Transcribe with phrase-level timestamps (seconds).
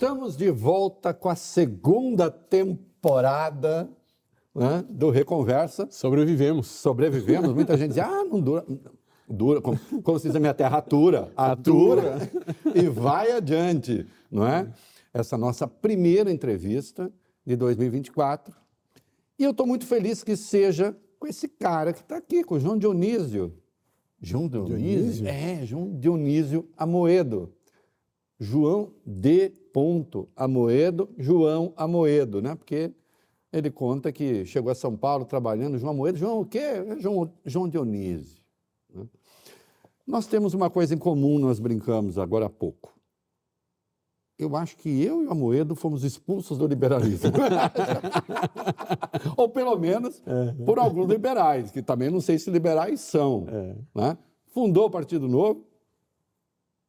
[0.00, 3.86] Estamos de volta com a segunda temporada
[4.54, 5.88] né, do Reconversa.
[5.90, 6.68] Sobrevivemos.
[6.68, 7.52] Sobrevivemos.
[7.52, 8.64] Muita gente diz, ah, não dura.
[9.28, 11.30] Dura, como, como se diz a minha terra, atura.
[11.36, 12.16] Atura
[12.74, 14.72] e vai adiante, não é?
[15.12, 17.12] Essa nossa primeira entrevista
[17.44, 18.54] de 2024.
[19.38, 22.58] E eu estou muito feliz que seja com esse cara que está aqui, com o
[22.58, 23.52] João Dionísio.
[24.18, 24.78] João Dionísio?
[24.78, 25.28] Dionísio?
[25.28, 27.52] É, João Dionísio Amoedo.
[28.38, 29.59] João D.
[30.36, 32.54] Amoedo, João Amoedo, né?
[32.54, 32.92] Porque
[33.52, 36.58] ele conta que chegou a São Paulo trabalhando, João Amoedo, João o quê?
[36.58, 38.40] É João, João Dionísio.
[38.94, 39.04] Né?
[40.06, 42.94] Nós temos uma coisa em comum, nós brincamos agora há pouco.
[44.38, 47.30] Eu acho que eu e o Amoedo fomos expulsos do liberalismo.
[49.36, 50.64] Ou pelo menos é.
[50.64, 53.46] por alguns liberais, que também não sei se liberais são.
[53.48, 53.76] É.
[53.94, 54.18] Né?
[54.46, 55.66] Fundou o Partido Novo,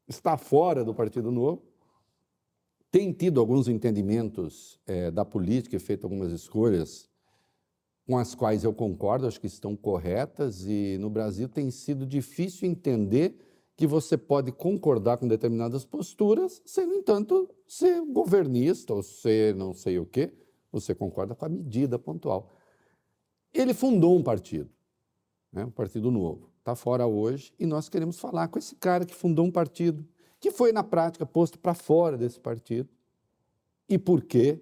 [0.08, 1.62] está fora do Partido Novo,
[2.92, 7.10] tem tido alguns entendimentos é, da política e feito algumas escolhas
[8.06, 12.68] com as quais eu concordo, acho que estão corretas, e no Brasil tem sido difícil
[12.68, 13.38] entender
[13.78, 19.74] que você pode concordar com determinadas posturas, sem, no entanto, ser governista ou ser não
[19.74, 20.34] sei o quê,
[20.72, 22.52] você concorda com a medida pontual.
[23.54, 24.70] Ele fundou um partido,
[25.52, 26.50] né, um partido novo.
[26.60, 30.06] Está fora hoje, e nós queremos falar com esse cara que fundou um partido,
[30.42, 32.90] que foi, na prática, posto para fora desse partido.
[33.88, 34.60] E por quê?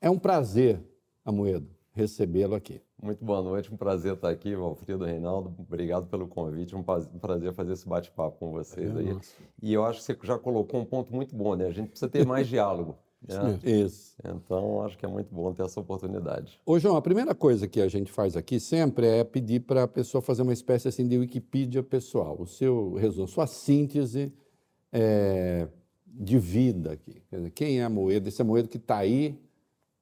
[0.00, 0.80] É um prazer,
[1.24, 2.82] Amoedo, recebê-lo aqui.
[3.00, 5.54] Muito boa noite, um prazer estar aqui, Valfrido Reinaldo.
[5.58, 9.12] Obrigado pelo convite, um prazer fazer esse bate-papo com vocês é aí.
[9.12, 9.32] Nossa.
[9.62, 11.66] E eu acho que você já colocou um ponto muito bom, né?
[11.66, 12.96] A gente precisa ter mais diálogo.
[13.26, 13.58] Né?
[13.62, 14.16] Isso.
[14.24, 16.58] Então, acho que é muito bom ter essa oportunidade.
[16.66, 19.88] Ô, João, a primeira coisa que a gente faz aqui sempre é pedir para a
[19.88, 24.32] pessoa fazer uma espécie assim de Wikipedia pessoal, o seu resumo, sua síntese
[24.98, 25.68] é,
[26.06, 27.22] de vida aqui.
[27.30, 28.28] Dizer, quem é a Moeda?
[28.28, 29.38] Esse é Moeda que está aí,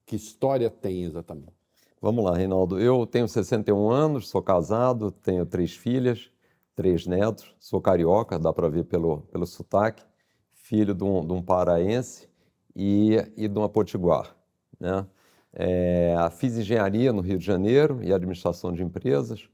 [0.05, 1.53] que história tem exatamente?
[2.01, 2.79] Vamos lá, Reinaldo.
[2.79, 6.31] Eu tenho 61 anos, sou casado, tenho três filhas,
[6.75, 10.03] três netos, sou carioca, dá para ver pelo, pelo sotaque,
[10.53, 12.29] filho de um, de um paraense
[12.75, 14.35] e, e de uma potiguar.
[14.79, 15.05] Né?
[15.53, 19.49] É, fiz engenharia no Rio de Janeiro e administração de empresas.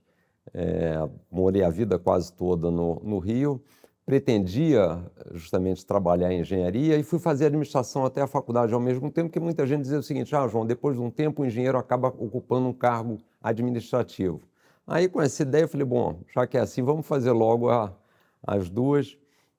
[0.53, 3.63] É, morei a vida quase toda no, no, Rio.
[4.05, 4.99] Pretendia
[5.33, 9.39] justamente trabalhar em engenharia e fui fazer administração até a faculdade ao mesmo tempo, que
[9.39, 12.67] muita gente dizia o seguinte: ah, João, depois de um tempo o engenheiro acaba ocupando
[12.67, 14.41] um cargo administrativo.
[14.85, 17.93] Aí, com essa ideia, eu falei: bom, já que é assim, vamos fazer logo a,
[18.45, 19.17] as duas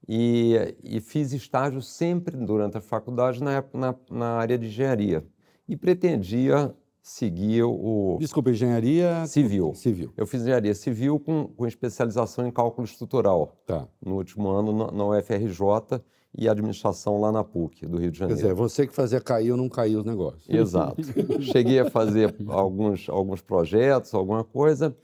[0.09, 5.25] e, e, fiz estágio sempre durante a faculdade na, na, na, área de engenharia
[5.69, 8.17] e pretendia seguir o...
[8.21, 9.27] Desculpa, engenharia...
[9.27, 9.75] Civil.
[9.75, 10.13] Civil.
[10.17, 13.57] Eu fiz engenharia civil com, com especialização em cálculo estrutural.
[13.67, 13.89] Tá.
[14.05, 16.01] No último ano na, na UFRJ
[16.39, 18.41] e administração lá na PUC, do Rio de Janeiro.
[18.41, 20.49] Quer dizer, você que fazia cair ou não cair os negócios.
[20.49, 21.03] Exato.
[21.43, 24.97] Cheguei a fazer alguns, alguns projetos, alguma coisa,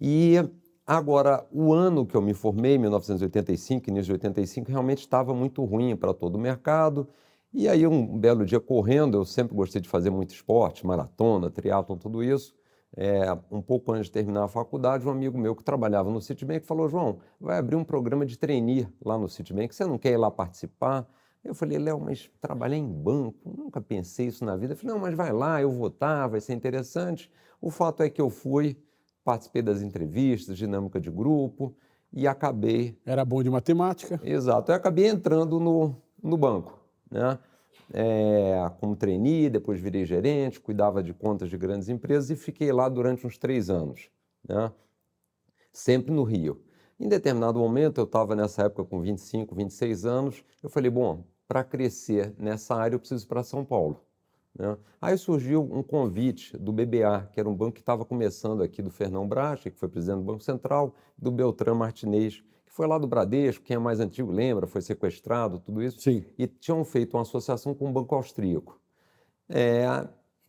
[0.00, 0.38] e
[0.86, 5.96] Agora, o ano que eu me formei, 1985, início de 85, realmente estava muito ruim
[5.96, 7.08] para todo o mercado.
[7.56, 11.96] E aí, um belo dia correndo, eu sempre gostei de fazer muito esporte, maratona, triatlon,
[11.96, 12.52] tudo isso.
[12.96, 16.66] É, um pouco antes de terminar a faculdade, um amigo meu que trabalhava no Citibank
[16.66, 20.16] falou: João, vai abrir um programa de trainee lá no Citibank, você não quer ir
[20.16, 21.08] lá participar?
[21.44, 24.72] Eu falei, Léo, mas trabalhar em banco, nunca pensei isso na vida.
[24.72, 27.30] Eu falei, não, mas vai lá, eu vou estar, vai ser interessante.
[27.60, 28.76] O fato é que eu fui,
[29.22, 31.76] participei das entrevistas, dinâmica de grupo
[32.12, 32.98] e acabei.
[33.06, 34.20] Era bom de matemática?
[34.24, 37.38] Exato, eu acabei entrando no, no banco, né?
[37.92, 42.88] É, como trainee, depois virei gerente, cuidava de contas de grandes empresas e fiquei lá
[42.88, 44.08] durante uns três anos,
[44.48, 44.72] né?
[45.72, 46.62] sempre no Rio.
[46.98, 51.62] Em determinado momento, eu estava nessa época com 25, 26 anos, eu falei, bom, para
[51.64, 54.00] crescer nessa área eu preciso ir para São Paulo.
[54.56, 54.76] Né?
[55.00, 58.90] Aí surgiu um convite do BBA, que era um banco que estava começando aqui, do
[58.90, 62.42] Fernão Bracha, que foi presidente do Banco Central, do Beltrán Martinez,
[62.74, 66.00] foi lá do Bradesco, quem é mais antigo lembra, foi sequestrado, tudo isso.
[66.00, 66.24] Sim.
[66.36, 68.80] E tinham feito uma associação com o Banco Austríaco.
[69.48, 69.86] É,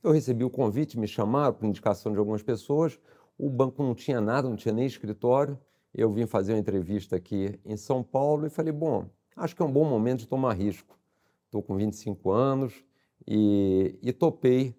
[0.03, 2.99] eu recebi o convite, me chamaram por indicação de algumas pessoas.
[3.37, 5.59] O banco não tinha nada, não tinha nem escritório.
[5.93, 9.05] Eu vim fazer uma entrevista aqui em São Paulo e falei: bom,
[9.35, 10.97] acho que é um bom momento de tomar risco.
[11.45, 12.83] Estou com 25 anos,
[13.27, 14.75] e, e topei,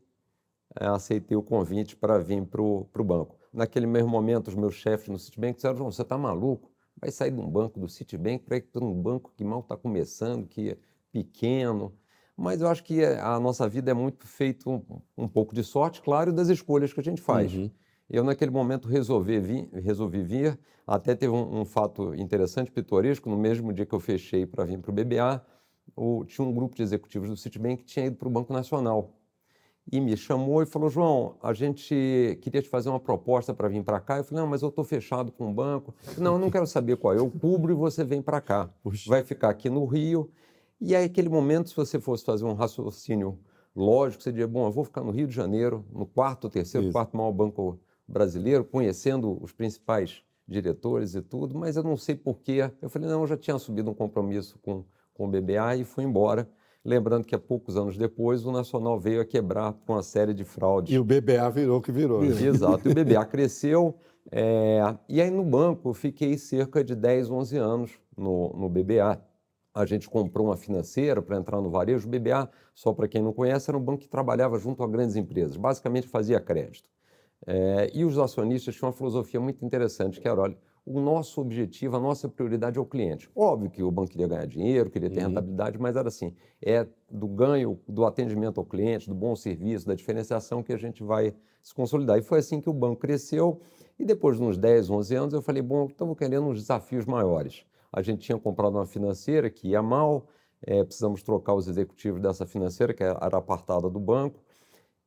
[0.80, 3.36] é, aceitei o convite para vir para o banco.
[3.52, 6.74] Naquele mesmo momento, os meus chefes no Citibank disseram, João, você está maluco?
[7.00, 9.76] Vai sair de um banco do Citibank para ir para um banco que mal está
[9.76, 10.78] começando, que é
[11.12, 11.92] pequeno.
[12.36, 14.82] Mas eu acho que a nossa vida é muito feito um,
[15.16, 17.52] um pouco de sorte, claro, e das escolhas que a gente faz.
[17.54, 17.70] Uhum.
[18.08, 20.58] Eu, naquele momento, resolvi vir, resolvi vir.
[20.86, 23.28] Até teve um, um, fato interessante, pitoresco.
[23.28, 25.44] No mesmo dia que eu fechei para vir para o BBA,
[25.96, 29.15] o, tinha um grupo de executivos do Citibank que tinha ido para o Banco Nacional
[29.90, 33.82] e me chamou e falou: João, a gente queria te fazer uma proposta para vir
[33.84, 34.18] para cá.
[34.18, 35.94] Eu falei: Não, mas eu estou fechado com o banco.
[36.18, 37.18] Não, eu não quero saber qual é.
[37.18, 38.68] Eu cubro e você vem para cá.
[39.06, 40.30] Vai ficar aqui no Rio.
[40.80, 43.38] E aí, aquele momento, se você fosse fazer um raciocínio
[43.74, 46.92] lógico, você diria: Bom, eu vou ficar no Rio de Janeiro, no quarto, terceiro, Isso.
[46.92, 47.78] quarto maior banco
[48.08, 52.70] brasileiro, conhecendo os principais diretores e tudo, mas eu não sei porquê.
[52.82, 54.84] Eu falei: Não, eu já tinha subido um compromisso com,
[55.14, 56.48] com o BBA e fui embora.
[56.86, 60.44] Lembrando que há poucos anos depois o Nacional veio a quebrar com uma série de
[60.44, 60.94] fraudes.
[60.94, 62.22] E o BBA virou o que virou.
[62.22, 62.28] Né?
[62.28, 63.96] Exato, e o BBA cresceu.
[64.30, 64.78] É...
[65.08, 69.20] E aí no banco eu fiquei cerca de 10, 11 anos no, no BBA.
[69.74, 72.06] A gente comprou uma financeira para entrar no varejo.
[72.06, 75.16] O BBA, só para quem não conhece, era um banco que trabalhava junto a grandes
[75.16, 76.88] empresas, basicamente fazia crédito.
[77.44, 77.90] É...
[77.92, 80.56] E os acionistas tinham uma filosofia muito interessante, que era, olha,
[80.86, 83.28] o nosso objetivo, a nossa prioridade é o cliente.
[83.34, 85.26] Óbvio que o banco queria ganhar dinheiro, queria ter uhum.
[85.26, 86.32] rentabilidade, mas era assim,
[86.64, 91.02] é do ganho, do atendimento ao cliente, do bom serviço, da diferenciação que a gente
[91.02, 92.16] vai se consolidar.
[92.18, 93.60] E foi assim que o banco cresceu
[93.98, 97.64] e depois de uns 10, 11 anos eu falei, bom, estamos querendo uns desafios maiores.
[97.92, 100.28] A gente tinha comprado uma financeira que ia mal,
[100.62, 104.40] é, precisamos trocar os executivos dessa financeira, que era apartada do banco,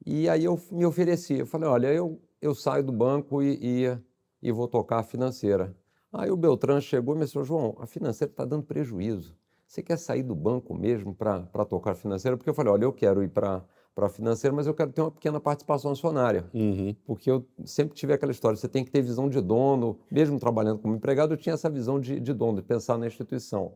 [0.05, 3.97] e aí eu me ofereci, eu falei, olha, eu, eu saio do banco e, e
[4.41, 5.75] e vou tocar a financeira.
[6.11, 9.35] Aí o Beltrán chegou e me disse, João, a financeira está dando prejuízo.
[9.67, 12.35] Você quer sair do banco mesmo para tocar a financeira?
[12.35, 13.63] Porque eu falei, olha, eu quero ir para
[13.99, 16.49] para a financeira, mas eu quero ter uma pequena participação acionária.
[16.53, 16.95] Uhum.
[17.05, 20.79] Porque eu sempre tive aquela história, você tem que ter visão de dono, mesmo trabalhando
[20.79, 23.73] como empregado, eu tinha essa visão de, de dono, de pensar na instituição.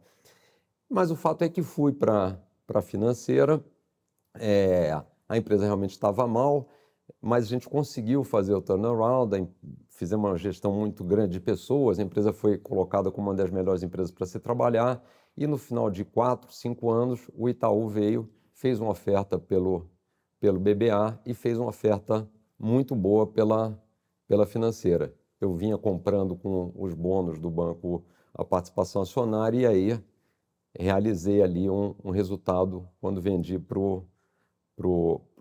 [0.90, 2.40] Mas o fato é que fui para
[2.74, 3.62] a financeira,
[4.36, 6.70] é, a empresa realmente estava mal,
[7.22, 9.48] mas a gente conseguiu fazer o turnaround,
[9.90, 13.84] fizemos uma gestão muito grande de pessoas, a empresa foi colocada como uma das melhores
[13.84, 15.04] empresas para se trabalhar,
[15.36, 19.90] e no final de quatro, cinco anos, o Itaú veio, fez uma oferta pelo,
[20.40, 22.30] pelo BBA e fez uma oferta
[22.60, 23.82] muito boa pela,
[24.28, 25.14] pela financeira.
[25.42, 30.04] Eu vinha comprando com os bônus do banco a participação acionária e aí
[30.78, 34.06] realizei ali um, um resultado quando vendi para o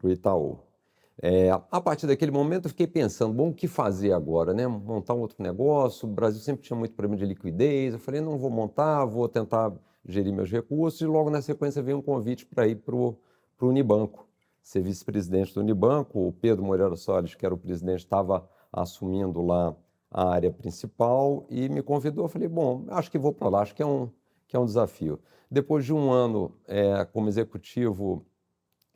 [0.04, 0.71] Itaú.
[1.20, 4.66] É, a partir daquele momento eu fiquei pensando, bom, o que fazer agora, né?
[4.66, 8.38] Montar um outro negócio, o Brasil sempre tinha muito problema de liquidez, eu falei, não
[8.38, 9.72] vou montar, vou tentar
[10.04, 13.16] gerir meus recursos, e logo na sequência veio um convite para ir para o
[13.60, 14.26] Unibanco,
[14.62, 19.76] ser vice-presidente do Unibanco, o Pedro Moreira Soares, que era o presidente, estava assumindo lá
[20.10, 23.74] a área principal e me convidou, eu falei, bom, acho que vou para lá, acho
[23.74, 24.10] que é um,
[24.48, 25.20] que é um desafio.
[25.50, 28.24] Depois de um ano é, como executivo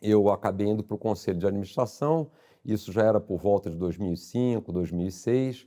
[0.00, 2.30] eu acabei indo para o conselho de administração,
[2.64, 5.66] isso já era por volta de 2005, 2006,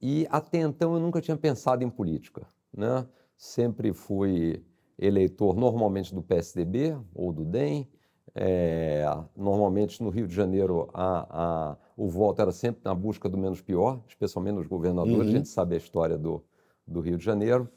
[0.00, 2.46] e até então eu nunca tinha pensado em política.
[2.72, 3.06] Né?
[3.36, 4.64] Sempre fui
[4.98, 7.88] eleitor normalmente do PSDB ou do DEM,
[8.34, 9.04] é,
[9.36, 11.26] normalmente no Rio de Janeiro a,
[11.70, 15.28] a, o voto era sempre na busca do menos pior, especialmente nos governadores, uhum.
[15.28, 16.44] a gente sabe a história do,
[16.86, 17.68] do Rio de Janeiro.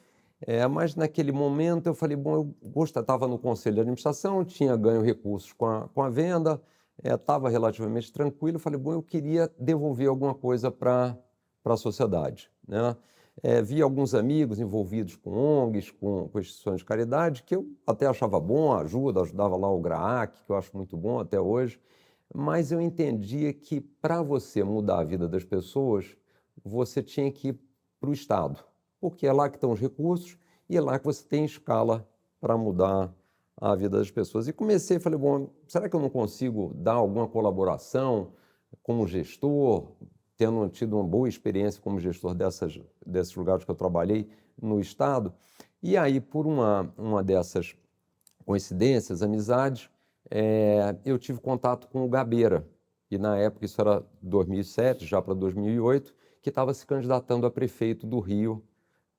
[0.45, 5.01] É, mas naquele momento eu falei, bom, eu estava no conselho de administração, tinha ganho
[5.01, 6.62] recursos com a, com a venda,
[7.01, 11.17] estava é, relativamente tranquilo, falei, bom, eu queria devolver alguma coisa para
[11.63, 12.51] a sociedade.
[12.67, 12.96] Né?
[13.41, 18.06] É, vi alguns amigos envolvidos com ONGs, com, com, instituições de caridade, que eu até
[18.06, 21.79] achava bom, ajuda, ajudava lá o GRAAC, que eu acho muito bom até hoje,
[22.34, 26.17] mas eu entendia que para você mudar a vida das pessoas,
[26.63, 27.60] você tinha que ir
[28.00, 28.60] para o Estado
[29.03, 30.38] porque é lá que estão os recursos
[30.70, 32.08] e é lá que você tem escala
[32.39, 33.13] para mudar
[33.58, 34.48] a vida das pessoas.
[34.48, 38.34] E comecei, falei, bom, será que eu não consigo dar alguma colaboração
[38.82, 39.91] como gestor,
[40.36, 44.27] tendo tido uma boa experiência como gestor dessas, desses lugares que eu trabalhei
[44.62, 45.34] no Estado?
[45.82, 47.75] E aí, por uma, uma dessas
[48.46, 49.89] coincidências, amizades,
[50.29, 52.67] é, eu tive contato com o Gabeira,
[53.12, 58.08] e na época, isso era 2007, já para 2008, que estava se candidatando a prefeito
[58.08, 58.63] do Rio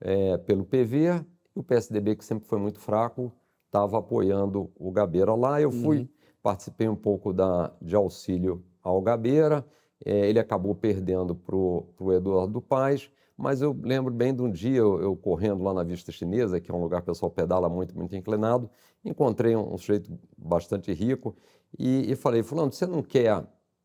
[0.00, 1.24] é, pelo PV,
[1.54, 3.32] e o PSDB, que sempre foi muito fraco,
[3.66, 5.60] estava apoiando o Gabeira lá.
[5.60, 6.08] Eu fui, uhum.
[6.42, 9.64] participei um pouco da, de auxílio ao Gabeira,
[10.04, 14.78] é, ele acabou perdendo para o Eduardo Paz, mas eu lembro bem de um dia
[14.78, 17.68] eu, eu, correndo lá na Vista Chinesa, que é um lugar que o pessoal pedala
[17.68, 18.70] muito, muito inclinado,
[19.04, 21.34] encontrei um, um sujeito bastante rico
[21.78, 23.44] e, e falei, fulano, você não quer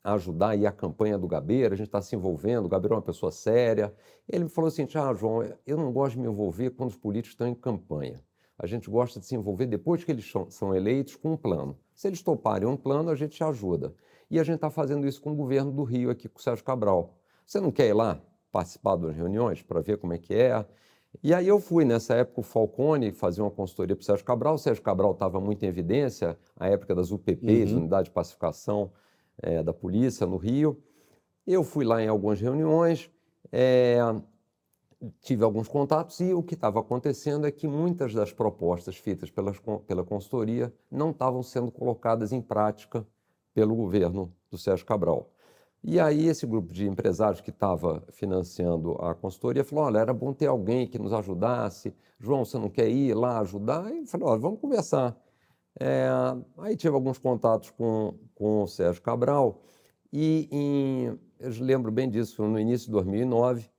[0.09, 3.01] ajudar aí a campanha do Gabeira, a gente está se envolvendo, o Gabeira é uma
[3.01, 3.93] pessoa séria.
[4.27, 7.33] Ele me falou assim, ah, João, eu não gosto de me envolver quando os políticos
[7.33, 8.23] estão em campanha.
[8.57, 11.77] A gente gosta de se envolver depois que eles são eleitos com um plano.
[11.95, 13.93] Se eles toparem um plano, a gente te ajuda.
[14.29, 16.63] E a gente está fazendo isso com o governo do Rio, aqui com o Sérgio
[16.63, 17.17] Cabral.
[17.45, 20.65] Você não quer ir lá participar das reuniões para ver como é que é?
[21.23, 24.55] E aí eu fui, nessa época, o Falcone fazia uma consultoria para o Sérgio Cabral.
[24.55, 27.77] O Sérgio Cabral estava muito em evidência, a época das UPPs, uhum.
[27.77, 28.91] Unidade de Pacificação
[29.41, 30.81] é, da Polícia, no Rio.
[31.45, 33.09] Eu fui lá em algumas reuniões,
[33.51, 33.97] é,
[35.21, 39.57] tive alguns contatos e o que estava acontecendo é que muitas das propostas feitas pelas,
[39.87, 43.07] pela consultoria não estavam sendo colocadas em prática
[43.53, 45.31] pelo governo do Sérgio Cabral.
[45.81, 50.33] E aí esse grupo de empresários que estava financiando a consultoria falou, olha, era bom
[50.33, 51.95] ter alguém que nos ajudasse.
[52.19, 53.89] João, você não quer ir lá ajudar?
[53.93, 55.17] E eu falei, olha, vamos conversar.
[55.79, 56.09] É,
[56.57, 59.61] aí tive alguns contatos com, com o Sérgio Cabral
[60.11, 63.69] e em, eu lembro bem disso, no início de 2009,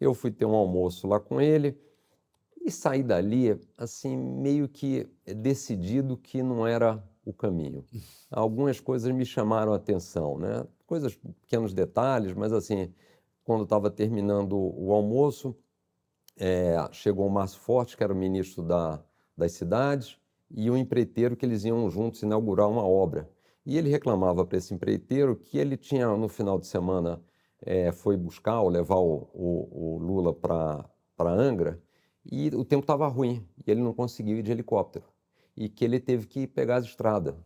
[0.00, 1.78] eu fui ter um almoço lá com ele
[2.62, 7.84] e saí dali, assim, meio que decidido que não era o caminho.
[8.30, 10.66] Algumas coisas me chamaram a atenção, né?
[10.86, 12.92] Coisas, pequenos detalhes, mas assim,
[13.44, 15.56] quando estava terminando o almoço,
[16.38, 19.02] é, chegou o Márcio Forte, que era o ministro da,
[19.36, 20.19] das cidades,
[20.50, 23.30] e o empreiteiro que eles iam juntos inaugurar uma obra.
[23.64, 27.22] E ele reclamava para esse empreiteiro que ele tinha, no final de semana,
[27.62, 30.90] é, foi buscar ou levar o, o, o Lula para
[31.20, 31.80] Angra,
[32.24, 35.04] e o tempo estava ruim, e ele não conseguiu ir de helicóptero
[35.56, 37.36] e que ele teve que pegar a estrada.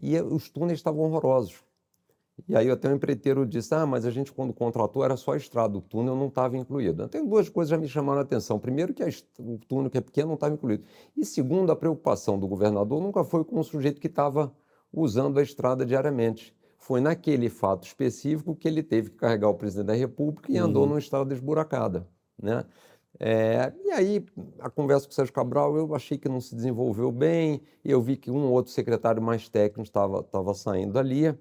[0.00, 1.64] E os túneis estavam horrorosos.
[2.46, 5.36] E aí até o empreiteiro disse, ah, mas a gente quando contratou era só a
[5.36, 7.08] estrada, o túnel não estava incluído.
[7.08, 8.58] Tem duas coisas que já me chamaram a atenção.
[8.58, 9.02] Primeiro que
[9.38, 10.84] o túnel que é pequeno não estava incluído.
[11.16, 14.54] E segundo, a preocupação do governador nunca foi com o sujeito que estava
[14.92, 16.54] usando a estrada diariamente.
[16.78, 20.66] Foi naquele fato específico que ele teve que carregar o presidente da República e uhum.
[20.66, 22.06] andou numa estrada esburacada.
[22.40, 22.64] Né?
[23.20, 24.24] É, e aí,
[24.60, 28.16] a conversa com o Sérgio Cabral, eu achei que não se desenvolveu bem, eu vi
[28.16, 31.36] que um ou outro secretário mais técnico estava, saindo dali,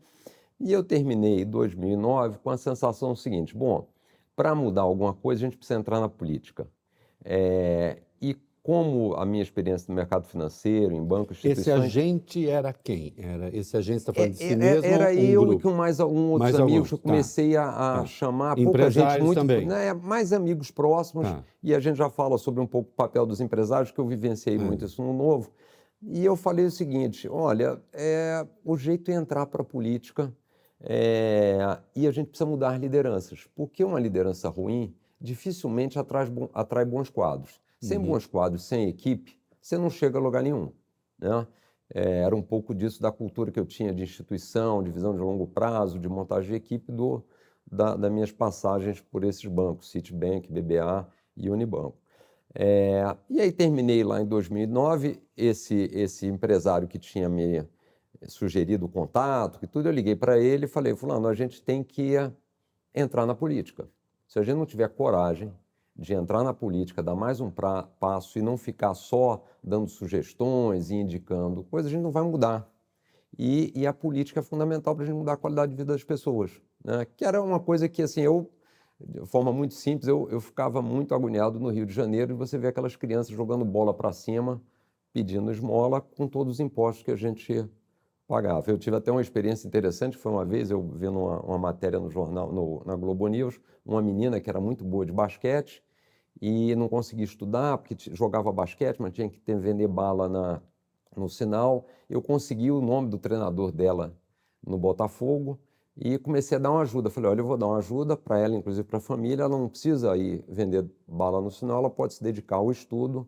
[0.60, 3.88] e eu terminei 2009 com a sensação seguinte, bom,
[4.36, 6.68] para mudar alguma coisa, a gente precisa entrar na política.
[7.24, 13.14] É, e como a minha experiência no mercado financeiro, em bancos, Esse agente era quem?
[13.18, 15.60] Era, esse agente está falando de si é, é, mesmo Era um eu grupo?
[15.60, 16.76] e com mais um outros mais amigos.
[16.78, 16.92] Alguns.
[16.92, 17.64] Eu comecei tá.
[17.64, 18.06] a, a tá.
[18.06, 19.40] chamar pouca gente muito...
[19.40, 19.66] também.
[19.66, 21.28] Né, mais amigos próximos.
[21.28, 21.44] Tá.
[21.64, 24.56] E a gente já fala sobre um pouco o papel dos empresários, que eu vivenciei
[24.56, 24.60] é.
[24.60, 25.52] muito isso no Novo.
[26.02, 30.32] E eu falei o seguinte, olha, é, o jeito é entrar para a política
[30.82, 33.48] é, e a gente precisa mudar lideranças.
[33.56, 37.60] Porque uma liderança ruim dificilmente atrai, atrai bons quadros.
[37.80, 38.06] Sem uhum.
[38.06, 40.72] bons quadros, sem equipe, você não chega a lugar nenhum.
[41.20, 41.48] Né?
[41.94, 45.20] É, era um pouco disso da cultura que eu tinha de instituição, de visão de
[45.20, 47.24] longo prazo, de montagem de equipe do,
[47.72, 51.98] da, das minhas passagens por esses bancos, Citibank, BBA e Unibanco.
[52.54, 57.64] É, e aí terminei lá em 2009, esse, esse empresário que tinha me
[58.28, 61.84] sugerido o contato, que tudo, eu liguei para ele e falei, fulano, a gente tem
[61.84, 62.14] que
[62.94, 63.88] entrar na política.
[64.28, 65.54] Se a gente não tiver coragem
[65.96, 70.92] de entrar na política, dar mais um pra, passo e não ficar só dando sugestões
[70.92, 72.70] e indicando coisas, a gente não vai mudar.
[73.38, 76.04] E, e a política é fundamental para a gente mudar a qualidade de vida das
[76.04, 76.62] pessoas.
[76.84, 77.06] Né?
[77.06, 78.50] Que era uma coisa que, assim, eu,
[79.00, 82.58] de forma muito simples, eu, eu ficava muito agoniado no Rio de Janeiro e você
[82.58, 84.62] vê aquelas crianças jogando bola para cima,
[85.14, 87.68] pedindo esmola, com todos os impostos que a gente
[88.28, 88.70] pagava.
[88.70, 92.10] Eu tive até uma experiência interessante, foi uma vez eu vendo uma, uma matéria no
[92.10, 95.82] jornal, no, na Globo News, uma menina que era muito boa de basquete,
[96.42, 100.62] e não conseguia estudar porque jogava basquete, mas tinha que ter, vender bala na,
[101.16, 101.88] no sinal.
[102.10, 104.16] Eu consegui o nome do treinador dela
[104.66, 105.60] no Botafogo
[105.96, 107.10] e comecei a dar uma ajuda.
[107.10, 109.44] Falei, olha, eu vou dar uma ajuda para ela, inclusive para a família.
[109.44, 113.28] Ela não precisa ir vender bala no sinal, ela pode se dedicar ao estudo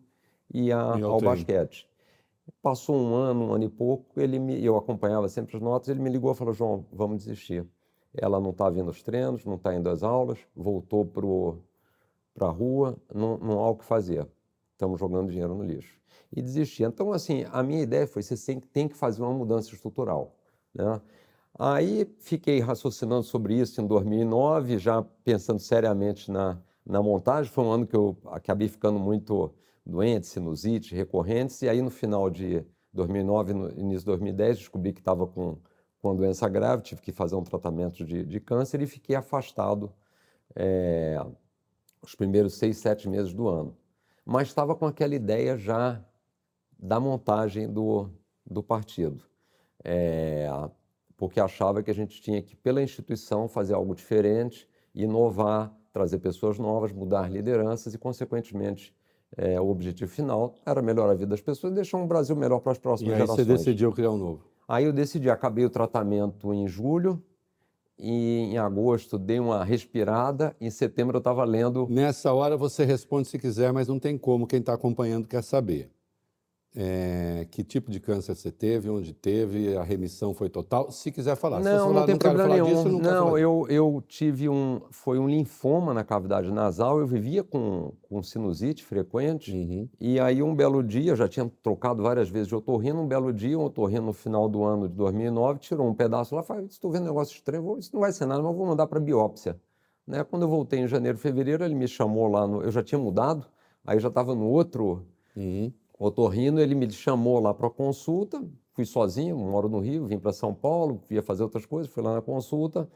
[0.52, 1.89] e, a, e ao basquete.
[2.62, 6.00] Passou um ano, um ano e pouco, ele me, eu acompanhava sempre as notas, ele
[6.00, 7.66] me ligou e falou, João, vamos desistir.
[8.14, 12.96] Ela não está vindo aos treinos, não está indo às aulas, voltou para a rua,
[13.14, 14.26] não, não há o que fazer.
[14.72, 16.00] Estamos jogando dinheiro no lixo.
[16.32, 16.84] E desistir.
[16.84, 18.36] Então, assim, a minha ideia foi: você
[18.72, 20.34] tem que fazer uma mudança estrutural.
[20.74, 21.00] Né?
[21.58, 27.52] Aí fiquei raciocinando sobre isso em 2009, já pensando seriamente na, na montagem.
[27.52, 29.52] Foi um ano que eu acabei ficando muito
[29.90, 35.00] doente, sinusite, recorrentes, e aí no final de 2009, no início de 2010, descobri que
[35.00, 35.58] estava com,
[36.00, 39.92] com uma doença grave, tive que fazer um tratamento de, de câncer e fiquei afastado
[40.54, 41.20] é,
[42.02, 43.76] os primeiros seis, sete meses do ano.
[44.24, 46.02] Mas estava com aquela ideia já
[46.78, 48.10] da montagem do,
[48.46, 49.24] do partido.
[49.84, 50.48] É,
[51.16, 56.58] porque achava que a gente tinha que, pela instituição, fazer algo diferente, inovar, trazer pessoas
[56.58, 58.94] novas, mudar lideranças e, consequentemente,
[59.36, 62.60] é, o objetivo final era melhorar a vida das pessoas e deixar um Brasil melhor
[62.60, 63.46] para as próximas e aí gerações.
[63.46, 64.44] você decidiu criar um novo?
[64.66, 67.22] Aí eu decidi, acabei o tratamento em julho
[67.98, 71.86] e em agosto dei uma respirada, em setembro eu estava lendo.
[71.90, 75.90] Nessa hora você responde se quiser, mas não tem como, quem está acompanhando quer saber.
[76.76, 80.92] É, que tipo de câncer você teve, onde teve, a remissão foi total?
[80.92, 81.58] Se quiser falar.
[81.58, 82.66] Não, falar, não tem não problema nenhum.
[82.66, 87.42] Disso, não, não eu, eu tive um, foi um linfoma na cavidade nasal, eu vivia
[87.42, 89.88] com, com sinusite frequente, uhum.
[90.00, 93.32] e aí um belo dia, eu já tinha trocado várias vezes de otorrino, um belo
[93.32, 96.92] dia, um otorrino no final do ano de 2009, tirou um pedaço lá, falou, estou
[96.92, 99.60] vendo um negócio estranho, isso não vai ser nada, mas vou mandar para biópsia.
[100.06, 100.22] Né?
[100.22, 103.44] Quando eu voltei em janeiro, fevereiro, ele me chamou lá, no, eu já tinha mudado,
[103.84, 105.04] aí já estava no outro...
[105.36, 108.42] Uhum otorrino, ele me chamou lá para consulta,
[108.72, 112.14] fui sozinho, moro no Rio, vim para São Paulo, ia fazer outras coisas, fui lá
[112.14, 112.88] na consulta,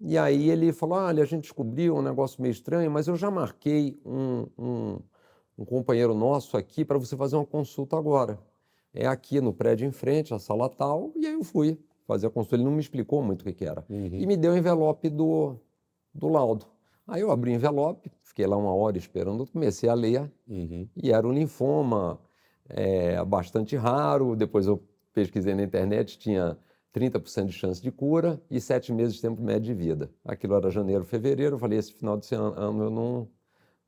[0.00, 3.30] e aí ele falou, olha, a gente descobriu um negócio meio estranho, mas eu já
[3.30, 4.98] marquei um, um,
[5.58, 8.38] um companheiro nosso aqui para você fazer uma consulta agora.
[8.94, 12.30] É aqui no prédio em frente, a sala tal, e aí eu fui fazer a
[12.30, 12.56] consulta.
[12.56, 13.84] Ele não me explicou muito o que, que era.
[13.90, 14.06] Uhum.
[14.06, 15.56] E me deu o envelope do,
[16.14, 16.64] do laudo.
[17.06, 20.88] Aí eu abri o envelope, fiquei lá uma hora esperando, comecei a ler, uhum.
[20.96, 22.18] e era um linfoma
[22.70, 24.36] é bastante raro.
[24.36, 26.56] Depois eu pesquisei na internet, tinha
[26.94, 30.10] 30% de chance de cura e sete meses de tempo médio de vida.
[30.24, 31.56] Aquilo era janeiro, fevereiro.
[31.56, 33.28] Eu falei: esse final de ano eu não,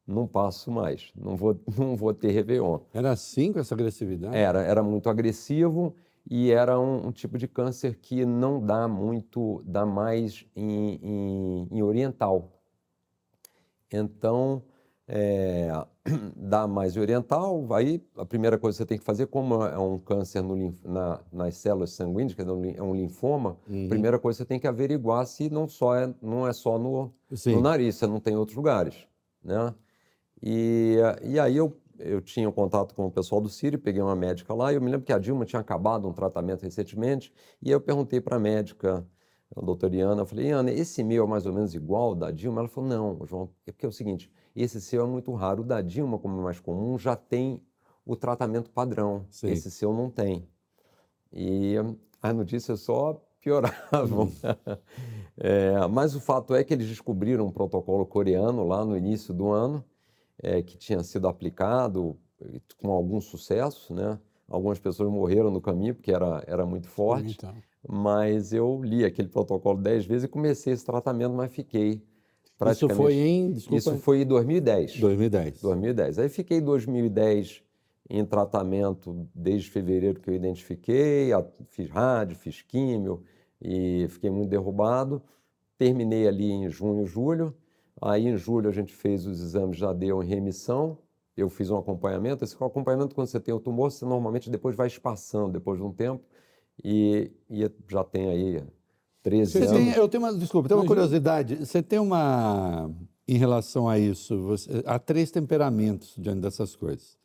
[0.07, 2.81] não passo mais, não vou, não vou ter Réveillon.
[2.93, 4.37] Era assim com essa agressividade?
[4.37, 5.95] Era, era muito agressivo
[6.29, 11.69] e era um, um tipo de câncer que não dá muito, dá mais em, em,
[11.71, 12.61] em oriental.
[13.91, 14.63] Então,
[15.15, 15.71] é,
[16.35, 19.99] da mais oriental, aí a primeira coisa que você tem que fazer, como é um
[19.99, 23.85] câncer no, na, nas células sanguíneas, que é um linfoma, uhum.
[23.85, 26.79] a primeira coisa que você tem que averiguar se não, só é, não é só
[26.79, 27.13] no,
[27.47, 29.07] no nariz, se não tem outros lugares.
[29.45, 29.75] Né?
[30.43, 34.17] E, e aí eu, eu tinha um contato com o pessoal do Sírio, peguei uma
[34.17, 37.71] médica lá, e eu me lembro que a Dilma tinha acabado um tratamento recentemente, e
[37.71, 39.07] eu perguntei para a médica,
[39.55, 42.63] a doutora Iana, eu falei, Iana, esse meu é mais ou menos igual da Dilma?
[42.63, 45.63] Ela falou, não, João, é porque é o seguinte, esse seu é muito raro.
[45.63, 47.61] O da Dilma, como é mais comum, já tem
[48.05, 49.27] o tratamento padrão.
[49.31, 49.49] Sim.
[49.49, 50.47] Esse seu não tem.
[51.33, 51.75] E
[52.21, 54.25] as notícias só pioravam.
[54.25, 54.31] Uhum.
[55.39, 59.51] é, mas o fato é que eles descobriram um protocolo coreano lá no início do
[59.51, 59.85] ano,
[60.43, 62.17] é, que tinha sido aplicado
[62.79, 64.19] com algum sucesso, né?
[64.49, 67.37] Algumas pessoas morreram no caminho porque era, era muito forte.
[67.39, 67.55] Então.
[67.89, 72.05] Mas eu li aquele protocolo dez vezes e comecei esse tratamento, mas fiquei
[72.71, 73.53] isso foi em.
[73.53, 73.77] Desculpa.
[73.77, 75.01] Isso foi em 2010.
[75.01, 75.61] 2010.
[75.61, 76.19] 2010.
[76.19, 77.63] Aí fiquei 2010
[78.09, 81.31] em tratamento desde fevereiro que eu identifiquei,
[81.71, 83.23] fiz rádio, fiz químio
[83.61, 85.23] e fiquei muito derrubado.
[85.79, 87.55] Terminei ali em junho, julho.
[88.01, 90.99] Aí em julho a gente fez os exames, já deu em remissão.
[91.37, 92.45] Eu fiz um acompanhamento.
[92.45, 95.93] Esse acompanhamento, quando você tem o tumor, você normalmente depois vai espaçando depois de um
[95.93, 96.23] tempo.
[96.85, 98.63] E, e já tem aí
[99.23, 99.73] 13 você anos.
[99.73, 101.57] Tem, eu tenho uma, desculpa, tenho uma curiosidade.
[101.57, 102.91] Você tem uma,
[103.27, 107.17] em relação a isso, você, há três temperamentos diante dessas coisas.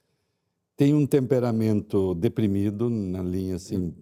[0.76, 3.94] Tem um temperamento deprimido, na linha assim,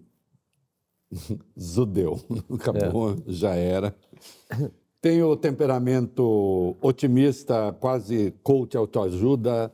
[1.56, 2.20] judeu,
[2.52, 3.16] acabou, é.
[3.28, 3.94] já era.
[5.00, 9.72] Tem o temperamento otimista, quase coach autoajuda.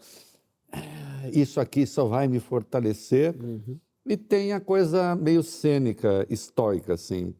[0.70, 3.34] É, isso aqui só vai me fortalecer.
[3.42, 3.78] Uhum.
[4.04, 7.34] E tem a coisa meio cênica, estoica, assim.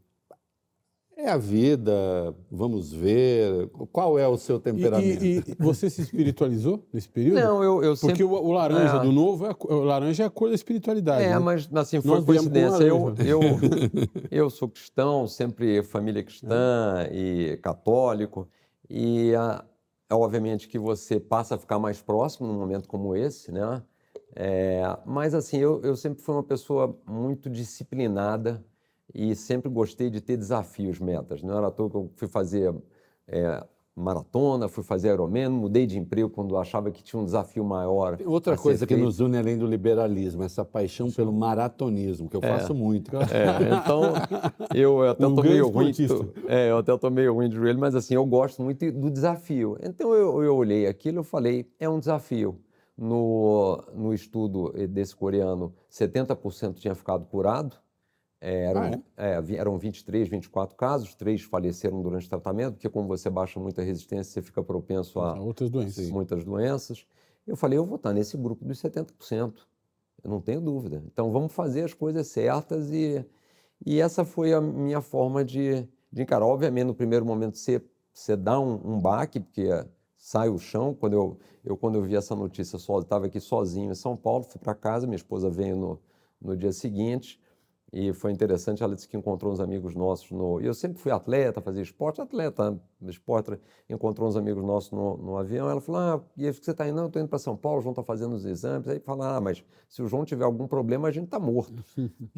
[1.23, 3.69] É a vida, vamos ver.
[3.93, 5.25] Qual é o seu temperamento?
[5.25, 7.41] E, e, e você se espiritualizou nesse período?
[7.41, 8.25] Não, eu, eu Porque sempre...
[8.25, 9.01] o, o laranja é.
[9.01, 11.23] do novo, é a, o laranja é a cor da espiritualidade.
[11.23, 11.39] É, né?
[11.39, 12.83] mas assim, foi Nós coincidência.
[12.83, 13.41] Eu, eu,
[14.33, 18.49] eu sou cristão, sempre família cristã e católico.
[18.91, 19.65] E ah,
[20.11, 23.81] obviamente que você passa a ficar mais próximo num momento como esse, né?
[24.35, 28.61] É, mas assim, eu, eu sempre fui uma pessoa muito disciplinada
[29.15, 31.43] e sempre gostei de ter desafios, metas.
[31.43, 32.75] Não era à toa que eu fui fazer
[33.27, 38.19] é, maratona, fui fazer Ironman, mudei de emprego quando achava que tinha um desafio maior.
[38.25, 42.59] Outra coisa que nos une além do liberalismo, essa paixão pelo maratonismo, que eu é.
[42.59, 43.15] faço muito.
[43.17, 44.03] É, então,
[44.75, 45.93] eu até um tô meio ruim.
[45.93, 49.11] Tô, é, eu até tô meio ruim de joelho, mas assim, eu gosto muito do
[49.11, 49.77] desafio.
[49.83, 52.59] Então eu, eu olhei aquilo e falei, é um desafio.
[52.97, 57.77] No, no estudo desse coreano, 70% tinha ficado curado,
[58.45, 59.37] é, eram, ah, é?
[59.37, 63.83] É, eram 23, 24 casos, três faleceram durante o tratamento, porque como você baixa muita
[63.83, 66.11] resistência, você fica propenso a outras doenças.
[66.11, 67.07] muitas doenças.
[67.47, 69.55] Eu falei, eu vou estar nesse grupo dos 70%,
[70.25, 71.05] eu não tenho dúvida.
[71.07, 73.25] Então vamos fazer as coisas certas e,
[73.87, 76.45] e essa foi a minha forma de, de encarar.
[76.45, 77.81] Obviamente, no primeiro momento, você,
[78.13, 79.69] você dá um, um baque, porque
[80.17, 80.97] sai o chão.
[80.99, 84.61] Quando eu, eu, quando eu vi essa notícia, estava aqui sozinho em São Paulo, fui
[84.61, 86.01] para casa, minha esposa veio no,
[86.41, 87.41] no dia seguinte,
[87.93, 90.59] E foi interessante, ela disse que encontrou uns amigos nossos no...
[90.63, 95.69] Eu sempre fui atleta, fazia esporte, atleta, esporte, encontrou uns amigos nossos no, no avião,
[95.69, 96.97] ela falou, ah, e aí você está indo?
[96.97, 98.89] Não, estou indo para São Paulo, o João está fazendo os exames.
[98.89, 101.85] Aí fala, ah, mas se o João tiver algum problema, a gente está morto.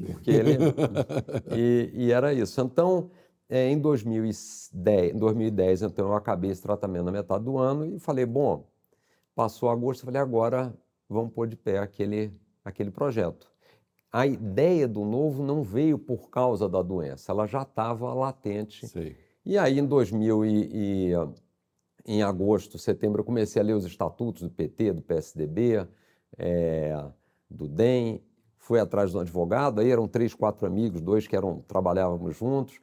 [0.07, 0.59] Porque ele...
[1.57, 2.61] e, e era isso.
[2.61, 3.09] Então,
[3.49, 8.27] é, em 2010, 2010, então, eu acabei esse tratamento na metade do ano e falei,
[8.27, 8.67] bom,
[9.37, 10.77] passou agosto, eu falei, agora
[11.09, 12.33] vamos pôr de pé aquele,
[12.65, 13.54] aquele projeto
[14.15, 18.87] a ideia do novo não veio por causa da doença, ela já estava latente.
[18.87, 19.17] Sei.
[19.45, 21.13] E aí, em 2000 e, e,
[22.07, 25.85] em agosto, setembro, eu comecei a ler os estatutos do PT, do PSDB,
[26.39, 26.97] é,
[27.51, 28.23] do DEM,
[28.57, 32.81] fui atrás do advogado, aí eram três, quatro amigos, dois que eram trabalhávamos juntos,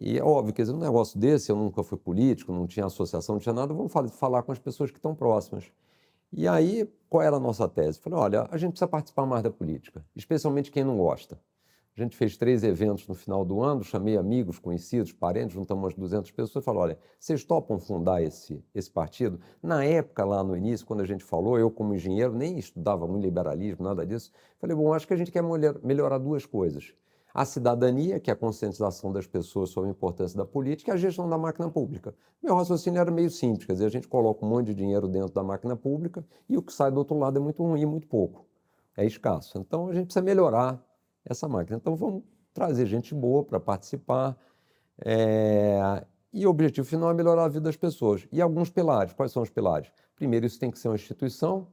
[0.00, 3.36] e é óbvio, quer dizer, um negócio desse, eu nunca fui político, não tinha associação,
[3.36, 5.70] não tinha nada, vamos falar com as pessoas que estão próximas.
[6.32, 7.98] E aí, qual era a nossa tese?
[7.98, 11.40] Falei, olha, a gente precisa participar mais da política, especialmente quem não gosta.
[11.96, 15.94] A gente fez três eventos no final do ano, chamei amigos, conhecidos, parentes, juntamos umas
[15.94, 19.40] 200 pessoas e falei, olha, vocês topam fundar esse, esse partido?
[19.62, 23.24] Na época, lá no início, quando a gente falou, eu como engenheiro nem estudava muito
[23.24, 25.42] liberalismo, nada disso, falei, bom, acho que a gente quer
[25.82, 26.92] melhorar duas coisas
[27.36, 30.96] a cidadania, que é a conscientização das pessoas sobre a importância da política, e a
[30.96, 32.14] gestão da máquina pública.
[32.42, 35.34] Meu raciocínio era meio simples, quer dizer, a gente coloca um monte de dinheiro dentro
[35.34, 38.46] da máquina pública e o que sai do outro lado é muito ruim, muito pouco,
[38.96, 39.58] é escasso.
[39.58, 40.82] Então a gente precisa melhorar
[41.26, 41.76] essa máquina.
[41.76, 42.22] Então vamos
[42.54, 44.34] trazer gente boa para participar.
[45.04, 46.06] É...
[46.32, 48.26] E o objetivo final é melhorar a vida das pessoas.
[48.32, 49.12] E alguns pilares.
[49.12, 49.92] Quais são os pilares?
[50.14, 51.66] Primeiro, isso tem que ser uma instituição,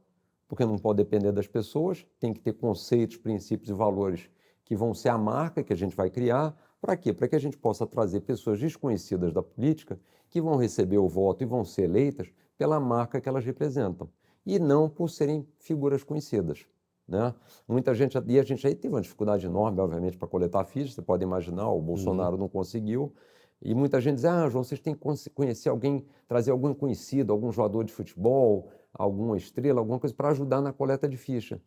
[0.46, 4.28] porque não pode depender das pessoas, tem que ter conceitos, princípios e valores
[4.64, 6.56] que vão ser a marca que a gente vai criar.
[6.80, 7.12] Para quê?
[7.12, 9.98] Para que a gente possa trazer pessoas desconhecidas da política
[10.28, 14.08] que vão receber o voto e vão ser eleitas pela marca que elas representam
[14.44, 16.66] e não por serem figuras conhecidas.
[17.06, 17.34] Né?
[17.68, 21.02] Muita gente, e a gente aí teve uma dificuldade enorme, obviamente, para coletar fichas, você
[21.02, 22.40] pode imaginar, o Bolsonaro uhum.
[22.40, 23.12] não conseguiu.
[23.60, 27.50] E muita gente diz: ah, João, vocês têm que conhecer alguém, trazer algum conhecido, algum
[27.50, 31.60] jogador de futebol, alguma estrela, alguma coisa para ajudar na coleta de ficha.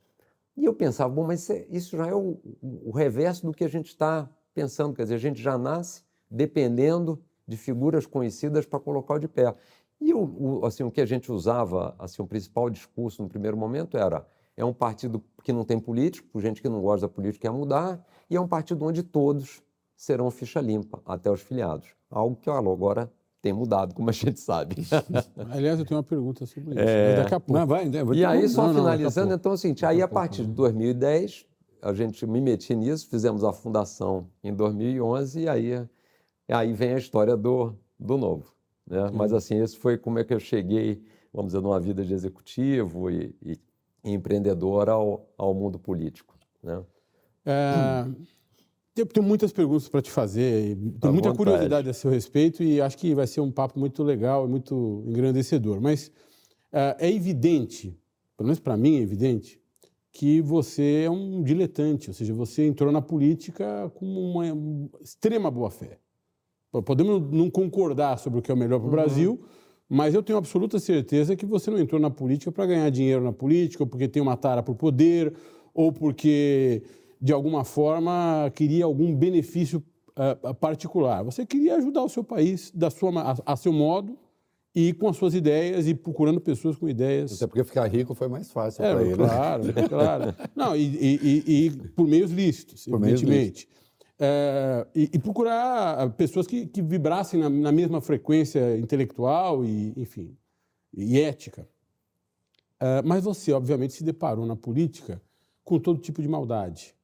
[0.58, 3.88] E eu pensava, bom, mas isso já é o, o reverso do que a gente
[3.88, 9.28] está pensando, quer dizer, a gente já nasce dependendo de figuras conhecidas para colocar de
[9.28, 9.56] pé.
[10.02, 10.20] E o,
[10.60, 14.28] o, assim, o que a gente usava, assim, o principal discurso no primeiro momento era
[14.58, 18.04] é um partido que não tem político, gente que não gosta da política quer mudar,
[18.28, 19.62] e é um partido onde todos
[19.96, 21.88] serão ficha limpa, até os filiados.
[22.10, 23.12] Algo que, olha, agora
[23.48, 24.76] tem mudado, como a gente sabe.
[25.52, 26.80] Aliás, eu tenho uma pergunta sobre isso.
[26.80, 27.16] É...
[27.16, 27.60] Daqui a pouco.
[27.60, 31.46] Não, vai, e aí, só não, finalizando, não, então, assim, aí a partir de 2010,
[31.82, 35.88] a gente me meti nisso, fizemos a fundação em 2011 e aí,
[36.50, 38.54] aí vem a história do, do novo.
[38.86, 39.06] Né?
[39.06, 39.12] Hum.
[39.14, 41.02] Mas, assim, esse foi como é que eu cheguei,
[41.34, 43.58] vamos dizer, numa vida de executivo e, e
[44.04, 46.38] empreendedor ao, ao mundo político.
[46.62, 46.84] Né?
[47.46, 48.04] É...
[48.06, 48.16] Hum.
[48.98, 51.38] Tenho, tenho muitas perguntas para te fazer, tenho muita vontade.
[51.38, 55.04] curiosidade a seu respeito e acho que vai ser um papo muito legal e muito
[55.06, 55.80] engrandecedor.
[55.80, 56.08] Mas
[56.74, 57.96] uh, é evidente,
[58.36, 59.62] pelo menos para mim é evidente,
[60.12, 64.46] que você é um diletante, ou seja, você entrou na política com uma
[65.00, 66.00] extrema boa-fé.
[66.84, 68.96] Podemos não concordar sobre o que é o melhor para o uhum.
[68.96, 69.42] Brasil,
[69.88, 73.32] mas eu tenho absoluta certeza que você não entrou na política para ganhar dinheiro na
[73.32, 75.36] política, ou porque tem uma tara por poder,
[75.72, 76.82] ou porque
[77.22, 79.84] de alguma forma, queria algum benefício
[80.18, 81.24] uh, particular.
[81.24, 84.18] Você queria ajudar o seu país da sua, a, a, seu modo
[84.74, 87.34] e com as suas ideias e procurando pessoas com ideias.
[87.34, 89.16] Até porque ficar rico foi mais fácil é, para ele.
[89.16, 90.36] Claro, claro.
[90.56, 93.68] Não, e, e, e, por meios lícitos, por evidentemente.
[93.68, 93.78] Meios
[94.20, 100.36] é, e, e, procurar pessoas que, que vibrassem na, na, mesma frequência intelectual e, enfim,
[100.92, 101.68] e ética.
[102.80, 105.22] É, mas você, obviamente, se deparou na política
[105.64, 106.97] com todo tipo de maldade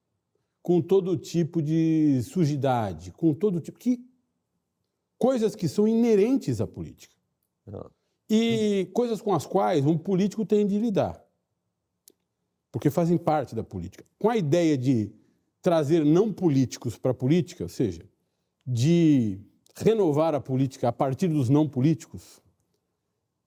[0.64, 4.02] com todo tipo de sujidade, com todo tipo que
[5.18, 7.14] coisas que são inerentes à política.
[7.68, 7.92] Ah.
[8.30, 11.22] E coisas com as quais um político tem de lidar.
[12.72, 14.06] Porque fazem parte da política.
[14.18, 15.12] Com a ideia de
[15.62, 18.10] trazer não políticos para a política, ou seja,
[18.66, 19.40] de
[19.76, 22.42] renovar a política a partir dos não políticos,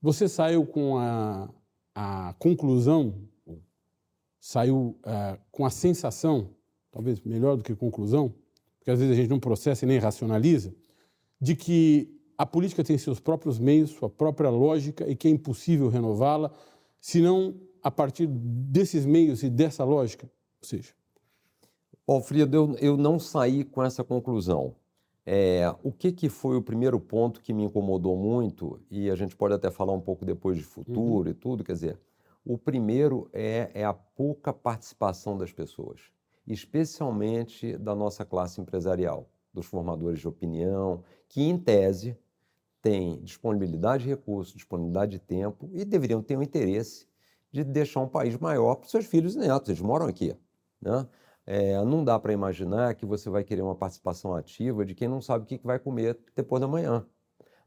[0.02, 1.48] você saiu com a,
[1.94, 3.14] a conclusão,
[4.38, 6.55] saiu uh, com a sensação
[6.96, 8.32] talvez melhor do que conclusão,
[8.78, 10.74] porque às vezes a gente não processa e nem racionaliza,
[11.38, 15.90] de que a política tem seus próprios meios, sua própria lógica e que é impossível
[15.90, 16.50] renová-la,
[16.98, 20.26] senão a partir desses meios e dessa lógica.
[20.62, 20.94] Ou seja.
[22.06, 24.74] Alfredo, eu, eu não saí com essa conclusão.
[25.26, 29.36] É, o que, que foi o primeiro ponto que me incomodou muito, e a gente
[29.36, 31.28] pode até falar um pouco depois de futuro uhum.
[31.28, 32.00] e tudo, quer dizer,
[32.42, 36.15] o primeiro é, é a pouca participação das pessoas.
[36.46, 42.16] Especialmente da nossa classe empresarial, dos formadores de opinião, que, em tese,
[42.82, 47.08] têm disponibilidade de recursos, disponibilidade de tempo e deveriam ter o interesse
[47.50, 49.70] de deixar um país maior para os seus filhos e netos.
[49.70, 50.36] Eles moram aqui.
[50.80, 51.08] Né?
[51.46, 55.20] É, não dá para imaginar que você vai querer uma participação ativa de quem não
[55.20, 57.06] sabe o que vai comer depois da manhã.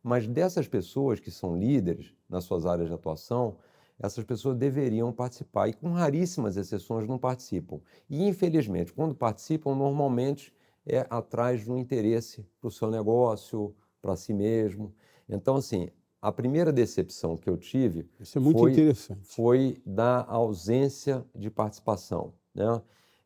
[0.01, 3.57] Mas dessas pessoas que são líderes nas suas áreas de atuação,
[3.99, 7.79] essas pessoas deveriam participar e, com raríssimas exceções, não participam.
[8.09, 10.53] E, infelizmente, quando participam, normalmente
[10.85, 14.93] é atrás de um interesse para o seu negócio, para si mesmo.
[15.27, 15.89] Então, assim,
[16.21, 19.19] a primeira decepção que eu tive é muito foi, interessante.
[19.23, 22.33] foi da ausência de participação.
[22.53, 22.81] Né?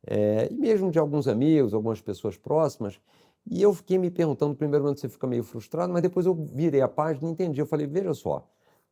[0.05, 2.99] É, e mesmo de alguns amigos, algumas pessoas próximas.
[3.49, 6.87] E eu fiquei me perguntando, primeiro você fica meio frustrado, mas depois eu virei a
[6.87, 7.59] página e entendi.
[7.59, 8.47] Eu falei, veja só,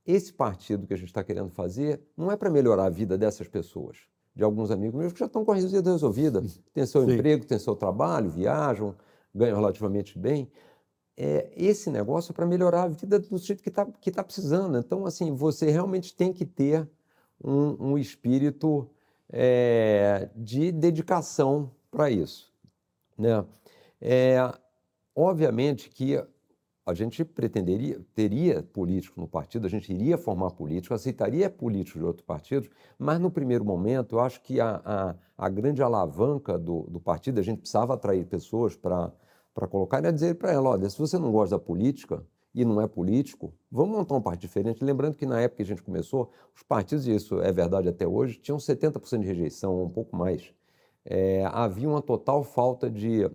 [0.06, 3.48] esse partido que a gente está querendo fazer não é para melhorar a vida dessas
[3.48, 3.98] pessoas,
[4.36, 7.14] de alguns amigos meus que já estão com a vida resolvida, tem seu Sim.
[7.14, 8.96] emprego, tem seu trabalho, viajam,
[9.34, 10.50] ganham relativamente bem.
[11.16, 14.78] É, esse negócio é para melhorar a vida do sujeito que está que tá precisando.
[14.78, 16.90] Então, assim, você realmente tem que ter
[17.44, 18.90] um, um espírito
[19.32, 22.52] é, de dedicação para isso.
[23.18, 23.46] Né?
[24.00, 24.38] É,
[25.16, 26.24] obviamente que
[26.86, 32.06] a gente pretenderia, teria político no partido, a gente iria formar político, aceitaria políticos de
[32.06, 36.82] outros partidos, mas no primeiro momento eu acho que a, a, a grande alavanca do,
[36.90, 39.12] do, partido, a gente precisava atrair pessoas para
[39.70, 42.88] colocar, era dizer para ela, olha, se você não gosta da política, e não é
[42.88, 44.84] político, vamos montar um partido diferente.
[44.84, 48.06] Lembrando que na época que a gente começou, os partidos, e isso é verdade até
[48.06, 50.54] hoje, tinham 70% de rejeição, um pouco mais.
[51.06, 53.30] É, havia uma total falta de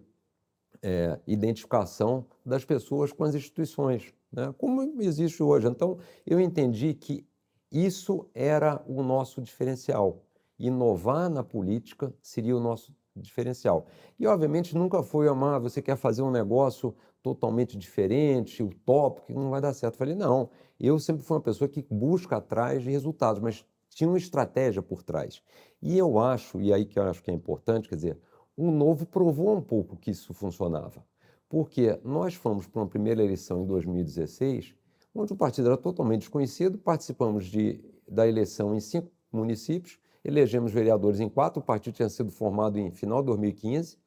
[0.87, 4.55] é, identificação das pessoas com as instituições, né?
[4.57, 5.67] como existe hoje.
[5.67, 7.27] Então, eu entendi que
[7.73, 10.23] isso era o nosso diferencial.
[10.57, 13.87] Inovar na política seria o nosso diferencial.
[14.17, 19.51] E, obviamente, nunca foi, amar, você quer fazer um negócio totalmente diferente, utópico, que não
[19.51, 19.95] vai dar certo.
[19.95, 24.09] Eu falei, não, eu sempre fui uma pessoa que busca atrás de resultados, mas tinha
[24.09, 25.43] uma estratégia por trás.
[25.83, 28.19] E eu acho, e aí que eu acho que é importante, quer dizer,
[28.57, 31.05] o Novo provou um pouco que isso funcionava.
[31.49, 34.75] Porque nós fomos para uma primeira eleição em 2016,
[35.15, 41.21] onde o partido era totalmente desconhecido, participamos de, da eleição em cinco municípios, elegemos vereadores
[41.21, 43.99] em quatro, o partido tinha sido formado em final de 2015,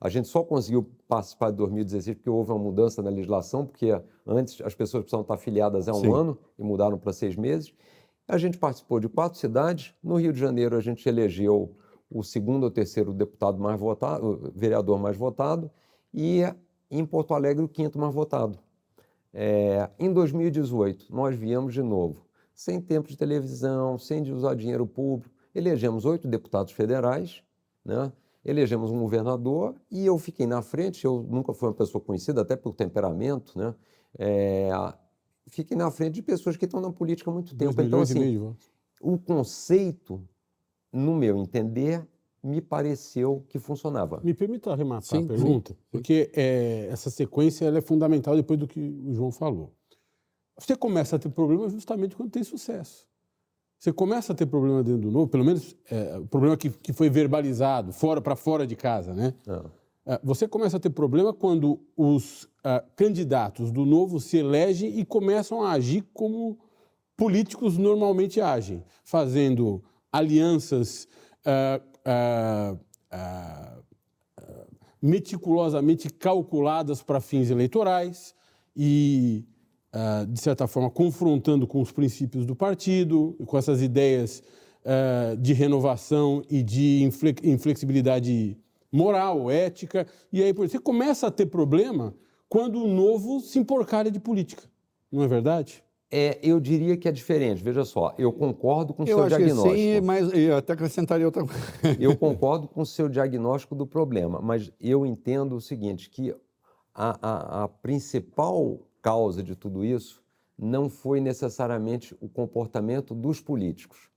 [0.00, 3.90] a gente só conseguiu participar de 2016 porque houve uma mudança na legislação, porque
[4.26, 6.12] antes as pessoas precisavam estar afiliadas há um Sim.
[6.12, 7.72] ano e mudaram para seis meses.
[8.28, 9.92] A gente participou de quatro cidades.
[10.02, 11.74] No Rio de Janeiro, a gente elegeu
[12.10, 15.70] o segundo ou terceiro deputado mais votado, vereador mais votado,
[16.12, 16.42] e
[16.90, 18.58] em Porto Alegre, o quinto mais votado.
[19.32, 24.86] É, em 2018, nós viemos de novo, sem tempo de televisão, sem de usar dinheiro
[24.86, 27.42] público, elegemos oito deputados federais,
[27.84, 28.12] né?
[28.44, 31.04] elegemos um governador e eu fiquei na frente.
[31.04, 33.74] Eu nunca fui uma pessoa conhecida, até pelo temperamento, né?
[34.18, 34.70] É,
[35.46, 37.80] fiquei na frente de pessoas que estão na política há muito tempo.
[37.80, 38.54] Então, assim,
[39.00, 40.22] o conceito,
[40.92, 42.06] no meu entender,
[42.42, 44.20] me pareceu que funcionava.
[44.22, 45.78] Me permita arrematar sim, a pergunta, sim.
[45.90, 49.72] porque é, essa sequência é fundamental depois do que o João falou.
[50.58, 53.06] Você começa a ter problema justamente quando tem sucesso.
[53.78, 56.92] Você começa a ter problema dentro do novo, pelo menos é, o problema que, que
[56.92, 59.34] foi verbalizado, fora para fora de casa, né?
[59.46, 60.14] É.
[60.14, 60.20] é.
[60.22, 65.62] você começa a ter problema quando os uh, candidatos do novo se elegem e começam
[65.62, 66.58] a agir como
[67.16, 71.06] políticos normalmente agem, fazendo alianças
[71.44, 72.88] uh, uh,
[75.00, 78.34] meticulosamente calculadas para fins eleitorais
[78.76, 79.44] e
[79.94, 84.42] uh, de certa forma, confrontando com os princípios do partido, com essas ideias
[84.84, 87.02] uh, de renovação e de
[87.42, 88.56] inflexibilidade
[88.90, 90.06] moral, ética.
[90.32, 92.14] E aí você começa a ter problema
[92.48, 94.62] quando o novo se emporcalha de política.
[95.10, 95.82] Não é verdade?
[96.10, 97.62] É, eu diria que é diferente.
[97.62, 99.74] Veja só, eu concordo com o seu diagnóstico.
[99.76, 101.60] sim, mas eu até acrescentaria outra coisa.
[102.00, 106.34] eu concordo com o seu diagnóstico do problema, mas eu entendo o seguinte, que
[106.94, 110.22] a, a, a principal causa de tudo isso
[110.58, 114.10] não foi necessariamente o comportamento dos políticos,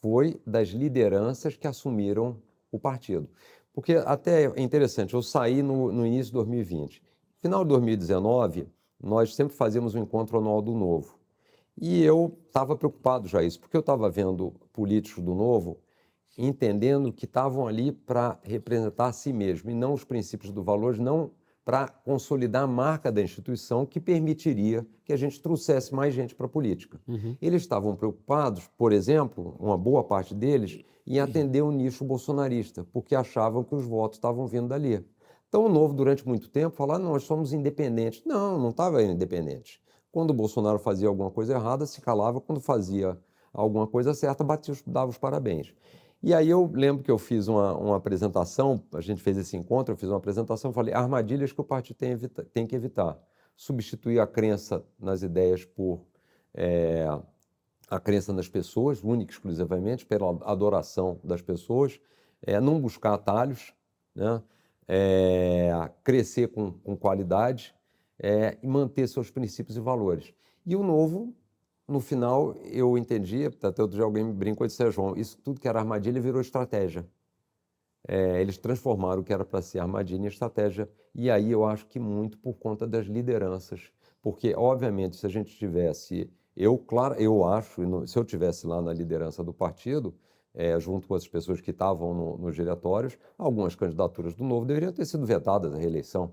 [0.00, 2.36] foi das lideranças que assumiram
[2.72, 3.28] o partido.
[3.72, 7.02] Porque até é interessante, eu saí no, no início de 2020.
[7.38, 8.66] Final de 2019,
[9.00, 11.18] nós sempre fazíamos um encontro anual do Novo.
[11.80, 15.78] E eu estava preocupado já isso, porque eu estava vendo políticos do Novo
[16.38, 20.98] entendendo que estavam ali para representar a si mesmo e não os princípios do valor,
[20.98, 21.30] não
[21.64, 26.46] para consolidar a marca da instituição que permitiria que a gente trouxesse mais gente para
[26.46, 27.00] a política.
[27.08, 27.36] Uhum.
[27.42, 33.16] Eles estavam preocupados, por exemplo, uma boa parte deles, em atender o nicho bolsonarista, porque
[33.16, 35.04] achavam que os votos estavam vindo dali.
[35.48, 38.22] Então, o Novo, durante muito tempo, falava: nós somos independentes.
[38.24, 39.80] Não, não estava independente.
[40.16, 42.40] Quando o Bolsonaro fazia alguma coisa errada, se calava.
[42.40, 43.18] Quando fazia
[43.52, 45.74] alguma coisa certa, batia, dava os parabéns.
[46.22, 49.92] E aí eu lembro que eu fiz uma, uma, apresentação, a gente fez esse encontro,
[49.92, 53.18] eu fiz uma apresentação, falei armadilhas que o partido tem, evita, tem que evitar.
[53.54, 56.00] Substituir a crença nas ideias por
[56.54, 57.06] é,
[57.90, 62.00] a crença nas pessoas, única e exclusivamente, pela adoração das pessoas,
[62.40, 63.74] é, não buscar atalhos,
[64.14, 64.42] né?
[64.88, 67.75] É, crescer com, com qualidade
[68.18, 70.32] é, e manter seus princípios e valores.
[70.64, 71.34] E o novo
[71.88, 75.60] no final eu entendi, até outro dia alguém me brincou e disse, João, isso tudo
[75.60, 77.06] que era armadilha virou estratégia.
[78.08, 80.88] É, eles transformaram o que era para ser armadilha em estratégia.
[81.14, 83.90] E aí eu acho que muito por conta das lideranças.
[84.22, 86.30] Porque, obviamente, se a gente tivesse.
[86.56, 90.14] Eu, claro, eu acho, se eu tivesse lá na liderança do partido,
[90.54, 94.92] é, junto com as pessoas que estavam no, nos diretórios, algumas candidaturas do Novo deveriam
[94.92, 96.32] ter sido vetadas à reeleição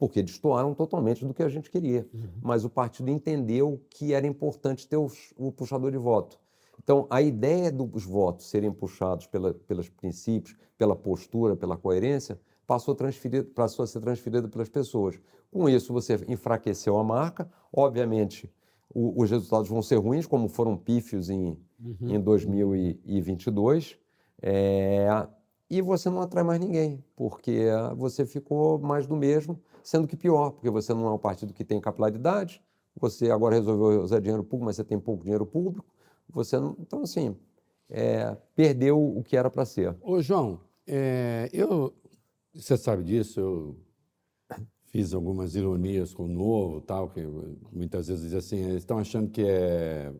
[0.00, 2.08] porque destoaram totalmente do que a gente queria.
[2.14, 2.30] Uhum.
[2.40, 6.40] Mas o partido entendeu que era importante ter os, o puxador de voto.
[6.82, 12.94] Então, a ideia dos votos serem puxados pela, pelos princípios, pela postura, pela coerência, passou
[12.94, 15.20] a, passou a ser transferida pelas pessoas.
[15.52, 17.46] Com isso, você enfraqueceu a marca.
[17.70, 18.50] Obviamente,
[18.88, 22.14] o, os resultados vão ser ruins, como foram pífios em, uhum.
[22.14, 23.98] em 2022.
[24.40, 25.26] É,
[25.68, 27.66] e você não atrai mais ninguém, porque
[27.98, 31.64] você ficou mais do mesmo sendo que pior, porque você não é um partido que
[31.64, 32.62] tem capilaridade,
[32.98, 35.84] você agora resolveu usar dinheiro público, mas você tem pouco dinheiro público,
[36.28, 37.36] você não, então assim,
[37.88, 39.96] é, perdeu o que era para ser.
[40.00, 41.94] Ô João, é, eu,
[42.54, 43.76] você sabe disso, eu
[44.86, 47.22] fiz algumas ironias com o Novo, tal, que
[47.72, 50.12] muitas vezes dizem assim, eles estão achando que é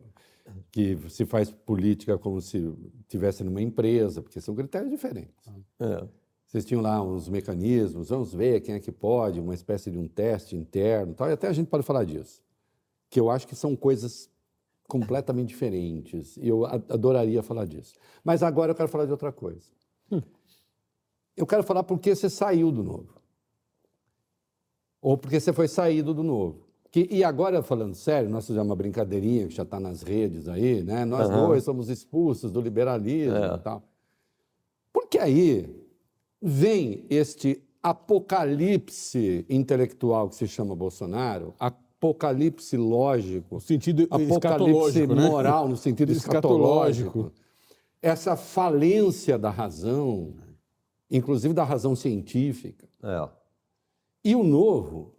[0.71, 2.73] que se faz política como se
[3.07, 5.33] tivesse numa empresa, porque são critérios diferentes.
[5.79, 6.07] É.
[6.51, 10.05] Vocês tinham lá uns mecanismos, vamos ver quem é que pode, uma espécie de um
[10.05, 12.41] teste interno, tal, e até a gente pode falar disso.
[13.09, 14.29] Que eu acho que são coisas
[14.85, 17.93] completamente diferentes, e eu adoraria falar disso.
[18.21, 19.63] Mas agora eu quero falar de outra coisa.
[20.11, 20.21] Hum.
[21.37, 23.15] Eu quero falar por que você saiu do novo.
[25.01, 26.67] Ou porque você foi saído do novo.
[26.91, 30.83] Que, e agora, falando sério, nós fizemos uma brincadeirinha que já está nas redes aí,
[30.83, 31.05] né?
[31.05, 31.47] Nós uhum.
[31.47, 33.55] dois somos expulsos do liberalismo é.
[33.55, 33.81] e tal.
[34.91, 35.80] Porque aí
[36.41, 45.29] vem este apocalipse intelectual que se chama Bolsonaro, apocalipse lógico, no sentido apocalipse né?
[45.29, 47.09] moral, no sentido escatológico.
[47.09, 47.41] escatológico,
[48.01, 50.33] essa falência da razão,
[51.09, 52.87] inclusive da razão científica.
[53.03, 53.29] É.
[54.23, 55.13] E o novo,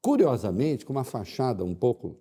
[0.00, 2.18] curiosamente, com uma fachada um pouco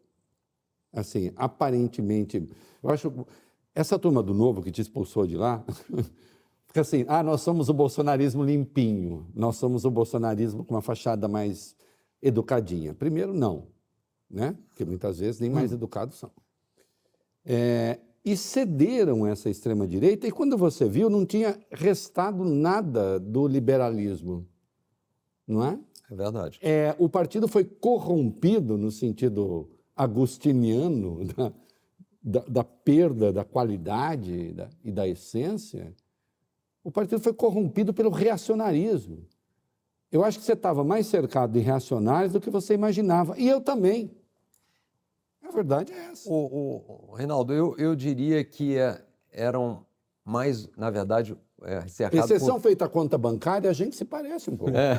[0.94, 2.46] assim, aparentemente,
[2.84, 3.26] eu acho
[3.74, 5.64] essa turma do novo que te expulsou de lá
[6.72, 11.28] Porque assim, ah, nós somos o bolsonarismo limpinho, nós somos o bolsonarismo com uma fachada
[11.28, 11.76] mais
[12.22, 12.94] educadinha.
[12.94, 13.68] Primeiro, não,
[14.30, 14.56] né?
[14.70, 15.76] Porque muitas vezes nem mais hum.
[15.76, 16.32] educados são.
[17.46, 24.48] É, e cederam essa extrema-direita, e quando você viu, não tinha restado nada do liberalismo,
[25.46, 25.78] não é?
[26.10, 26.58] É verdade.
[26.62, 31.52] É, o partido foi corrompido no sentido agustiniano da,
[32.24, 35.94] da, da perda da qualidade da, e da essência
[36.84, 39.26] o partido foi corrompido pelo reacionarismo.
[40.12, 43.38] Eu acho que você estava mais cercado de reacionários do que você imaginava.
[43.38, 44.12] E eu também.
[45.42, 46.30] A verdade é essa.
[46.30, 49.86] O, o Reinaldo, eu, eu diria que é, eram
[50.26, 52.64] mais, na verdade, é, cercados Exceção por...
[52.64, 54.74] feita a conta bancária, a gente se parece um pouco.
[54.76, 54.98] É.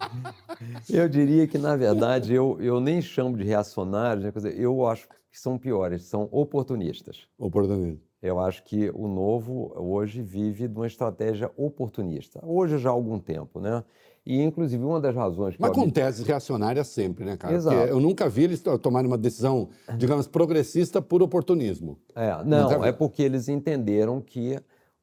[0.88, 4.32] eu diria que, na verdade, eu, eu nem chamo de reacionários, né?
[4.56, 7.26] eu acho que são piores, são oportunistas.
[7.38, 8.11] Oportunistas.
[8.22, 12.40] Eu acho que o novo hoje vive de uma estratégia oportunista.
[12.44, 13.82] Hoje já há algum tempo, né?
[14.24, 15.56] E, inclusive, uma das razões...
[15.58, 17.54] Mas com teses reacionárias sempre, né, cara?
[17.54, 17.76] Exato.
[17.76, 21.98] Porque eu nunca vi eles tomarem uma decisão, digamos, progressista por oportunismo.
[22.14, 24.56] É, não, é porque eles entenderam que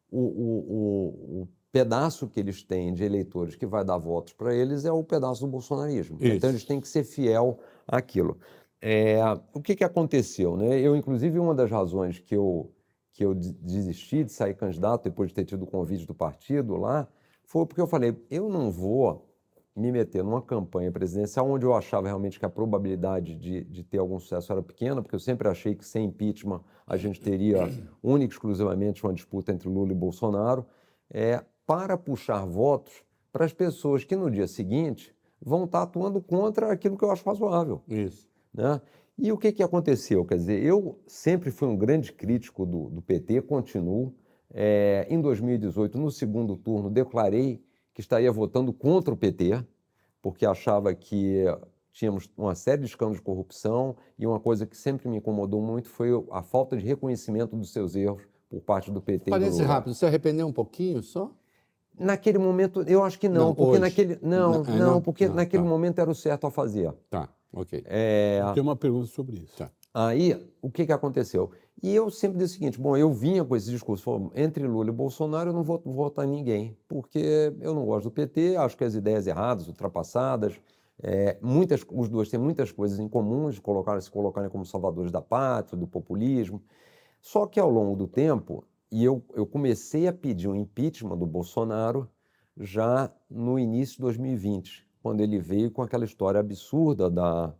[0.10, 4.56] o, o, o, o, pedaço que eles têm de eleitores que vai dar votos para
[4.56, 6.17] eles é o pedaço do bolsonarismo.
[6.21, 6.35] Isso.
[6.35, 8.37] Então, eles têm que ser fiel àquilo.
[8.81, 9.19] É,
[9.54, 10.56] o que, que aconteceu?
[10.56, 10.79] Né?
[10.79, 12.71] Eu, inclusive, uma das razões que eu
[13.20, 17.06] que eu desisti de sair candidato depois de ter tido o convite do partido lá,
[17.44, 19.28] foi porque eu falei, eu não vou
[19.76, 23.98] me meter numa campanha presidencial onde eu achava realmente que a probabilidade de, de ter
[23.98, 27.70] algum sucesso era pequena, porque eu sempre achei que sem impeachment a gente teria
[28.02, 30.65] única e exclusivamente uma disputa entre Lula e Bolsonaro,
[31.10, 33.04] é, para puxar votos
[33.34, 37.28] para as pessoas que no dia seguinte vão estar atuando contra aquilo que eu acho
[37.28, 37.82] razoável.
[37.86, 38.30] Isso.
[38.54, 38.80] Né?
[39.22, 40.24] E o que, que aconteceu?
[40.26, 44.13] Quer dizer, eu sempre fui um grande crítico do, do PT, continuo.
[44.52, 47.62] É, em 2018, no segundo turno, declarei
[47.94, 49.63] que estaria votando contra o PT,
[50.22, 51.44] porque achava que
[51.92, 55.90] tínhamos uma série de escândalos de corrupção e uma coisa que sempre me incomodou muito
[55.90, 59.30] foi a falta de reconhecimento dos seus erros por parte do PT.
[59.30, 59.94] Parece rápido.
[59.94, 61.32] Você arrependeu um pouquinho só?
[61.98, 63.82] Naquele momento, eu acho que não, não porque hoje.
[63.82, 65.70] naquele não, não, não, porque não, naquele tá.
[65.70, 66.94] momento era o certo a fazer.
[67.10, 67.83] Tá, ok.
[67.85, 68.41] É...
[68.54, 69.58] Tem uma pergunta sobre isso.
[69.58, 69.71] Tá.
[69.93, 71.52] Aí, o que, que aconteceu?
[71.81, 74.89] E eu sempre disse o seguinte: bom, eu vinha com esse discurso, falou, entre Lula
[74.89, 78.77] e Bolsonaro eu não vou votar em ninguém, porque eu não gosto do PT, acho
[78.77, 80.60] que as ideias erradas, ultrapassadas,
[81.02, 85.12] é, muitas, os dois têm muitas coisas em comum, de colocar, se colocarem como salvadores
[85.12, 86.62] da pátria, do populismo.
[87.21, 91.17] Só que ao longo do tempo, e eu, eu comecei a pedir o um impeachment
[91.17, 92.10] do Bolsonaro
[92.58, 97.51] já no início de 2020, quando ele veio com aquela história absurda da,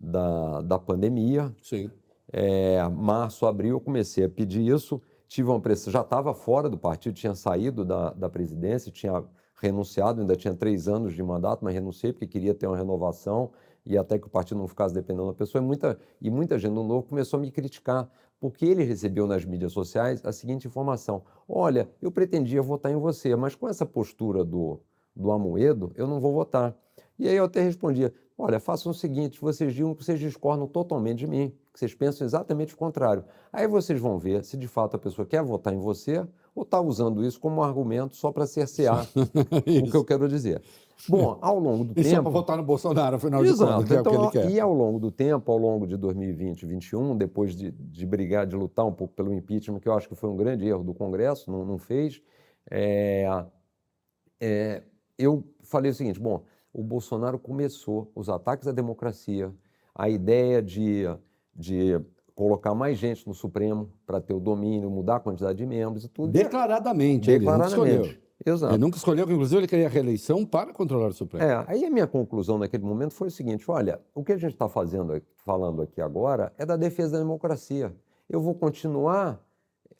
[0.00, 1.54] da, da pandemia.
[1.62, 1.88] Sim.
[2.32, 5.00] É, março, abril, eu comecei a pedir isso.
[5.28, 9.22] Tive uma pressão, já estava fora do partido, tinha saído da, da presidência, tinha
[9.54, 13.52] renunciado, ainda tinha três anos de mandato, mas renunciei porque queria ter uma renovação
[13.86, 15.62] e até que o partido não ficasse dependendo da pessoa.
[15.62, 18.10] E muita, e muita gente no Novo começou a me criticar
[18.40, 23.36] porque ele recebeu nas mídias sociais a seguinte informação: olha, eu pretendia votar em você,
[23.36, 24.80] mas com essa postura do,
[25.14, 26.74] do Amoedo, eu não vou votar.
[27.18, 31.18] E aí eu até respondia: olha, façam o seguinte, vocês digam que vocês discordam totalmente
[31.18, 33.24] de mim, que vocês pensam exatamente o contrário.
[33.52, 36.80] Aí vocês vão ver se de fato a pessoa quer votar em você ou está
[36.80, 40.62] usando isso como argumento só para cercear o que eu quero dizer.
[41.08, 42.16] Bom, ao longo do e tempo.
[42.16, 43.84] Só para votar no Bolsonaro, afinal Exato.
[43.84, 44.54] de contas, então, é o que ele quer.
[44.54, 48.46] E ao longo do tempo, ao longo de 2020 e 2021, depois de, de brigar,
[48.46, 50.94] de lutar um pouco pelo impeachment, que eu acho que foi um grande erro do
[50.94, 52.20] Congresso, não, não fez,
[52.70, 53.26] é,
[54.40, 54.82] é,
[55.22, 56.42] eu falei o seguinte: bom,
[56.72, 59.52] o Bolsonaro começou os ataques à democracia,
[59.94, 61.04] a ideia de,
[61.54, 62.00] de
[62.34, 66.08] colocar mais gente no Supremo para ter o domínio, mudar a quantidade de membros e
[66.08, 66.32] tudo.
[66.32, 67.26] Declaradamente.
[67.26, 68.08] Declaradamente.
[68.08, 68.72] Ele Exato.
[68.72, 71.44] Ele nunca escolheu, inclusive ele queria a reeleição para controlar o Supremo.
[71.44, 74.52] É, aí a minha conclusão naquele momento foi o seguinte: olha, o que a gente
[74.52, 77.94] está fazendo, falando aqui agora é da defesa da democracia.
[78.28, 79.44] Eu vou continuar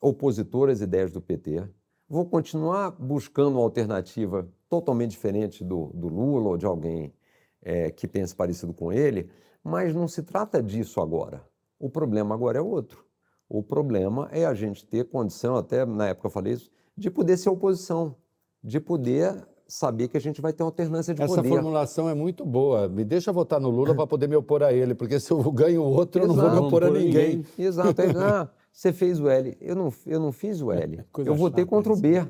[0.01, 1.65] opositor às ideias do PT,
[2.09, 7.13] vou continuar buscando uma alternativa totalmente diferente do, do Lula ou de alguém
[7.61, 9.29] é, que tenha se parecido com ele,
[9.63, 11.45] mas não se trata disso agora.
[11.79, 13.05] O problema agora é outro.
[13.47, 17.37] O problema é a gente ter condição, até na época eu falei isso, de poder
[17.37, 18.17] ser oposição
[18.63, 21.49] de poder saber que a gente vai ter alternância de Essa poder.
[21.49, 22.89] Essa formulação é muito boa.
[22.89, 25.83] Me deixa votar no Lula para poder me opor a ele, porque se eu ganho
[25.83, 27.37] outro, Exato, eu não vou me opor a ninguém.
[27.37, 27.45] ninguém.
[27.59, 28.03] Exato.
[28.19, 29.57] ah, você fez o L.
[29.61, 31.05] Eu não, eu não fiz o L.
[31.13, 32.27] Coisa eu votei contra o B.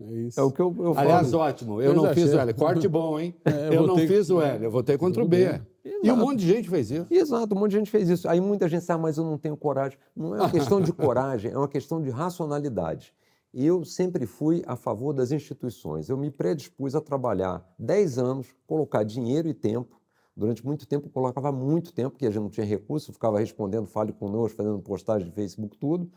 [0.00, 0.40] É, isso.
[0.40, 1.42] é o que eu, eu Aliás, falo.
[1.42, 1.82] ótimo.
[1.82, 2.54] Eu Coisa não fiz o L.
[2.54, 3.34] Corte bom, hein?
[3.44, 4.64] É, eu, eu não fiz o L.
[4.64, 5.42] Eu votei contra o B.
[5.42, 5.66] Exato.
[6.02, 7.06] E um monte de gente fez isso.
[7.10, 8.28] Exato, um monte de gente fez isso.
[8.28, 9.98] Aí muita gente sabe, mas eu não tenho coragem.
[10.16, 13.14] Não é uma questão de coragem, é uma questão de racionalidade
[13.52, 16.08] eu sempre fui a favor das instituições.
[16.08, 20.00] Eu me predispus a trabalhar 10 anos, colocar dinheiro e tempo.
[20.36, 23.86] Durante muito tempo, eu colocava muito tempo, porque a gente não tinha recurso, ficava respondendo,
[23.86, 26.10] fale conosco, fazendo postagem de Facebook, tudo,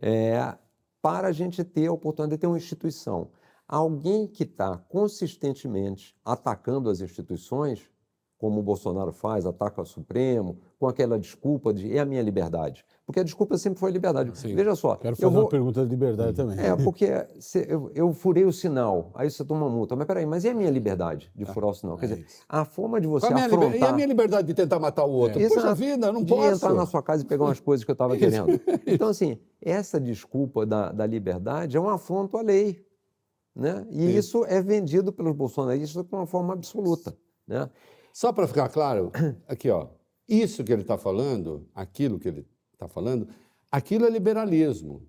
[0.00, 0.56] é,
[1.00, 3.30] para a gente ter a oportunidade de ter uma instituição.
[3.66, 7.90] Alguém que está consistentemente atacando as instituições,
[8.38, 12.84] como o Bolsonaro faz, ataca o Supremo, com aquela desculpa de é a minha liberdade.
[13.08, 14.38] Porque a desculpa sempre foi a liberdade.
[14.38, 14.54] Sim.
[14.54, 14.94] Veja só.
[14.96, 15.44] Quero fazer vou...
[15.44, 16.60] uma pergunta de liberdade também.
[16.60, 19.96] É, porque se, eu, eu, furei o sinal, aí você toma uma multa.
[19.96, 21.96] Mas peraí, mas e a minha liberdade de ah, furar o sinal?
[21.96, 23.72] Quer é dizer, a forma de você a afrontar...
[23.72, 23.80] Liber...
[23.80, 25.40] E a minha liberdade de tentar matar o outro?
[25.40, 25.48] É.
[25.48, 26.48] Poxa vida, não de posso.
[26.50, 28.60] De entrar na sua casa e pegar umas coisas que eu estava querendo.
[28.86, 32.84] Então, assim, essa desculpa da, da liberdade é um afronto à lei.
[33.56, 33.86] Né?
[33.88, 34.42] E isso.
[34.42, 37.16] isso é vendido pelos bolsonaristas de uma forma absoluta.
[37.46, 37.70] Né?
[38.12, 39.10] Só para ficar claro,
[39.48, 39.86] aqui, ó,
[40.28, 42.46] isso que ele está falando, aquilo que ele
[42.78, 43.28] está falando,
[43.70, 45.02] aquilo é liberalismo.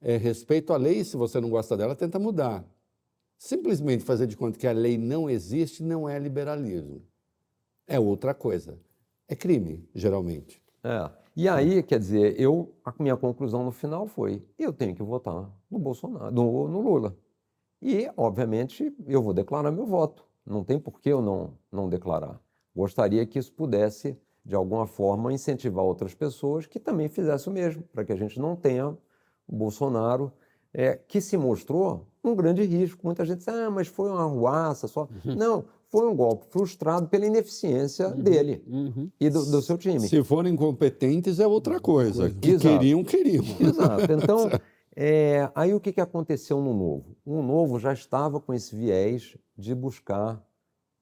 [0.00, 2.64] É respeito à lei, se você não gosta dela, tenta mudar.
[3.36, 7.02] Simplesmente fazer de conta que a lei não existe não é liberalismo.
[7.86, 8.78] É outra coisa.
[9.28, 10.62] É crime, geralmente.
[10.82, 11.10] É.
[11.36, 15.50] E aí, quer dizer, eu, a minha conclusão no final foi: eu tenho que votar
[15.70, 17.16] no Bolsonaro, no, no Lula.
[17.82, 20.24] E, obviamente, eu vou declarar meu voto.
[20.44, 22.40] Não tem por que eu não, não declarar.
[22.74, 24.18] Gostaria que isso pudesse,
[24.50, 28.40] de alguma forma, incentivar outras pessoas que também fizessem o mesmo, para que a gente
[28.40, 28.88] não tenha
[29.46, 30.32] o Bolsonaro,
[30.74, 33.00] é, que se mostrou um grande risco.
[33.04, 35.08] Muita gente diz, ah, mas foi uma ruaça só.
[35.24, 35.36] Uhum.
[35.36, 38.20] Não, foi um golpe frustrado pela ineficiência uhum.
[38.20, 39.08] dele uhum.
[39.20, 40.00] e do, do, seu time.
[40.00, 42.28] Se forem incompetentes é outra coisa.
[42.28, 43.44] Que queriam, queriam.
[43.60, 44.10] Exato.
[44.12, 44.50] Então,
[44.96, 47.16] É, aí o que, que aconteceu no Novo?
[47.24, 50.44] O Novo já estava com esse viés de buscar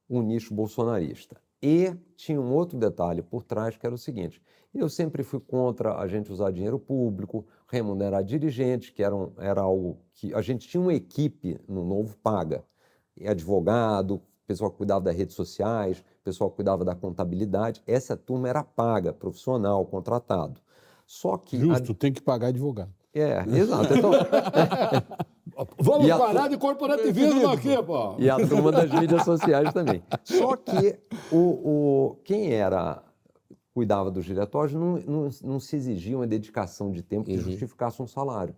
[0.09, 1.41] um nicho bolsonarista.
[1.63, 4.41] E tinha um outro detalhe por trás que era o seguinte:
[4.75, 9.99] eu sempre fui contra a gente usar dinheiro público, remunerar dirigentes, que eram, era algo
[10.15, 12.65] que a gente tinha uma equipe no Novo paga,
[13.27, 17.83] advogado, pessoal que cuidava das redes sociais, pessoal que cuidava da contabilidade.
[17.87, 20.61] Essa turma era paga, profissional, contratado.
[21.07, 21.59] Só que.
[21.59, 21.95] Justo, a...
[21.95, 22.93] tem que pagar advogado.
[23.13, 23.95] É, exato.
[23.95, 24.11] Então...
[25.79, 26.49] Vamos parar a...
[26.49, 28.15] de corporativismo aqui, pô.
[28.19, 30.03] E a turma das mídias sociais também.
[30.23, 30.99] Só que
[31.33, 33.03] o, o, quem era
[33.75, 37.43] cuidava dos diretórios não, não, não se exigia uma dedicação de tempo que uhum.
[37.43, 38.55] justificasse um salário.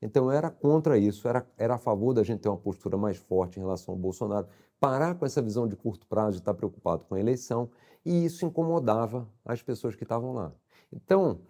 [0.00, 3.16] Então, eu era contra isso, era, era a favor da gente ter uma postura mais
[3.16, 4.46] forte em relação ao Bolsonaro,
[4.80, 7.70] parar com essa visão de curto prazo de estar preocupado com a eleição,
[8.04, 10.52] e isso incomodava as pessoas que estavam lá.
[10.92, 11.40] Então,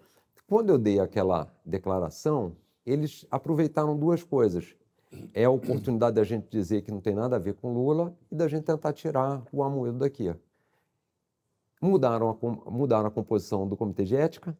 [0.46, 4.74] quando eu dei aquela declaração, eles aproveitaram duas coisas.
[5.34, 8.34] É a oportunidade da gente dizer que não tem nada a ver com Lula e
[8.34, 10.34] da gente tentar tirar o Amoedo daqui.
[11.80, 14.56] Mudaram a, mudaram a composição do Comitê de Ética,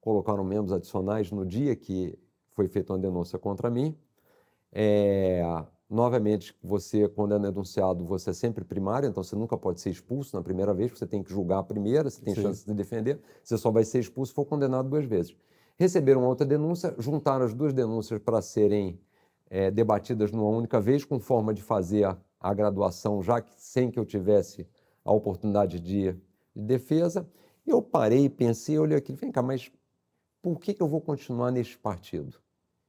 [0.00, 2.18] colocaram membros adicionais no dia que
[2.50, 3.96] foi feita uma denúncia contra mim.
[4.72, 5.42] É,
[5.88, 10.34] novamente, você, quando é denunciado, você é sempre primário, então você nunca pode ser expulso
[10.34, 12.42] na primeira vez, você tem que julgar a primeira, você tem Sim.
[12.42, 15.36] chance de defender, você só vai ser expulso se for condenado duas vezes.
[15.78, 18.98] Receberam outra denúncia, juntaram as duas denúncias para serem
[19.52, 23.90] é, debatidas numa única vez, com forma de fazer a, a graduação, já que sem
[23.90, 24.66] que eu tivesse
[25.04, 26.16] a oportunidade de, de
[26.54, 27.28] defesa.
[27.66, 29.70] Eu parei, pensei, olhei aquilo, vem cá, mas
[30.40, 32.38] por que, que eu vou continuar neste partido,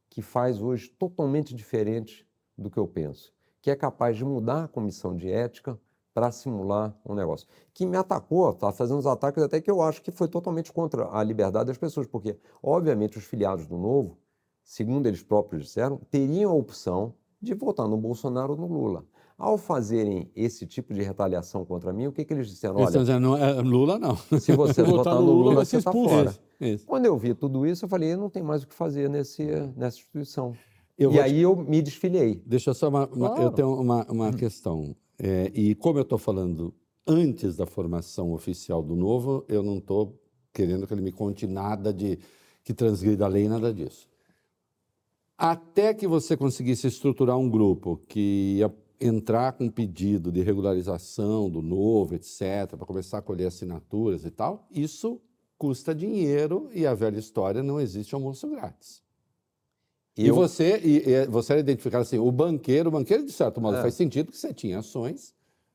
[0.10, 2.26] que faz hoje totalmente diferente
[2.58, 5.78] do que eu penso, que é capaz de mudar a comissão de ética
[6.14, 7.46] para simular um negócio.
[7.74, 11.10] Que me atacou, está fazendo uns ataques até que eu acho que foi totalmente contra
[11.12, 14.18] a liberdade das pessoas, porque, obviamente, os filiados do Novo,
[14.64, 19.06] segundo eles próprios disseram, teriam a opção de votar no Bolsonaro ou no Lula.
[19.38, 22.78] Ao fazerem esse tipo de retaliação contra mim, o que, que eles disseram?
[22.78, 24.16] Eles Olha, dizendo, não, é, Lula não.
[24.40, 26.34] Se você votar no Lula, Lula você está fora.
[26.62, 26.86] Isso.
[26.86, 29.44] Quando eu vi tudo isso, eu falei, não tem mais o que fazer nesse,
[29.76, 30.54] nessa instituição.
[30.98, 31.40] Eu e aí te...
[31.40, 32.42] eu me desfilei.
[32.46, 33.44] Deixa eu só uma, uma claro.
[33.44, 34.34] eu tenho uma, uma hum.
[34.34, 34.96] questão.
[35.20, 36.74] É, e como eu estou falando
[37.06, 40.18] antes da formação oficial do novo, eu não estou
[40.54, 42.20] querendo que ele me conte nada de
[42.64, 44.08] que transgrida a lei, nada disso.
[45.38, 51.62] Até que você conseguisse estruturar um grupo que ia entrar com pedido de regularização do
[51.62, 55.20] novo, etc., para começar a colher assinaturas e tal, isso
[55.58, 59.04] custa dinheiro e a velha história não existe almoço grátis.
[60.16, 60.36] E, eu...
[60.36, 63.82] você, e, e, você era identificado assim, o banqueiro, o banqueiro, de certo modo, é.
[63.82, 65.34] faz sentido que você tinha ações,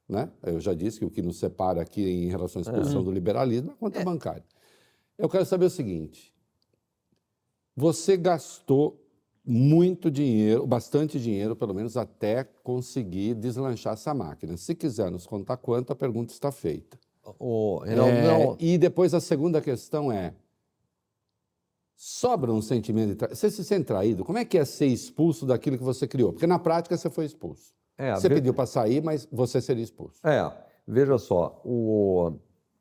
[0.08, 0.30] né?
[0.42, 3.04] Eu já disse que o que nos separa aqui em relação à exposição uhum.
[3.04, 4.04] do liberalismo é a conta é.
[4.04, 4.44] bancária.
[5.18, 6.32] Eu quero saber o seguinte:
[7.76, 8.97] você gastou
[9.50, 14.58] muito dinheiro, bastante dinheiro, pelo menos até conseguir deslanchar essa máquina.
[14.58, 16.98] Se quiser nos contar quanto, a pergunta está feita.
[17.38, 20.34] O, Reinaldo, é, e depois a segunda questão é:
[21.96, 23.34] sobra um sentimento de tra...
[23.34, 24.22] Você se sente traído?
[24.22, 26.32] Como é que é ser expulso daquilo que você criou?
[26.32, 27.72] Porque na prática você foi expulso.
[27.96, 28.36] É, você ve...
[28.36, 30.20] pediu para sair, mas você seria expulso.
[30.26, 30.50] É,
[30.86, 32.32] veja só, o...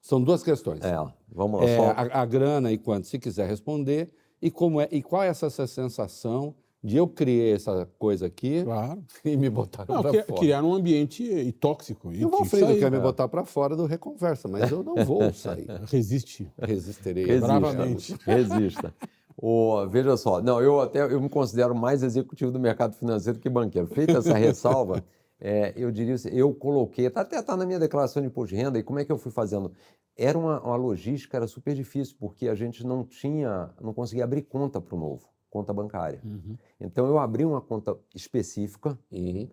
[0.02, 0.82] São duas questões.
[0.84, 0.96] É,
[1.30, 1.68] vamos lá.
[1.68, 1.84] É, só...
[1.92, 5.50] a, a, grana e quanto, se quiser responder, e, como é, e qual é essa,
[5.50, 9.04] sensação de eu criei essa coisa aqui claro.
[9.26, 10.40] e me botaram para fora.
[10.40, 12.14] Criar um ambiente tóxico.
[12.14, 15.68] E o Valfrido quer me botar para fora do Reconversa, mas eu não vou sair.
[15.86, 16.50] Resiste.
[16.58, 17.26] Resistirei.
[17.26, 18.16] Resista, bravamente.
[18.24, 18.94] Resista.
[19.40, 23.50] O, veja só, não, eu até eu me considero mais executivo do mercado financeiro que
[23.50, 23.88] banqueiro.
[23.88, 25.04] Feita essa ressalva,
[25.40, 28.62] é, eu diria assim, eu coloquei, tá, até está na minha declaração de imposto de
[28.62, 29.72] renda, e como é que eu fui fazendo?
[30.16, 34.44] Era uma, uma logística, era super difícil, porque a gente não tinha, não conseguia abrir
[34.44, 36.22] conta para o novo conta bancária.
[36.24, 36.58] Uhum.
[36.80, 39.50] Então eu abri uma conta específica uhum.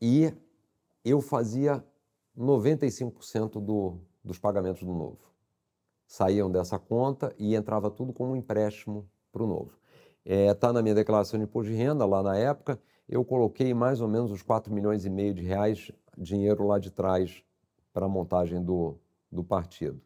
[0.00, 0.34] e
[1.04, 1.84] eu fazia
[2.36, 5.18] 95% do, dos pagamentos do novo.
[6.06, 9.78] Saíam dessa conta e entrava tudo como um empréstimo para o novo.
[10.24, 13.74] Está é, tá na minha declaração de imposto de renda, lá na época, eu coloquei
[13.74, 17.42] mais ou menos os 4 milhões e meio de reais dinheiro lá de trás
[17.92, 18.98] para a montagem do,
[19.30, 20.00] do partido.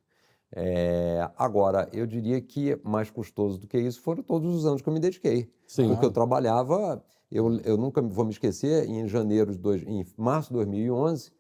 [0.51, 4.89] É, agora, eu diria que mais custoso do que isso foram todos os anos que
[4.89, 5.51] eu me dediquei.
[5.67, 5.89] Sim.
[5.89, 10.49] Porque eu trabalhava, eu, eu nunca vou me esquecer, em janeiro de dois, em março
[10.49, 11.31] de 2011,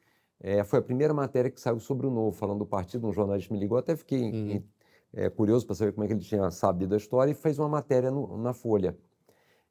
[0.41, 3.53] é, foi a primeira matéria que saiu sobre o Novo, falando do partido, um jornalista
[3.53, 4.51] me ligou, até fiquei uhum.
[4.51, 4.65] em,
[5.13, 7.69] é, curioso para saber como é que ele tinha sabido a história e fez uma
[7.69, 8.97] matéria no, na Folha.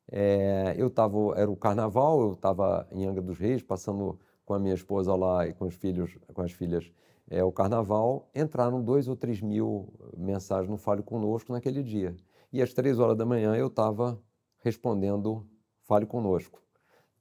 [0.09, 4.59] É, eu estava, era o carnaval, eu estava em Angra dos Reis, passando com a
[4.59, 6.91] minha esposa lá e com os filhos, com as filhas
[7.29, 12.15] é, o carnaval, entraram dois ou três mil mensagens no Fale Conosco naquele dia.
[12.51, 14.17] E às três horas da manhã eu estava
[14.63, 15.45] respondendo
[15.83, 16.61] fale conosco.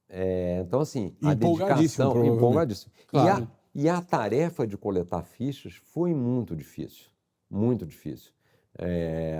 [0.08, 2.24] É, então, assim, a dedicação...
[2.24, 2.92] Empolgadíssimo.
[3.08, 3.48] Claro.
[3.74, 7.10] E, a, e a tarefa de coletar fichas foi muito difícil,
[7.50, 8.32] muito difícil.
[8.78, 9.38] É,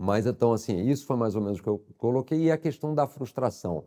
[0.00, 2.44] mas, então, assim, isso foi mais ou menos o que eu coloquei.
[2.44, 3.84] E a questão da frustração.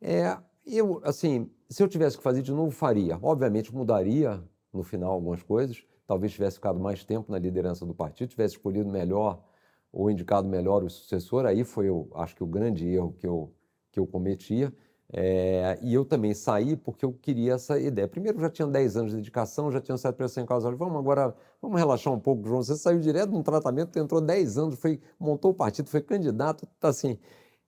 [0.00, 3.18] É, eu, assim, se eu tivesse que fazer de novo, faria.
[3.22, 4.42] Obviamente, mudaria
[4.72, 5.84] no final algumas coisas.
[6.06, 9.44] Talvez tivesse ficado mais tempo na liderança do partido, tivesse escolhido melhor
[9.92, 11.44] ou indicado melhor o sucessor.
[11.44, 13.52] Aí foi, eu acho que, o grande erro que eu,
[13.92, 14.72] que eu cometia.
[15.12, 18.06] É, e eu também saí porque eu queria essa ideia.
[18.06, 20.70] Primeiro, já tinha 10 anos de dedicação, já tinha certa pressão em casa.
[20.70, 22.62] Vamos agora, vamos relaxar um pouco, João.
[22.62, 26.66] Você saiu direto de um tratamento, entrou 10 anos, foi, montou o partido, foi candidato,
[26.78, 27.18] tá assim.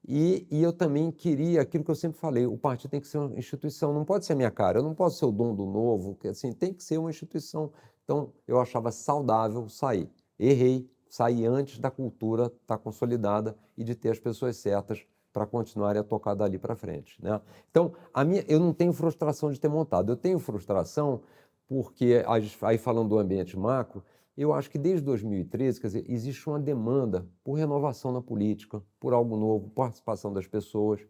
[0.07, 3.19] E, e, eu também queria aquilo que eu sempre falei: o partido tem que ser
[3.19, 5.67] uma instituição, não pode ser a minha cara, eu não posso ser o dono do
[5.67, 7.73] novo, assim, tem que ser uma instituição.
[8.05, 10.11] Então, eu achava saudável sair.
[10.39, 15.47] Errei, sair antes da cultura estar tá consolidada e de ter as pessoas certas para
[15.47, 17.17] continuarem a tocar dali para frente.
[17.23, 17.41] Né?
[17.71, 21.23] Então, a minha, eu não tenho frustração de ter montado, eu tenho frustração
[21.67, 22.23] porque,
[22.61, 24.05] aí falando do ambiente macro,
[24.37, 29.13] eu acho que desde 2013, quer dizer, existe uma demanda por renovação na política, por
[29.13, 31.01] algo novo, participação das pessoas,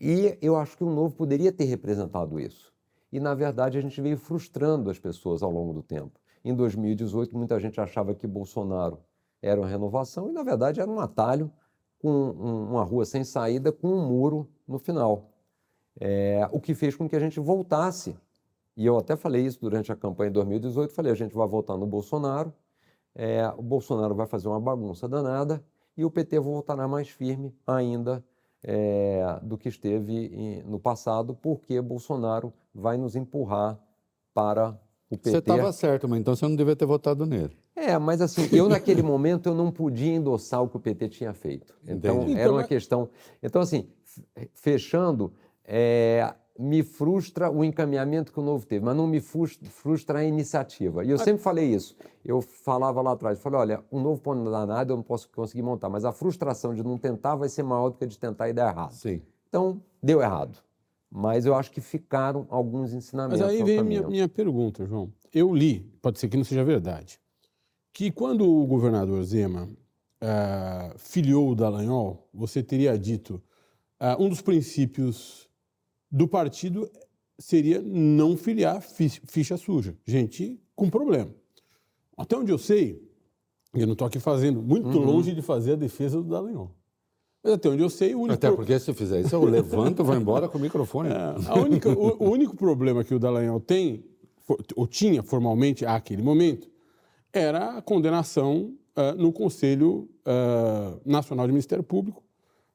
[0.00, 2.72] e eu acho que o novo poderia ter representado isso.
[3.12, 6.18] E, na verdade, a gente veio frustrando as pessoas ao longo do tempo.
[6.44, 8.98] Em 2018, muita gente achava que Bolsonaro
[9.42, 11.52] era uma renovação, e, na verdade, era um atalho
[12.00, 15.30] com uma rua sem saída, com um muro no final.
[16.00, 18.16] É, o que fez com que a gente voltasse.
[18.76, 21.76] E eu até falei isso durante a campanha de 2018, falei, a gente vai votar
[21.76, 22.52] no Bolsonaro,
[23.14, 25.62] é, o Bolsonaro vai fazer uma bagunça danada
[25.96, 28.24] e o PT voltará mais firme ainda
[28.62, 33.78] é, do que esteve no passado, porque Bolsonaro vai nos empurrar
[34.32, 34.70] para
[35.10, 35.30] o PT.
[35.30, 37.54] Você estava certo, mas então você não devia ter votado nele.
[37.90, 41.32] É, mas assim, eu naquele momento eu não podia endossar o que o PT tinha
[41.32, 41.74] feito.
[41.86, 42.38] Então, Entendi.
[42.38, 43.08] era uma então, questão.
[43.42, 43.88] Então, assim,
[44.54, 45.32] fechando,
[45.64, 51.04] é, me frustra o encaminhamento que o Novo teve, mas não me frustra a iniciativa.
[51.04, 51.96] E eu sempre falei isso.
[52.24, 54.20] Eu falava lá atrás, falei, olha, o Novo
[54.50, 57.62] dar nada, eu não posso conseguir montar, mas a frustração de não tentar vai ser
[57.62, 58.92] maior do que a de tentar e dar errado.
[58.92, 59.22] Sim.
[59.48, 60.58] Então, deu errado.
[61.10, 63.40] Mas eu acho que ficaram alguns ensinamentos.
[63.40, 65.10] Mas aí vem a minha, minha pergunta, João.
[65.32, 67.18] Eu li, pode ser que não seja verdade,
[67.92, 73.42] que quando o governador Zema uh, filiou o Dallagnol, você teria dito
[74.00, 75.48] uh, um dos princípios
[76.10, 76.90] do partido
[77.38, 81.34] seria não filiar ficha suja, gente com problema.
[82.16, 83.02] Até onde eu sei,
[83.74, 85.04] eu não estou aqui fazendo, muito uhum.
[85.04, 86.70] longe de fazer a defesa do Dallagnol.
[87.42, 88.34] Mas até onde eu sei, o único...
[88.34, 91.08] Até porque se eu fizer isso, eu levanto e vou embora com o microfone.
[91.48, 94.04] É, única, o, o, único problema que o Dallagnol tem,
[94.76, 96.68] ou tinha formalmente àquele momento,
[97.32, 102.22] era a condenação uh, no Conselho uh, Nacional de Ministério Público,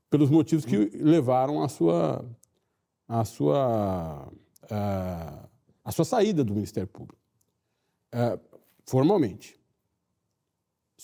[0.09, 2.25] pelos motivos que levaram à sua,
[3.07, 4.31] à sua,
[4.63, 7.19] uh, sua saída do Ministério Público,
[8.85, 9.59] formalmente.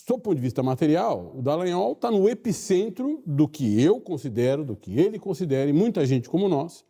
[0.07, 4.75] Do ponto de vista material, o Dallagnol está no epicentro do que eu considero, do
[4.75, 6.85] que ele considera, e muita gente como nós,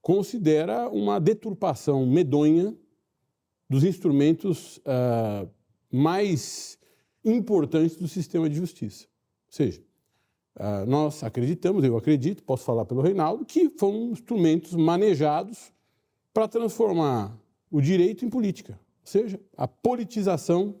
[0.00, 2.76] considera uma deturpação medonha
[3.70, 5.48] dos instrumentos uh,
[5.92, 6.78] mais
[7.24, 9.04] importantes do sistema de justiça.
[9.04, 9.82] Ou seja,
[10.56, 15.72] ah, nós acreditamos, eu acredito, posso falar pelo Reinaldo, que foram instrumentos manejados
[16.32, 17.38] para transformar
[17.70, 18.72] o direito em política.
[18.72, 20.76] Ou seja, a politização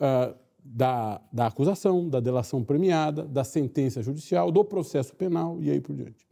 [0.00, 0.34] uh,
[0.64, 5.94] da, da acusação, da delação premiada, da sentença judicial, do processo penal e aí por
[5.94, 6.26] diante.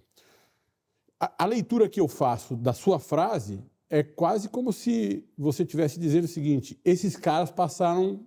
[1.18, 5.98] A, a leitura que eu faço da sua frase é quase como se você tivesse
[5.98, 8.20] dizendo o seguinte: esses caras passaram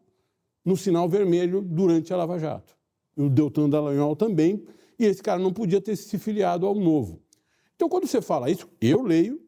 [0.64, 2.76] no sinal vermelho durante a Lava Jato.
[3.16, 4.64] O Deltan Dallagnol também,
[5.00, 7.22] e esse cara não podia ter se filiado ao novo.
[7.76, 9.42] Então, quando você fala isso, eu leio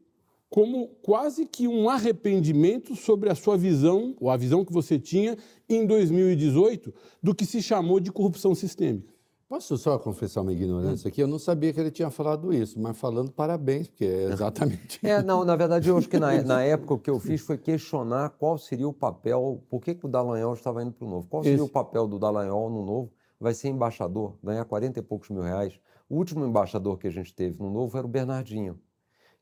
[0.50, 5.38] como quase que um arrependimento sobre a sua visão, ou a visão que você tinha
[5.68, 9.15] em 2018, do que se chamou de corrupção sistêmica.
[9.48, 11.22] Posso só confessar uma ignorância aqui?
[11.22, 15.00] Eu não sabia que ele tinha falado isso, mas falando parabéns, porque é exatamente.
[15.06, 17.56] É, não, na verdade, eu acho que na, na época o que eu fiz foi
[17.56, 21.28] questionar qual seria o papel, por que, que o Dallagnol estava indo para o Novo?
[21.28, 21.66] Qual seria isso.
[21.66, 23.14] o papel do Dallagnol no Novo?
[23.40, 25.80] Vai ser embaixador, ganhar 40 e poucos mil reais.
[26.10, 28.80] O último embaixador que a gente teve no Novo era o Bernardinho,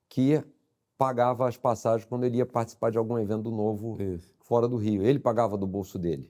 [0.10, 0.44] que
[0.98, 4.36] pagava as passagens quando ele ia participar de algum evento do Novo isso.
[4.42, 5.02] fora do Rio.
[5.02, 6.30] Ele pagava do bolso dele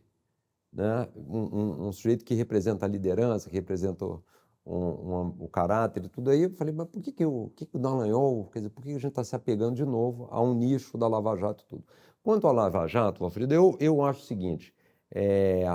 [0.73, 1.07] né?
[1.15, 4.23] Um, um, um, sujeito que representa a liderança, que representa o,
[4.65, 6.43] um, o caráter e tudo aí.
[6.43, 8.89] Eu falei, mas por que, que, o, que, que o Dallagnol, quer dizer, por que
[8.89, 11.83] a gente está se apegando de novo a um nicho da Lava Jato e tudo?
[12.23, 14.73] Quanto à Lava Jato, Alfredo, eu, eu acho o seguinte,
[15.11, 15.65] é,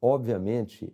[0.00, 0.92] obviamente,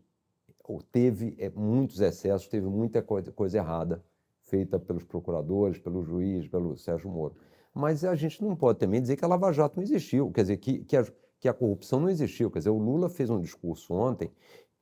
[0.91, 4.03] teve é, muitos excessos, teve muita coisa, coisa errada
[4.43, 7.37] feita pelos procuradores, pelo juiz, pelo Sérgio Moro.
[7.72, 10.57] Mas a gente não pode também dizer que a Lava Jato não existiu, quer dizer,
[10.57, 11.05] que, que, a,
[11.41, 12.51] que a corrupção não existiu.
[12.51, 14.30] Quer dizer, o Lula fez um discurso ontem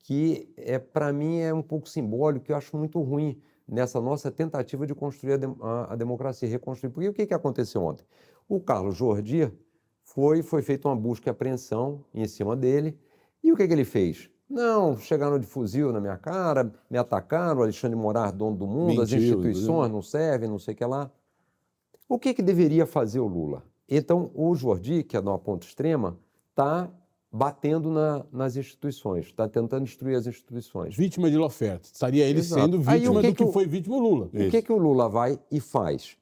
[0.01, 4.31] que, é, para mim, é um pouco simbólico, que eu acho muito ruim nessa nossa
[4.31, 6.91] tentativa de construir a, de, a, a democracia, reconstruir.
[6.91, 8.05] Porque o que, que aconteceu ontem?
[8.49, 9.53] O Carlos Jordi
[10.03, 12.99] foi, foi feita uma busca e apreensão em cima dele,
[13.45, 14.31] e o que, que ele fez?
[14.49, 19.03] Não, chegaram de fuzil na minha cara, me atacaram, Alexandre Morar, dono do mundo, Mentiu,
[19.03, 19.95] as instituições né?
[19.95, 21.11] não servem, não sei o que lá.
[22.09, 23.63] O que, que deveria fazer o Lula?
[23.87, 26.19] Então, o Jordi, que é de uma ponta extrema,
[26.59, 26.91] está
[27.31, 30.97] batendo na, nas instituições, está tentando destruir as instituições.
[30.97, 31.89] Vítima de oferta.
[31.93, 32.63] Estaria ele Exato.
[32.63, 34.27] sendo vítima que do que, que, foi vítima o Lula.
[34.27, 36.17] O que, que o Lula vai e faz?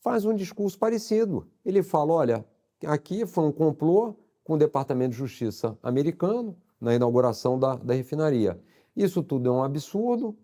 [0.00, 1.46] Faz um discurso parecido.
[1.64, 2.44] Ele fala, olha,
[2.84, 8.58] aqui foi um complô com o Departamento de Justiça americano, na inauguração da, da refinaria.
[8.96, 10.34] Isso tudo é um absurdo,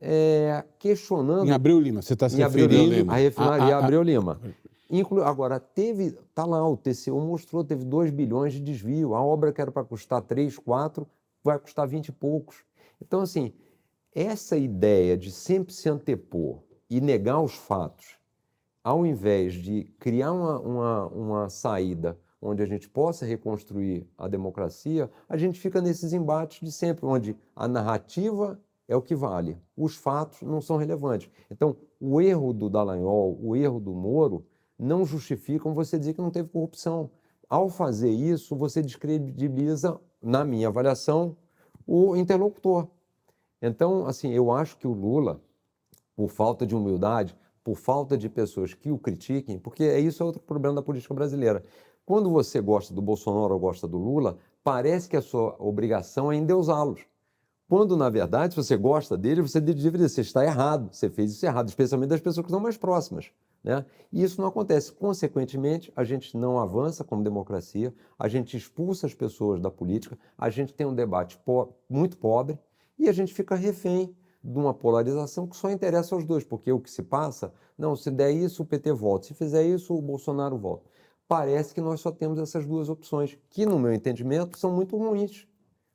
[0.00, 1.46] é, questionando...
[1.46, 3.10] Em Abreu Lima, você está se referindo...
[3.10, 3.84] A refinaria a, a, a...
[3.84, 4.40] Abreu Lima.
[4.92, 5.22] Inclu...
[5.22, 9.14] Agora, teve, está lá, o TCU mostrou, teve 2 bilhões de desvio.
[9.14, 11.08] A obra que era para custar 3, 4,
[11.42, 12.62] vai custar 20 e poucos.
[13.00, 13.54] Então, assim,
[14.14, 16.58] essa ideia de sempre se antepor
[16.90, 18.18] e negar os fatos,
[18.84, 25.08] ao invés de criar uma, uma, uma saída onde a gente possa reconstruir a democracia,
[25.28, 29.94] a gente fica nesses embates de sempre, onde a narrativa é o que vale, os
[29.94, 31.30] fatos não são relevantes.
[31.50, 34.44] Então, o erro do Dallagnol, o erro do Moro,
[34.82, 37.10] não justificam você dizer que não teve corrupção.
[37.48, 41.36] Ao fazer isso, você descredibiliza, na minha avaliação,
[41.86, 42.88] o interlocutor.
[43.60, 45.40] Então, assim, eu acho que o Lula,
[46.16, 50.26] por falta de humildade, por falta de pessoas que o critiquem, porque é isso é
[50.26, 51.62] outro problema da política brasileira.
[52.04, 56.36] Quando você gosta do Bolsonaro ou gosta do Lula, parece que a sua obrigação é
[56.36, 57.06] endeusá-los.
[57.68, 61.30] Quando, na verdade, se você gosta dele, você deveria dizer, você está errado, você fez
[61.30, 63.30] isso errado, especialmente das pessoas que estão mais próximas.
[63.62, 63.84] Né?
[64.12, 64.92] E isso não acontece.
[64.92, 70.50] Consequentemente, a gente não avança como democracia, a gente expulsa as pessoas da política, a
[70.50, 72.58] gente tem um debate po muito pobre
[72.98, 76.80] e a gente fica refém de uma polarização que só interessa aos dois, porque o
[76.80, 80.58] que se passa, não, se der isso, o PT volta, se fizer isso, o Bolsonaro
[80.58, 80.90] volta
[81.32, 85.48] parece que nós só temos essas duas opções, que, no meu entendimento, são muito ruins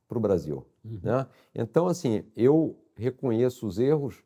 [0.07, 0.65] para o Brasil.
[0.83, 0.99] Uhum.
[1.03, 1.27] Né?
[1.53, 4.23] Então, assim, eu reconheço os erros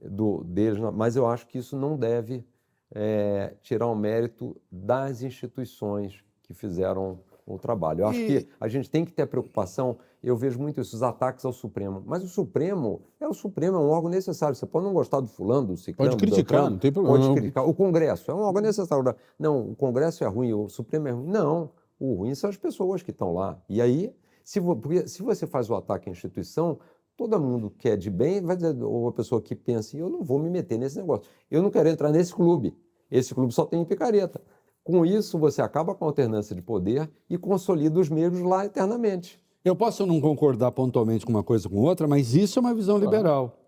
[0.00, 2.46] do, deles, mas eu acho que isso não deve
[2.92, 8.02] é, tirar o mérito das instituições que fizeram o trabalho.
[8.02, 8.26] Eu acho e...
[8.26, 9.98] que a gente tem que ter preocupação.
[10.22, 12.02] Eu vejo muito isso, os ataques ao Supremo.
[12.06, 14.54] Mas o Supremo é o Supremo, é um órgão necessário.
[14.54, 17.18] Você pode não gostar do fulano, do ciclano, Pode criticar, não tem problema.
[17.18, 17.68] Pode criticar.
[17.68, 19.14] O Congresso é um órgão necessário.
[19.38, 21.26] Não, o Congresso é ruim, o Supremo é ruim.
[21.26, 21.70] Não,
[22.00, 23.60] o ruim são as pessoas que estão lá.
[23.68, 26.78] E aí, se, porque se você faz o ataque à instituição,
[27.16, 30.22] todo mundo que é de bem vai dizer, ou a pessoa que pensa, eu não
[30.22, 31.24] vou me meter nesse negócio.
[31.50, 32.76] Eu não quero entrar nesse clube.
[33.10, 34.40] Esse clube só tem picareta.
[34.82, 39.40] Com isso, você acaba com a alternância de poder e consolida os mesmos lá eternamente.
[39.64, 42.98] Eu posso não concordar pontualmente com uma coisa com outra, mas isso é uma visão
[42.98, 43.58] liberal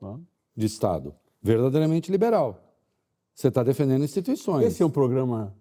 [0.55, 2.63] de Estado, verdadeiramente liberal.
[3.35, 4.67] Você está defendendo instituições.
[4.67, 5.55] Esse é um programa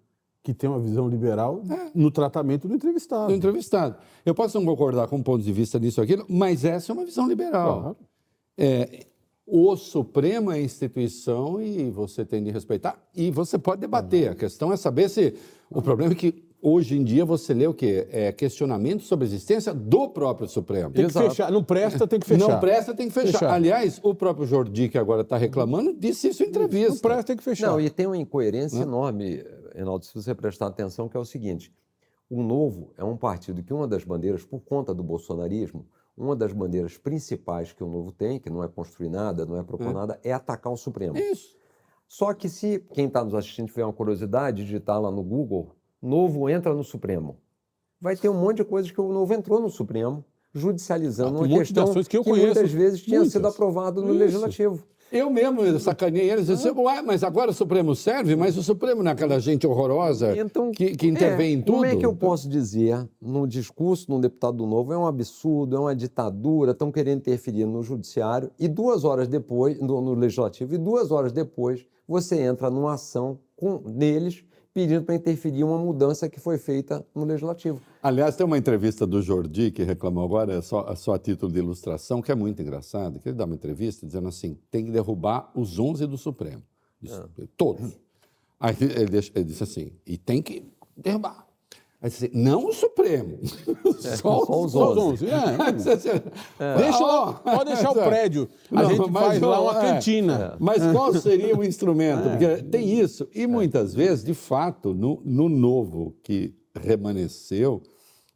[0.46, 1.90] que tem uma visão liberal é.
[1.92, 3.26] no tratamento do entrevistado.
[3.26, 3.96] Do entrevistado.
[4.24, 6.94] Eu posso não concordar com um ponto de vista disso ou aquilo, mas essa é
[6.94, 7.80] uma visão liberal.
[7.80, 7.96] Claro.
[8.56, 9.06] É,
[9.44, 12.96] o Supremo é instituição e você tem de respeitar.
[13.12, 14.30] E você pode debater.
[14.30, 15.34] A questão é saber se.
[15.68, 18.06] O problema é que hoje em dia você lê o quê?
[18.12, 20.92] É questionamento sobre a existência do próprio Supremo.
[20.92, 21.24] Tem Exato.
[21.24, 21.50] que fechar.
[21.50, 22.48] Não presta, tem que fechar.
[22.48, 23.38] Não presta, tem que fechar.
[23.40, 23.52] fechar.
[23.52, 26.92] Aliás, o próprio Jordi, que agora está reclamando, disse isso em entrevista.
[26.92, 27.72] Não presta, tem que fechar.
[27.72, 29.42] Não, e tem uma incoerência enorme,
[29.76, 31.72] Reinaldo, se você prestar atenção, que é o seguinte.
[32.28, 36.52] O Novo é um partido que uma das bandeiras, por conta do bolsonarismo, uma das
[36.52, 39.92] bandeiras principais que o Novo tem, que não é construir nada, não é propor é.
[39.92, 41.16] nada, é atacar o Supremo.
[41.16, 41.54] Isso.
[42.08, 46.48] Só que se quem está nos assistindo tiver uma curiosidade, digitar lá no Google, Novo
[46.48, 47.38] entra no Supremo.
[48.00, 50.24] Vai ter um monte de coisas que o Novo entrou no Supremo,
[50.54, 53.32] judicializando ah, uma questão que, que muitas vezes tinha muitas.
[53.32, 54.18] sido aprovada no Isso.
[54.18, 54.84] Legislativo.
[55.10, 56.48] Eu mesmo sacaneei eles.
[56.48, 58.34] Eu disse, Ué, mas agora o Supremo serve?
[58.34, 61.74] Mas o Supremo não é aquela gente horrorosa então, que, que intervém é, em tudo?
[61.74, 65.06] Como é que eu posso dizer, num discurso de um deputado do Novo, é um
[65.06, 70.14] absurdo, é uma ditadura, estão querendo interferir no judiciário, e duas horas depois, no, no
[70.14, 74.44] legislativo, e duas horas depois, você entra numa ação com neles
[74.76, 77.80] pedindo para interferir uma mudança que foi feita no Legislativo.
[78.02, 81.58] Aliás, tem uma entrevista do Jordi, que reclamou agora, é só, só a título de
[81.60, 85.50] ilustração, que é muito engraçado, que ele dá uma entrevista dizendo assim, tem que derrubar
[85.54, 86.62] os 11 do Supremo.
[87.02, 87.46] É.
[87.56, 87.98] Todos.
[88.60, 90.62] Aí ele, deixa, ele disse assim, e tem que
[90.94, 91.45] derrubar.
[92.32, 93.38] Não o Supremo,
[94.04, 95.24] É, só, só os Só os 11.
[95.24, 95.26] 11.
[95.30, 96.22] É, Você-
[96.76, 98.48] Deixa lá, pode deixar o prédio.
[98.70, 99.92] A Não, gente faz lá uma é.
[99.92, 100.56] cantina.
[100.60, 102.28] Mas qual seria o instrumento?
[102.30, 103.26] Porque tem isso.
[103.34, 107.82] E muitas vezes, de fato, no, no novo que remanesceu,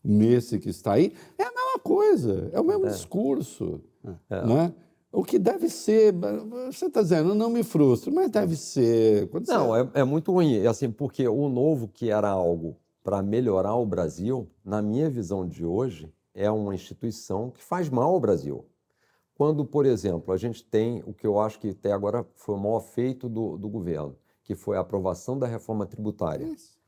[0.03, 3.81] nesse que está aí, é a mesma coisa, é o mesmo discurso.
[4.31, 4.73] Né?
[5.13, 6.15] O que deve ser,
[6.73, 9.29] você está dizendo, não me frustro, mas deve ser.
[9.29, 12.77] Quando você- Não, é, é muito ruim, é assim, porque o novo que era algo
[13.11, 18.15] para melhorar o Brasil, na minha visão de hoje, é uma instituição que faz mal
[18.15, 18.65] ao Brasil.
[19.35, 22.59] Quando, por exemplo, a gente tem o que eu acho que até agora foi o
[22.59, 26.47] maior feito do, do governo, que foi a aprovação da reforma tributária.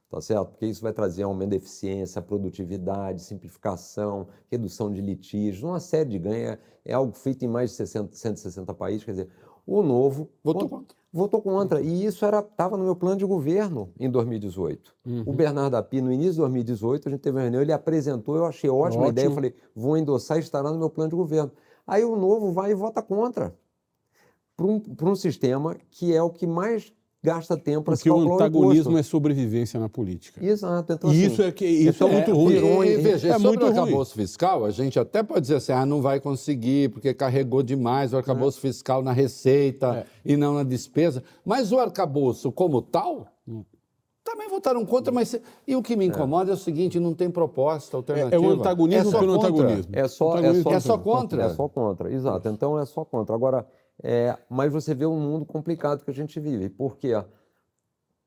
[0.09, 0.51] Tá certo?
[0.51, 6.21] Porque isso vai trazer aumento da eficiência, produtividade, simplificação, redução de litígios, uma série de
[6.21, 6.57] ganhos.
[6.85, 9.03] É algo feito em mais de 60, 160 países.
[9.03, 9.29] Quer dizer,
[9.67, 10.97] o novo Votou con- contra.
[11.13, 11.81] votou contra.
[11.81, 14.95] E isso estava no meu plano de governo em 2018.
[15.27, 18.47] O Bernardo Api, no início de 2018, a gente teve uma reunião, ele apresentou, eu
[18.47, 19.35] achei ótima a ideia, eu Ótimo.
[19.37, 21.51] falei, vou endossar e estará no meu plano de governo.
[21.87, 23.55] Aí o novo vai e vota contra.
[24.57, 26.93] Para um, pra um sistema que é o que mais
[27.23, 30.45] gasta tempo para se Porque o calcular antagonismo é sobrevivência na política.
[30.45, 30.93] Exato.
[30.93, 32.53] Então, E assim, isso é que isso é, é- muito ruim.
[32.55, 33.79] virou- E, veja, é sobre muito o ruim.
[33.79, 38.13] arcabouço fiscal, a gente até pode dizer assim, ah, não vai conseguir, porque carregou demais
[38.13, 40.33] o arcabouço fiscal na receita É.
[40.33, 41.23] e não na despesa.
[41.45, 43.63] Mas o arcabouço como tal, Hum.
[44.25, 45.39] também votaram contra, mas...
[45.67, 48.35] E o que me incomoda é, o seguinte, não tem proposta É, alternativa.
[48.37, 49.93] é o antagonismo pelo antagonismo.
[49.93, 51.43] É só, é Antagonismo só, É só contra.
[51.45, 52.49] É só contra, exato.
[52.49, 53.35] Então é só contra.
[53.35, 53.67] Agora,
[54.03, 56.69] é, mas você vê o mundo complicado que a gente vive.
[56.69, 57.13] Porque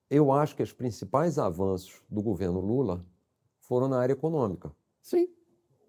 [0.09, 3.05] eu acho que os principais avanços do governo Lula
[3.59, 4.71] foram na área econômica.
[5.01, 5.28] Sim.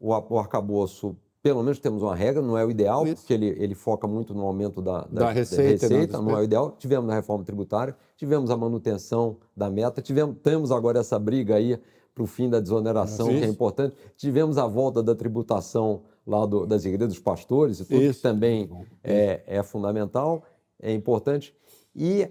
[0.01, 3.16] O, a- o arcabouço, pelo menos temos uma regra, não é o ideal, Isso.
[3.16, 6.41] porque ele, ele foca muito no aumento da, Da receita e não da não é
[6.41, 6.72] o ideal.
[6.78, 11.78] Tivemos na reforma tributária, tivemos a manutenção da meta, tivemos, temos agora essa briga aí
[12.14, 13.95] para o fim da desoneração, que é importante.
[14.16, 18.14] Tivemos a volta da tributação lá do- das igrejas dos pastores e tudo, Isso.
[18.16, 18.68] que também
[19.05, 20.43] é, é fundamental,
[20.81, 21.55] é importante.
[21.95, 22.29] E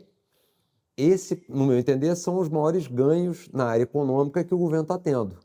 [0.98, 4.98] esse, no meu entender, são os maiores ganhos na área econômica que o governo está
[4.98, 5.38] tendo.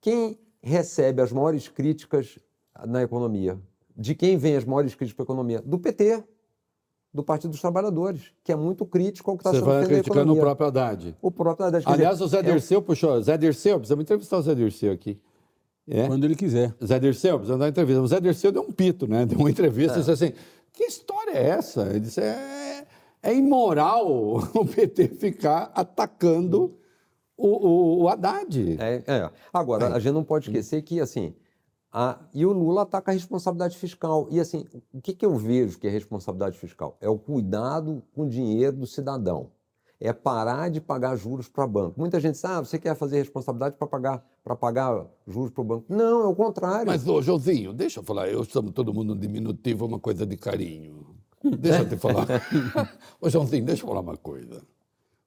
[0.00, 2.38] Quem recebe as maiores críticas
[2.86, 3.58] na economia?
[3.96, 5.62] De quem vem as maiores críticas para a economia?
[5.64, 6.22] Do PT,
[7.12, 9.90] do Partido dos Trabalhadores, que é muito crítico ao que está Você sendo vai feito
[9.90, 11.16] na criticando o próprio Haddad.
[11.20, 11.84] O próprio Haddad.
[11.86, 13.20] Aliás, dizer, o Zé é Dirceu puxou.
[13.22, 15.20] Zé Dirceu, precisamos entrevistar o Zé Dirceu aqui.
[15.90, 16.06] É?
[16.06, 16.74] Quando ele quiser.
[16.84, 18.00] Zé Dirceu, precisamos dar uma entrevista.
[18.02, 19.26] O Zé Dirceu deu um pito, né?
[19.26, 20.32] Deu uma entrevista e disse assim:
[20.72, 21.82] que história é essa?
[21.90, 22.86] Ele disse: é,
[23.22, 24.06] é imoral
[24.54, 26.76] o PT ficar atacando
[27.36, 28.76] o, o, o Haddad.
[28.80, 29.30] É, é.
[29.52, 31.34] Agora, a gente não pode esquecer que, assim,
[31.92, 34.28] a- e o Lula ataca a responsabilidade fiscal.
[34.30, 36.96] E, assim, o que, que eu vejo que é responsabilidade fiscal?
[37.00, 39.50] É o cuidado com o dinheiro do cidadão.
[40.00, 42.00] É parar de pagar juros para banco.
[42.00, 45.64] Muita gente diz, ah, você quer fazer responsabilidade para pagar, para pagar juros para o
[45.64, 45.84] banco.
[45.88, 46.86] Não, é o contrário.
[46.86, 51.14] Mas, ô, Joãozinho, deixa eu falar, eu chamo todo mundo diminutivo, uma coisa de carinho.
[51.44, 52.26] Deixa eu te falar.
[53.20, 54.62] ô, Joãozinho, deixa eu falar uma coisa.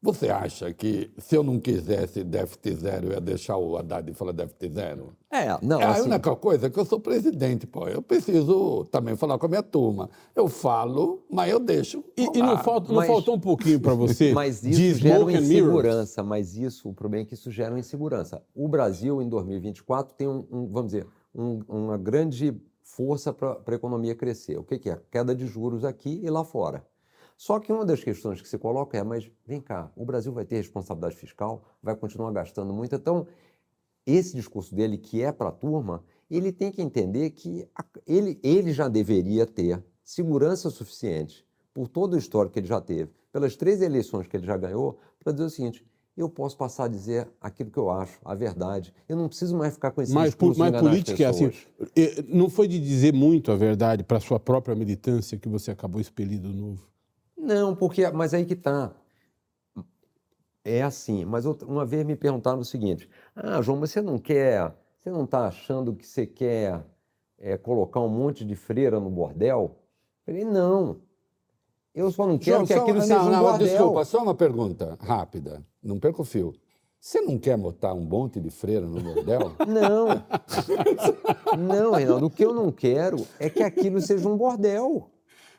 [0.06, 4.34] Você acha que se eu não quisesse déficit zero, eu ia deixar o Haddad falar
[4.34, 5.14] déficit zero?
[5.32, 7.88] É, não, É a assim, única coisa que eu sou presidente, pô.
[7.88, 10.10] Eu preciso também falar com a minha turma.
[10.36, 12.04] Eu falo, mas eu deixo.
[12.18, 15.22] E, e não, falta, não Mas- faltou um pouquinho para você Mas de isso gera
[15.24, 15.49] and mirrors?
[15.49, 18.43] insegurança, mas isso, o problema é que isso gera uma insegurança.
[18.54, 23.74] O Brasil, em 2024, tem um, um, vamos dizer, um- uma grande força para a
[23.74, 24.58] economia crescer.
[24.60, 24.99] O que, que é?
[25.10, 26.86] Queda de juros aqui e lá fora.
[27.38, 30.46] Só que uma das questões que se coloca é, mas vem cá, o Brasil vai
[30.46, 32.96] ter responsabilidade fiscal, vai continuar gastando muito.
[32.96, 33.28] Então,
[34.06, 38.40] esse discurso dele, que é para a turma, ele tem que entender que a- ele,
[38.44, 43.56] ele já deveria ter segurança suficiente, por todo o histórico que ele já teve, pelas
[43.56, 47.28] três eleições que ele já ganhou, para dizer o seguinte: eu posso passar a dizer
[47.42, 48.94] aquilo que eu acho, a verdade.
[49.10, 51.52] Eu não preciso mais ficar com esse Mas, discurso mas política é assim.
[52.28, 56.50] Não foi de dizer muito a verdade para sua própria militância que você acabou expelido
[56.50, 56.93] do novo.
[57.44, 58.91] Não, porque, mas aí que está.
[60.64, 64.74] É assim, mas uma vez me perguntaram o seguinte: Ah, João, mas você não quer,
[64.98, 66.82] você não está achando que você quer
[67.38, 69.76] é, colocar um monte de freira no bordel?
[70.26, 71.02] Eu falei, não.
[71.94, 73.68] Eu só não quero João, que só- aquilo não, seja um não, bordel.
[73.68, 75.62] Desculpa, só uma pergunta rápida.
[75.84, 76.54] Não perca o fio.
[76.98, 79.52] Você não quer botar um monte de freira no bordel?
[79.68, 80.08] Não.
[81.58, 85.10] Não, Reinaldo, o que eu não quero é que aquilo seja um bordel.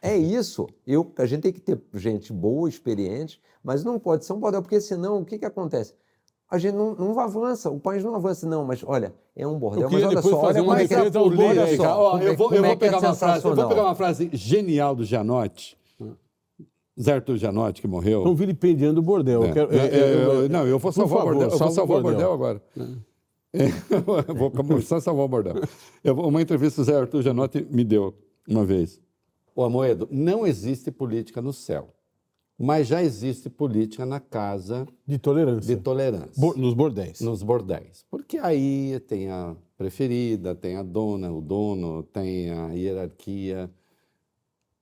[0.04, 0.66] É isso.
[0.86, 4.60] Eu, a gente tem que ter gente boa, experiente, mas não pode ser um bordel,
[4.62, 5.94] porque senão o que, que acontece?
[6.50, 9.84] A gente não, não avança, o país não avança, não, mas olha, é um bordel,
[9.84, 11.44] Eu mas olha depois só, fazer olha uma como é que é defesa ao Lula
[11.48, 13.68] Olha só, ó, é- eu vou, eu vou que é pegar uma frase, eu vou
[13.68, 15.76] pegar uma frase genial do Janotti.
[17.00, 18.18] Zé Arthur Janotti, que morreu.
[18.20, 19.42] Estão vilipendiando o bordel.
[19.42, 19.48] É.
[19.48, 21.42] Eu quero- É, é, é, eu- não, eu vou salvar o favor, bordel.
[21.46, 22.32] Eu vou salva o salvar o bordel.
[22.32, 22.62] agora.
[23.52, 23.66] É,
[24.36, 25.54] vou começar a salvar o bordel.
[26.04, 28.14] Uma entrevista que o Zé Arthur Janotti me deu
[28.48, 29.00] uma vez.
[29.54, 31.94] Ô Amoedo, não existe política no céu,
[32.58, 35.76] mas já existe política na casa de tolerância.
[35.76, 36.40] de tolerância.
[36.40, 37.20] Bo- nos bordéis.
[37.20, 38.04] nos bordéis.
[38.10, 43.70] Porque aí tem a preferida, tem a dona, o dono, tem a hierarquia.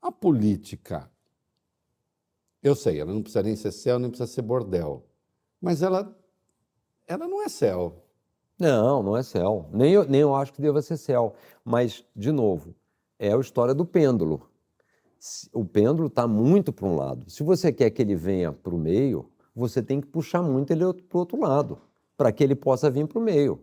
[0.01, 1.11] A política,
[2.63, 5.05] eu sei, ela não precisa nem ser céu, nem precisa ser bordel.
[5.61, 6.17] Mas ela,
[7.07, 8.05] ela não é céu.
[8.59, 9.69] Não, não é céu.
[9.73, 11.35] Nem eu, nem eu acho que deva ser céu.
[11.65, 12.75] Mas, de novo,
[13.19, 14.49] é a história do pêndulo.
[15.53, 17.31] O pêndulo está muito para um lado.
[17.31, 20.81] Se você quer que ele venha para o meio, você tem que puxar muito ele
[20.93, 21.79] para o outro lado,
[22.17, 23.61] para que ele possa vir para o meio.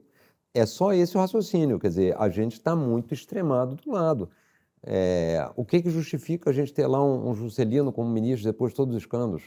[0.54, 1.80] É só esse o raciocínio.
[1.80, 4.30] Quer dizer, a gente está muito extremado do lado.
[4.82, 8.72] É, o que, que justifica a gente ter lá um, um Juscelino como ministro depois
[8.72, 9.44] de todos os escândalos?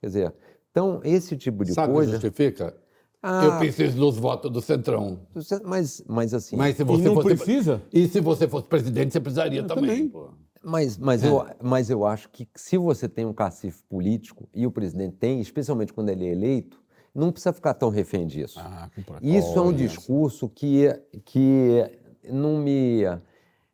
[0.00, 0.34] Quer dizer,
[0.70, 2.12] então, esse tipo de Sabe o que coisa.
[2.12, 2.74] justifica?
[3.22, 5.20] Ah, Eu preciso dos votos do Centrão.
[5.64, 6.56] Mas, mas assim.
[6.56, 7.82] Mas se E você não fosse, precisa?
[7.92, 10.08] E se você fosse presidente, você precisaria também.
[10.08, 10.32] também.
[10.62, 14.70] Mas, mas, eu, mas eu acho que se você tem um cacife político, e o
[14.70, 16.80] presidente tem, especialmente quando ele é eleito,
[17.14, 18.58] não precisa ficar tão refém disso.
[18.60, 18.88] Ah.
[19.20, 20.88] Isso é um discurso que,
[21.24, 21.84] que
[22.30, 23.02] não me.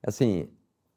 [0.02, 0.48] Assim.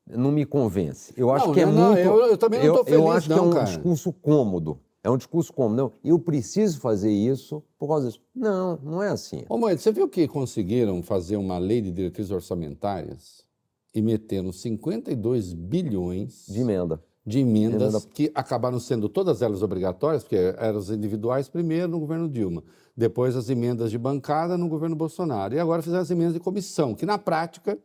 [0.07, 1.13] Não me convence.
[1.15, 1.99] Eu acho Não, que é não, muito.
[1.99, 3.65] eu- eu também não tô feliz, eu acho que não, é um cara.
[3.65, 4.79] discurso cômodo.
[5.03, 5.75] É um discurso cômodo.
[5.75, 8.21] Não, eu preciso fazer isso por causa disso.
[8.35, 9.45] Não, não é assim.
[9.47, 13.45] Ô, Moedo, você viu que conseguiram fazer uma lei de diretrizes orçamentárias
[13.93, 17.01] e meteram 52 bilhões De emenda.
[17.25, 21.99] de emendas Emenda- que acabaram sendo todas elas obrigatórias, porque eram as individuais primeiro no
[21.99, 22.63] governo Dilma,
[22.95, 26.95] depois as emendas de bancada no governo Bolsonaro, e agora fizeram as emendas de comissão,
[26.95, 27.77] que na prática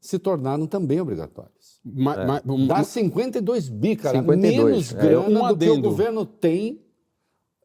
[0.00, 1.78] se tornaram também obrigatórias.
[1.84, 4.96] Ma- ma- um- Dá 52 bi, cara, 52, menos é.
[5.00, 6.80] grana Um do que o governo tem,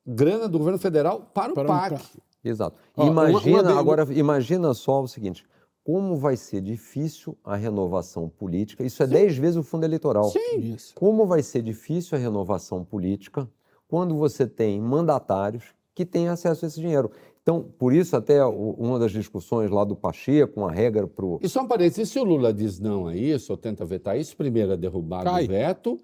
[0.06, 1.90] grana do governo federal para o Para o PAC.
[1.96, 2.06] PAC.
[2.44, 2.78] Exato.
[2.96, 5.44] Ó, imagina, uma agora, imagina só o seguinte:
[5.88, 8.84] como vai ser difícil a renovação política?
[8.84, 10.30] Isso é dez vezes o fundo eleitoral.
[10.58, 10.94] Isso.
[10.94, 13.50] Como vai ser difícil a renovação política
[13.88, 17.10] quando você tem mandatários que têm acesso a esse dinheiro?
[17.42, 21.40] Então, por isso, até uma das discussões lá do Pacheco, uma regra para o.
[21.42, 24.36] E só um parênteses, se o Lula diz não a isso, ou tenta vetar isso,
[24.36, 25.46] primeiro é derrubado Cai.
[25.46, 25.98] o veto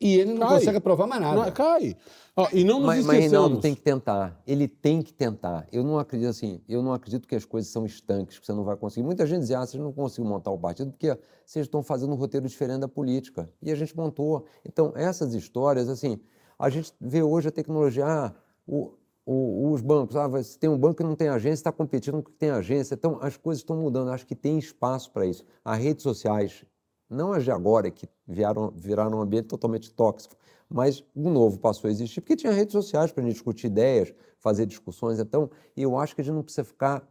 [0.00, 0.58] e ele não Cai.
[0.58, 1.44] consegue aprovar mais nada.
[1.44, 1.96] Não, cai.
[2.36, 3.18] Ó, e não nos Mas, mas.
[3.20, 4.40] Reinaldo tem que tentar.
[4.46, 5.66] Ele tem que tentar.
[5.72, 6.60] Eu não acredito assim.
[6.68, 9.04] Eu não acredito que as coisas são estanques, que você não vai conseguir.
[9.06, 11.16] Muita gente diz, ah, vocês não conseguiram montar o partido porque
[11.46, 13.48] vocês estão fazendo um roteiro diferente da política.
[13.62, 14.44] E a gente montou.
[14.64, 16.18] Então, essas histórias, assim,
[16.58, 18.32] a gente vê hoje a tecnologia, ah,
[18.66, 18.92] o-
[19.24, 22.18] o- os bancos, ah, se tem um banco que não tem agência, está competindo com
[22.18, 22.94] o que tem agência.
[22.94, 24.10] Então, as coisas estão mudando.
[24.10, 25.44] Acho que tem espaço para isso.
[25.64, 26.64] As redes sociais,
[27.08, 30.34] não as de agora, que viraram, viraram um ambiente totalmente tóxico,
[30.68, 34.12] mas o novo passou a existir porque tinha redes sociais para a gente discutir ideias,
[34.40, 35.18] fazer discussões.
[35.20, 37.06] Então, eu acho que a gente não precisa ficar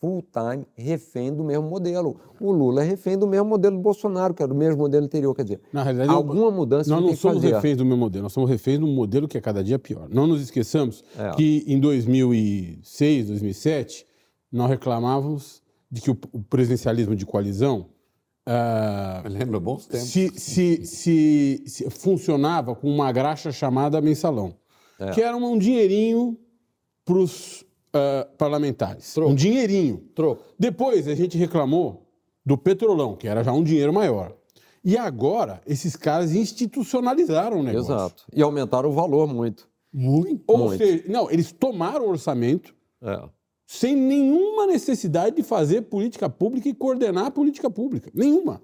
[0.00, 2.20] full time refém do mesmo modelo.
[2.40, 5.34] O Lula é refém do mesmo modelo do Bolsonaro, que era o mesmo modelo anterior.
[5.34, 7.54] Quer dizer, Na realidade, eu- alguma mudança Nós não somos fazer.
[7.56, 10.08] reféns do meu modelo, nós somos reféns de um modelo que é cada dia pior.
[10.08, 11.32] Não nos esqueçamos É.
[11.32, 14.06] que em 2006, 2007,
[14.52, 17.86] nós reclamávamos de que o, o presidencialismo de coalizão
[18.50, 20.08] ah, Lembra bons tempos.
[20.08, 24.54] se, se, se- se funcionava com uma graxa chamada mensalão,
[24.98, 25.10] É.
[25.10, 26.38] que era um dinheirinho
[27.04, 27.64] para os
[28.36, 29.12] parlamentares.
[29.14, 29.30] Troco.
[29.32, 29.98] Um dinheirinho.
[30.14, 30.42] Troco.
[30.58, 32.06] Depois a gente reclamou
[32.44, 34.34] do petrolão, que era já um dinheiro maior.
[34.84, 37.92] E agora, esses caras institucionalizaram o negócio.
[37.94, 38.24] Exato.
[38.32, 39.68] E aumentaram o valor muito.
[39.92, 40.42] Muito.
[40.46, 40.78] Ou Muito.
[40.78, 43.28] seja, não, eles tomaram o orçamento É.
[43.70, 48.10] sem nenhuma necessidade de fazer política pública e coordenar a política pública.
[48.14, 48.62] Nenhuma.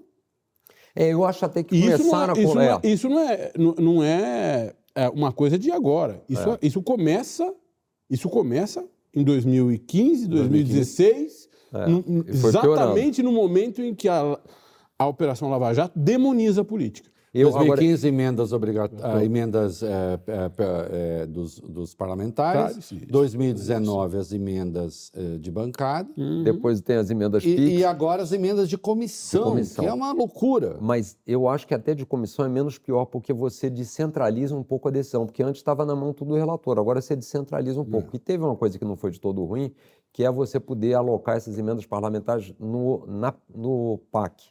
[0.95, 2.55] É, eu acho até que isso não começaram é, isso a...
[2.55, 2.79] não é.
[2.83, 6.23] isso não é, não- não é, é uma coisa de agora.
[6.27, 7.53] Isso, é- isso começa,
[8.09, 8.83] isso começa
[9.13, 14.39] em 2015, 2016, É, no- no- e foi exatamente no momento em que a,
[14.97, 17.11] a Operação Lava Jato demoniza a política.
[17.37, 18.91] Eu, agora, 2015, emendas, obrigat...
[19.03, 20.19] ah, emendas eh,
[20.57, 22.77] eh, dos, dos parlamentares.
[22.77, 22.95] Isso.
[23.07, 26.09] 2019, as emendas de bancada.
[26.43, 27.79] depois tem as emendas E, PIX.
[27.79, 29.83] e agora as emendas de comissão, De comissão.
[29.83, 30.77] que é uma loucura.
[30.79, 34.87] Mas eu acho que até de comissão é menos pior, porque você descentraliza um pouco
[34.87, 38.15] a decisão, porque antes estava na mão tudo do relator, agora você descentraliza um pouco.
[38.15, 39.73] E teve uma coisa que não foi de todo ruim,
[40.13, 44.45] que é você poder alocar essas emendas parlamentares no, na- no PAC,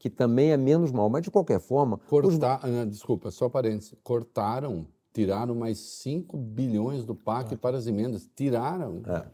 [0.00, 1.08] que também é menos mal.
[1.10, 3.94] Mas, de qualquer forma, os- Cortar, ah, desculpa, só parênteses.
[4.02, 8.28] Cortaram, tiraram mais 5 bilhões do PAC para as emendas.
[8.34, 9.02] Tiraram.
[9.06, 9.24] é.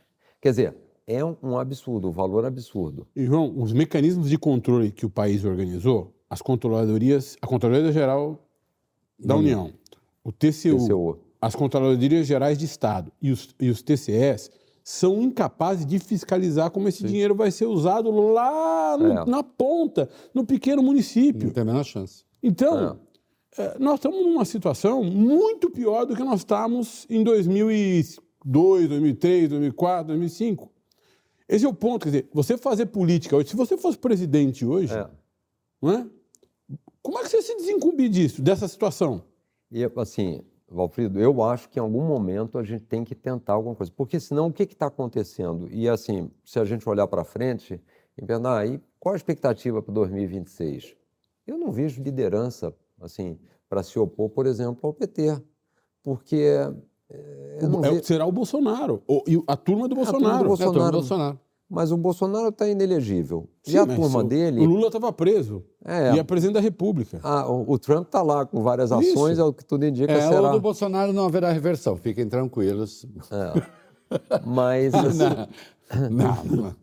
[0.40, 3.06] quer dizer, é um, um absurdo, o valor absurdo.
[3.14, 8.36] E, João, os mecanismos de controle que o país organizou, as controladorias, a Controladoria Geral
[9.18, 9.72] da União,
[10.24, 11.18] o TCU, TCU.
[11.40, 14.50] as Controlarias Gerais de Estado e os, e os TCS
[14.88, 17.08] são incapazes de fiscalizar como esse Sim.
[17.08, 19.24] dinheiro vai ser usado lá no, é.
[19.24, 21.48] na ponta, no pequeno município.
[21.48, 22.24] Não tem a menor chance.
[22.40, 22.96] Então,
[23.58, 23.62] é.
[23.64, 30.06] É, nós estamos numa situação muito pior do que nós estávamos em 2002, 2003, 2004,
[30.06, 30.70] 2005.
[31.48, 32.04] Esse é o ponto.
[32.04, 35.10] Quer dizer, você fazer política hoje, se você fosse presidente hoje, é.
[35.82, 36.06] não é?
[37.02, 39.24] como é que você se desincumbir disso, dessa situação?
[39.72, 43.74] E, assim, Valfrido, eu acho que em algum momento a gente tem que tentar alguma
[43.74, 43.92] coisa.
[43.94, 45.68] Porque senão o que está acontecendo?
[45.70, 47.80] E assim, se a gente olhar para frente
[48.18, 50.96] e pensar, ah, e qual a expectativa para 2026?
[51.46, 53.38] Eu não vejo liderança assim
[53.68, 55.40] para se opor, por exemplo, ao PT.
[56.02, 56.36] Porque.
[57.08, 60.24] É, é, será o Bolsonaro, ou, e a turma do Bolsonaro.
[60.26, 60.66] A turma do Bolsonaro.
[60.66, 61.40] É a turma do Bolsonaro.
[61.68, 63.48] Mas o Bolsonaro está inelegível.
[63.62, 64.60] Sim, e a turma o, dele.
[64.60, 65.64] O Lula estava preso.
[65.84, 67.18] É, e é presidente da República.
[67.24, 69.40] Ah, o, o Trump está lá com várias ações, Isso.
[69.40, 70.12] é o que tudo indica.
[70.12, 70.50] É, será.
[70.50, 73.04] o do Bolsonaro não haverá reversão, fiquem tranquilos.
[73.32, 73.62] É.
[74.44, 74.94] Mas.
[74.94, 75.18] Assim,
[76.10, 76.76] não, não,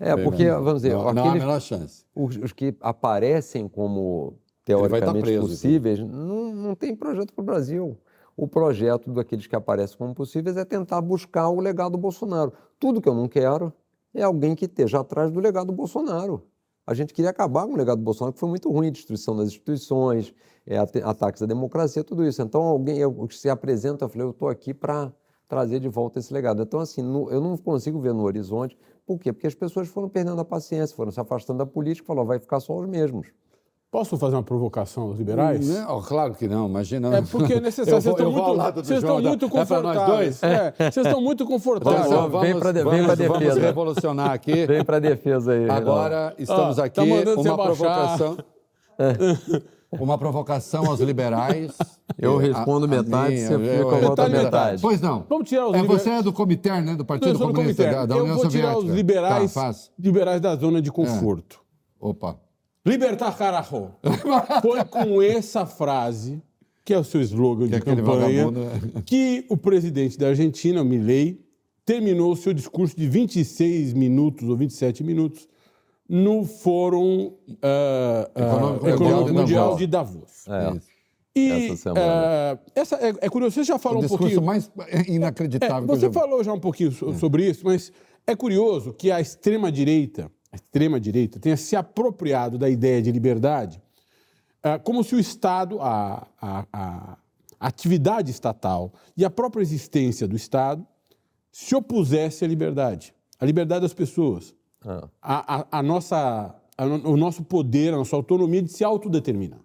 [0.00, 0.94] É, porque, vamos dizer.
[0.94, 2.04] Não, aqueles, não há a menor chance.
[2.14, 7.96] Os, os que aparecem como teoricamente preso, possíveis, não, não tem projeto para o Brasil.
[8.36, 12.52] O projeto daqueles que aparecem como possíveis é tentar buscar o legado do Bolsonaro.
[12.78, 13.72] Tudo que eu não quero
[14.14, 16.46] é alguém que esteja atrás do legado do Bolsonaro.
[16.86, 19.48] A gente queria acabar com o legado do Bolsonaro, que foi muito ruim, destruição das
[19.48, 20.34] instituições,
[20.66, 22.40] é, ataques à democracia, tudo isso.
[22.40, 25.12] Então, alguém eu, se apresenta, eu falei, eu estou aqui para
[25.46, 26.62] trazer de volta esse legado.
[26.62, 28.76] Então, assim, no, eu não consigo ver no horizonte.
[29.06, 29.32] Por quê?
[29.32, 32.60] Porque as pessoas foram perdendo a paciência, foram se afastando da política, falou, vai ficar
[32.60, 33.28] só os mesmos.
[33.90, 35.66] Posso fazer uma provocação aos liberais?
[35.66, 37.16] Não, claro que não, imagina.
[37.16, 38.02] É porque é necessário.
[38.02, 40.42] Vocês estão muito, vocês estão muito confortáveis.
[40.42, 42.10] É, vocês estão muito confortáveis.
[42.10, 43.28] Vamos, vamos, vem para de, defesa.
[43.28, 44.66] Vamos revolucionar aqui.
[44.66, 45.70] Vem para a defesa aí.
[45.70, 46.96] Agora estamos aqui.
[46.96, 48.36] Tá uma provocação.
[49.90, 51.74] Uma provocação aos liberais.
[52.18, 54.44] Eu respondo a, metade, a você fica com a outra metade.
[54.44, 54.82] metade.
[54.82, 55.24] Pois não.
[55.26, 56.94] Vamos tirar os é, Você é do Comitê, né?
[56.94, 58.68] Do Partido Comunista da, da União Soviética.
[58.68, 61.58] Eu vou tirar os liberais, tá, liberais da zona de conforto.
[62.02, 62.06] É.
[62.06, 62.36] Opa.
[62.84, 63.90] Libertar carajo.
[64.62, 66.42] Foi com essa frase,
[66.84, 68.70] que é o seu slogan que de campanha, né?
[69.04, 71.44] que o presidente da Argentina, Milei,
[71.84, 75.48] terminou o seu discurso de 26 minutos ou 27 minutos
[76.08, 80.46] no Fórum uh, uh, Econômico, Mundial, de Davos.
[80.48, 80.80] É.
[81.36, 84.42] E essa, uh, essa é, é, curioso, você já falou o um pouquinho.
[84.42, 84.70] mais
[85.06, 85.84] inacreditável.
[85.84, 87.92] É, você falou já um pouquinho sobre isso, mas
[88.26, 93.80] é curioso que a extrema direita a extrema-direita, tenha se apropriado da ideia de liberdade
[94.58, 97.18] uh, como se o Estado, a, a, a,
[97.60, 100.86] atividade estatal e a própria existência do Estado
[101.50, 105.08] se opusesse à liberdade, à liberdade das pessoas, ah.
[105.20, 106.54] a, a, nossa,
[107.04, 109.58] o nosso poder, a nossa autonomia de se autodeterminar.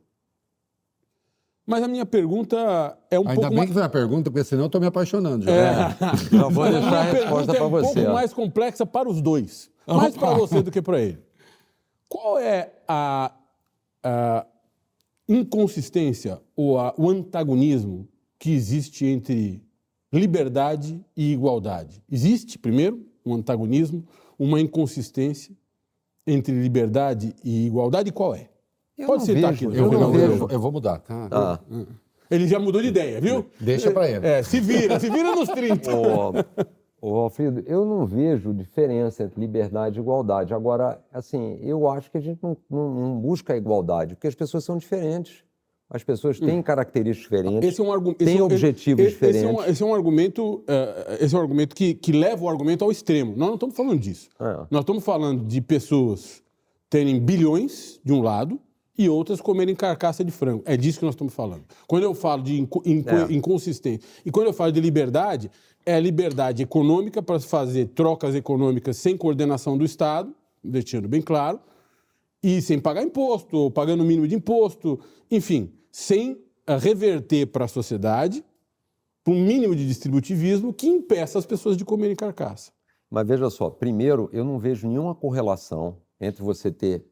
[1.66, 2.58] Mas a minha pergunta
[3.10, 3.46] é um Ainda pouco.
[3.46, 3.70] Ainda bem mais...
[3.70, 5.46] que foi a pergunta, porque senão eu estou me apaixonando.
[5.46, 5.52] Já.
[5.52, 6.36] É.
[6.36, 7.88] Não vou deixar a resposta para você.
[7.88, 8.14] É um pouco ó.
[8.14, 9.72] mais complexa para os dois.
[9.88, 11.20] Mais para você do que para ele.
[12.10, 13.34] Qual é a,
[14.04, 14.46] a
[15.28, 18.08] inconsistência ou a, o antagonismo
[18.38, 19.64] que existe entre
[20.12, 22.04] liberdade e igualdade?
[22.12, 24.06] Existe, primeiro, um antagonismo,
[24.38, 25.56] uma inconsistência
[26.28, 28.12] entre liberdade e igualdade?
[28.12, 28.50] Qual é?
[28.98, 29.66] Eu Pode citar aqui.
[29.66, 30.48] Eu, eu, vejo.
[30.50, 31.00] eu vou mudar.
[31.00, 31.28] Tá?
[31.32, 31.60] Ah.
[32.30, 33.46] Ele já mudou de ideia, viu?
[33.60, 34.26] Deixa para ele.
[34.26, 35.92] É, se vira, se vira nos 30.
[37.02, 40.54] Ô, Alfredo, eu não vejo diferença entre liberdade e igualdade.
[40.54, 44.36] Agora, assim, eu acho que a gente não, não, não busca a igualdade, porque as
[44.36, 45.44] pessoas são diferentes.
[45.90, 46.64] As pessoas têm hum.
[46.64, 49.44] características diferentes, esse é um têm objetivos esse, diferentes.
[49.44, 50.64] Esse é, um, esse é um argumento, uh,
[51.20, 53.36] esse é um argumento que, que leva o argumento ao extremo.
[53.36, 54.30] Nós não estamos falando disso.
[54.40, 54.66] É.
[54.72, 56.42] Nós estamos falando de pessoas
[56.90, 58.60] terem bilhões de um lado
[58.98, 60.64] e outras comerem carcaça de frango.
[60.66, 61.64] É disso que nós estamos falando.
[61.88, 63.34] Quando eu falo de inco, inco, é.
[63.34, 65.50] inconsistência e quando eu falo de liberdade,
[65.86, 71.60] é liberdade econômica para fazer trocas econômicas sem coordenação do Estado, deixando bem claro,
[72.42, 75.00] e sem pagar imposto, ou pagando o mínimo de imposto,
[75.32, 78.44] enfim, sem eh, reverter para a sociedade
[79.26, 82.72] um mínimo de distributivismo que impeça as pessoas de comerem carcaça.
[83.10, 87.06] Mas veja só, primeiro, eu não vejo nenhuma correlação entre você ter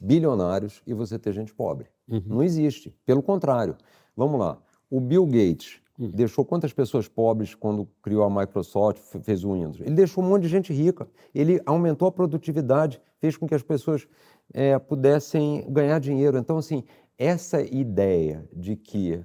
[0.00, 1.88] bilionários e você ter gente pobre.
[2.08, 2.22] Uhum.
[2.26, 2.94] Não existe.
[3.04, 3.76] Pelo contrário.
[4.16, 4.58] Vamos lá.
[4.90, 6.10] O Bill Gates, Hum.
[6.12, 9.80] Deixou quantas pessoas pobres quando criou a Microsoft, fez o Windows?
[9.80, 11.08] Ele deixou um monte de gente rica.
[11.34, 14.06] Ele aumentou a produtividade, fez com que as pessoas
[14.52, 16.38] é, pudessem ganhar dinheiro.
[16.38, 16.82] Então, assim,
[17.18, 19.22] essa ideia de que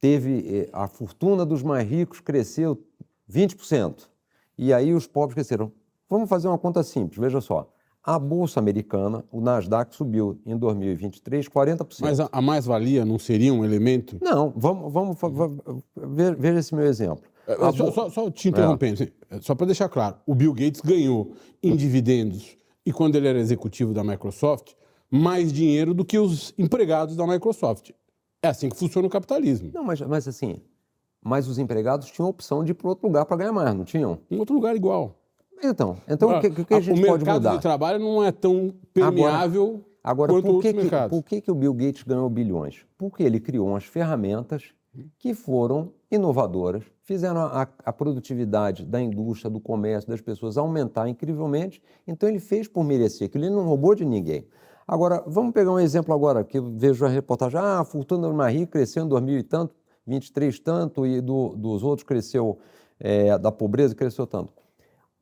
[0.00, 2.82] teve é, a fortuna dos mais ricos cresceu
[3.30, 4.08] 20%,
[4.56, 5.72] e aí os pobres cresceram.
[6.08, 7.72] Vamos fazer uma conta simples, veja só.
[8.06, 11.96] A Bolsa Americana, o Nasdaq subiu em 2023 40%.
[12.00, 14.16] Mas a, a mais-valia não seria um elemento?
[14.22, 17.24] Não, vamos, vamos, vamos ver, veja esse meu exemplo.
[17.48, 19.08] É, só, só, só, te interrompendo, é.
[19.30, 23.40] Assim, só para deixar claro, o Bill Gates ganhou em dividendos e quando ele era
[23.40, 24.74] executivo da Microsoft,
[25.10, 27.90] mais dinheiro do que os empregados da Microsoft.
[28.40, 29.72] É assim que funciona o capitalismo.
[29.74, 30.60] Não, mas, mas assim,
[31.20, 33.84] mas os empregados tinham a opção de ir para outro lugar para ganhar mais, não
[33.84, 34.20] tinham?
[34.30, 35.18] Em outro lugar igual.
[35.62, 37.32] Então, então o que, que a gente pode mudar?
[37.32, 41.16] O mercado de trabalho não é tão permeável agora, agora por que, mercados.
[41.16, 42.84] por que, que o Bill Gates ganhou bilhões?
[42.98, 44.72] Porque ele criou umas ferramentas
[45.18, 51.82] que foram inovadoras, fizeram a, a, produtividade da indústria, do comércio, das pessoas aumentar incrivelmente.
[52.06, 54.46] Então ele fez por merecer aquilo, ele não roubou de ninguém.
[54.86, 58.34] Agora, vamos pegar um exemplo agora, que eu vejo a reportagem, ah, a fortuna do
[58.34, 59.74] Marie cresceu em 2000 e tanto,
[60.06, 62.58] 23 tanto, e do, dos outros cresceu,
[63.00, 64.52] é, da pobreza cresceu tanto.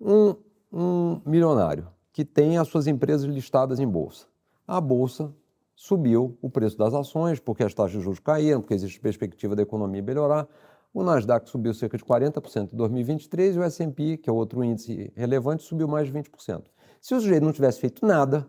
[0.01, 0.35] Um,
[0.73, 4.27] um milionário que tem as suas empresas listadas em bolsa.
[4.67, 5.35] A bolsa
[5.75, 9.63] subiu o preço das ações, porque as taxas de juros caíram, porque existe perspectiva da
[9.63, 10.49] economia melhorar.
[10.93, 15.13] O Nasdaq subiu cerca de 40% em 2023 e o S&P, que é outro índice
[15.17, 16.65] relevante, subiu mais de 20%.
[17.01, 18.47] Se o sujeito não tivesse feito nada,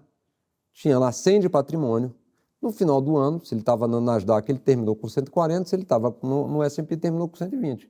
[0.71, 2.13] tinha lá 100 de patrimônio,
[2.61, 5.83] no final do ano, se ele estava no Nasdaq, ele terminou com 140, se ele
[5.83, 7.89] estava no, no S&P, terminou com 120.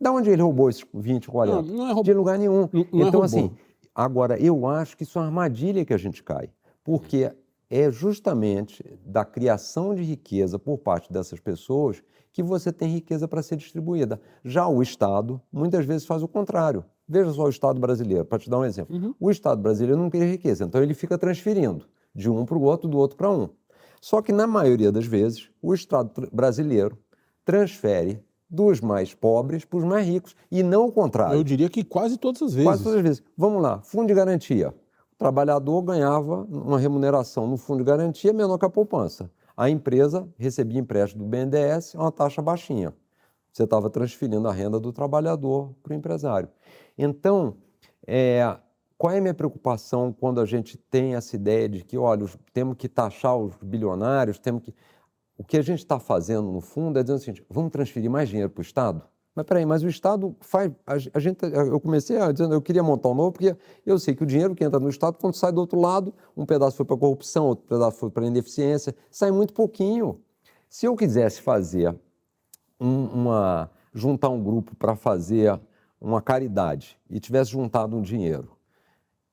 [0.00, 1.62] Da onde ele roubou esses 20, 40?
[1.62, 2.68] Não, não é De lugar nenhum.
[2.72, 3.50] Não, não é então, é assim,
[3.94, 6.50] agora, eu acho que isso é uma armadilha que a gente cai.
[6.84, 7.32] Porque
[7.68, 12.02] é justamente da criação de riqueza por parte dessas pessoas
[12.32, 14.20] que você tem riqueza para ser distribuída.
[14.44, 16.84] Já o Estado, muitas vezes, faz o contrário.
[17.08, 18.94] Veja só o Estado brasileiro, para te dar um exemplo.
[18.94, 19.14] Uhum.
[19.18, 22.88] O Estado brasileiro não cria riqueza, então ele fica transferindo de um para o outro,
[22.88, 23.48] do outro para um.
[24.00, 26.98] Só que, na maioria das vezes, o Estado brasileiro
[27.44, 31.36] transfere dos mais pobres para os mais ricos, e não o contrário.
[31.36, 32.68] Eu diria que quase todas as vezes.
[32.68, 33.22] Quase todas as vezes.
[33.36, 34.74] Vamos lá, fundo de garantia.
[35.12, 39.30] O trabalhador ganhava uma remuneração no fundo de garantia menor que a poupança.
[39.56, 42.92] A empresa recebia empréstimo do BNDES uma taxa baixinha.
[43.50, 46.48] Você estava transferindo a renda do trabalhador para o empresário.
[46.98, 47.56] Então,
[48.06, 48.54] é,
[48.98, 52.76] qual é a minha preocupação quando a gente tem essa ideia de que, olha, temos
[52.76, 54.74] que taxar os bilionários, temos que.
[55.38, 58.28] O que a gente está fazendo, no fundo, é dizendo o seguinte: vamos transferir mais
[58.28, 59.02] dinheiro para o Estado?
[59.34, 60.72] Mas peraí, mas o Estado faz.
[60.86, 63.54] A, gente, eu comecei a dizendo eu queria montar um novo, porque
[63.84, 66.46] eu sei que o dinheiro que entra no Estado, quando sai do outro lado, um
[66.46, 70.20] pedaço foi para corrupção, outro pedaço foi para ineficiência, sai muito pouquinho.
[70.68, 71.94] Se eu quisesse fazer
[72.80, 73.70] um, uma.
[73.92, 75.60] juntar um grupo para fazer
[76.00, 78.56] uma caridade e tivesse juntado um dinheiro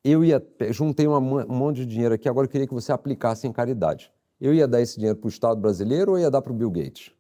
[0.04, 3.48] eu ia juntei uma, um monte de dinheiro aqui, agora eu queria que você aplicasse
[3.48, 4.12] em caridade.
[4.44, 6.70] Eu ia dar esse dinheiro para o Estado brasileiro ou ia dar para o Bill
[6.70, 7.14] Gates?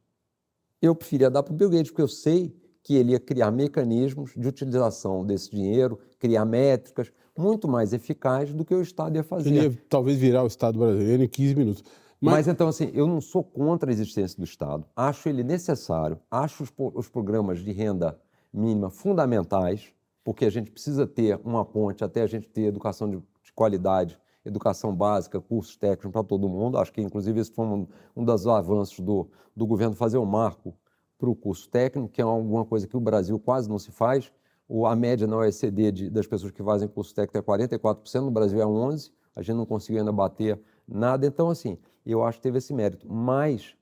[0.81, 4.33] Eu preferia dar para o Bill Gates, porque eu sei que ele ia criar mecanismos
[4.35, 9.51] de utilização desse dinheiro, criar métricas muito mais eficazes do que o Estado ia fazer.
[9.51, 11.83] Ele ia talvez virar o Estado brasileiro em 15 minutos.
[12.19, 12.33] Mas...
[12.33, 16.63] Mas, então, assim, eu não sou contra a existência do Estado, acho ele necessário, acho
[16.63, 18.19] os, os programas de renda
[18.51, 19.93] mínima fundamentais,
[20.25, 24.19] porque a gente precisa ter uma ponte até a gente ter educação de, de qualidade,
[24.45, 26.77] educação básica, cursos técnicos para todo mundo.
[26.77, 30.75] Acho que, inclusive, esse foi um, um dos avanços do, do governo fazer um marco
[31.17, 34.31] para o curso técnico, que é alguma coisa que o Brasil quase não se faz.
[34.67, 38.31] O, a média na OECD de, das pessoas que fazem curso técnico é 44%, no
[38.31, 41.25] Brasil é 11%, a gente não conseguiu ainda bater nada.
[41.25, 43.11] Então, assim, eu acho que teve esse mérito.
[43.11, 43.75] Mas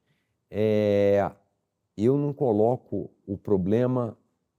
[0.50, 1.32] é,
[1.98, 4.18] eu não coloco o problema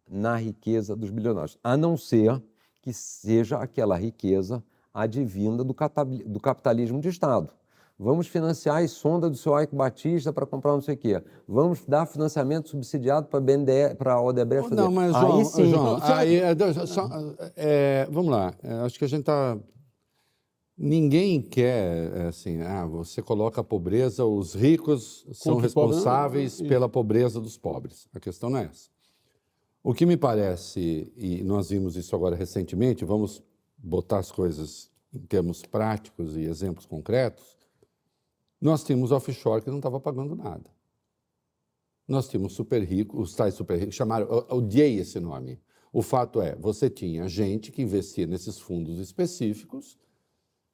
[0.08, 2.42] na riqueza dos bilionários, a não ser
[2.82, 4.62] que seja aquela riqueza
[4.92, 7.50] advinda do capitalismo de Estado.
[7.98, 11.22] Vamos financiar a sonda do seu Ike Batista para comprar não sei o quê.
[11.46, 14.82] Vamos dar financiamento subsidiado para a BNDE, para a Odebrecht fazer.
[14.82, 15.70] Não, mas, João, aí sim.
[15.70, 17.08] João, aí, é, só,
[17.54, 18.52] é, vamos lá.
[18.62, 19.56] É, acho que a gente está...
[20.76, 27.40] Ninguém quer, é, assim, ah, você coloca a pobreza, os ricos são responsáveis pela pobreza
[27.40, 28.08] dos pobres.
[28.12, 28.90] A questão não é essa.
[29.84, 33.44] O que me parece, e nós vimos isso agora recentemente, vamos
[33.82, 37.58] botar as coisas em termos práticos e exemplos concretos,
[38.60, 40.70] nós tínhamos offshore que não estava pagando nada.
[42.06, 45.60] Nós tínhamos super ricos, os tais super ricos, chamaram, eu odiei esse nome.
[45.92, 49.98] O fato é, você tinha gente que investia nesses fundos específicos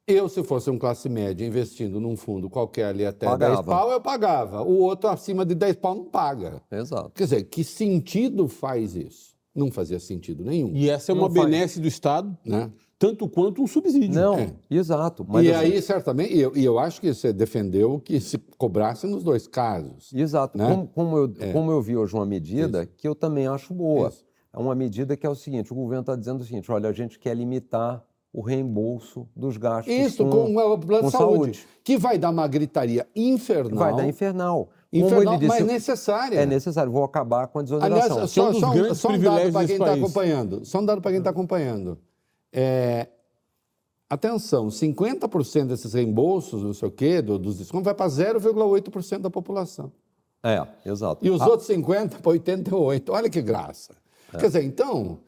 [0.09, 3.55] eu, se fosse um classe média investindo num fundo qualquer ali até pagava.
[3.57, 4.63] 10 pau, eu pagava.
[4.63, 6.63] O outro acima de 10 pau não paga.
[6.71, 7.11] Exato.
[7.11, 9.37] Quer dizer, que sentido faz isso?
[9.59, 10.71] Não fazia sentido nenhum.
[10.73, 12.71] E essa é uma benesse do Estado, né?
[12.97, 14.13] tanto quanto um subsídio.
[14.13, 14.53] Não, é.
[14.69, 15.25] exato.
[15.27, 15.65] Mas e assim...
[15.65, 19.47] aí, certamente, e eu, e eu acho que você defendeu que se cobrasse nos dois
[19.47, 20.11] casos.
[20.13, 20.57] Exato.
[20.57, 20.67] Né?
[20.67, 21.53] Como, como, eu, é.
[21.53, 22.91] como eu vi hoje uma medida Isso.
[22.97, 24.09] que eu também acho boa.
[24.09, 24.25] Isso.
[24.51, 26.93] É uma medida que é o seguinte, o governo está dizendo o seguinte, olha, a
[26.93, 28.03] gente quer limitar
[28.33, 32.29] o reembolso dos gastos Isso, com, com o plano de saúde, saúde, que vai dar
[32.29, 33.79] uma gritaria infernal.
[33.79, 34.69] Vai dar infernal.
[34.91, 36.39] Infernal, disse, mas necessária.
[36.39, 38.17] É necessário, vou acabar com a desoneração.
[38.17, 40.65] Aliás, só, só, um, só um dado para quem está acompanhando.
[40.65, 41.99] Só um dado para quem está acompanhando.
[42.51, 43.07] É,
[44.09, 49.29] atenção, 50% desses reembolsos, não sei o quê, do, dos descontos, vai para 0,8% da
[49.29, 49.91] população.
[50.41, 51.25] É, exato.
[51.25, 51.47] E os ah.
[51.47, 53.11] outros 50 para 88.
[53.11, 53.93] Olha que graça.
[54.33, 54.37] É.
[54.37, 55.19] Quer dizer, então,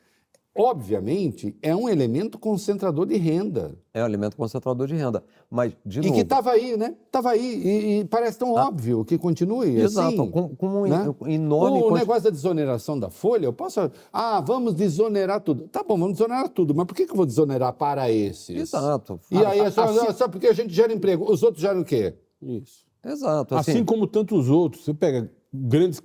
[0.55, 3.77] obviamente, é um elemento concentrador de renda.
[3.93, 5.23] É um elemento concentrador de renda.
[5.49, 6.13] Mas, de e novo...
[6.13, 6.95] que estava aí, né?
[7.05, 7.61] Estava aí.
[7.63, 8.67] E, e, parece tão ah.
[8.67, 10.31] óbvio que continue Exato, assim.
[10.31, 11.13] com, com um né?
[11.27, 11.81] enorme...
[11.81, 13.79] O negócio da desoneração da folha, eu posso...
[14.11, 15.67] Ah, vamos desonerar tudo.
[15.67, 16.75] Tá bom, vamos desonerar tudo.
[16.75, 18.55] Mas por que, que eu vou desonerar para esses?
[18.55, 19.19] Exato.
[19.29, 20.13] E aí é só, assim...
[20.13, 21.31] só porque a gente gera emprego.
[21.31, 22.13] Os outros geram o quê?
[22.41, 22.85] Isso.
[23.03, 23.55] Exato.
[23.55, 24.85] Assim, assim como tantos outros.
[24.85, 26.03] Você pega grandes uh,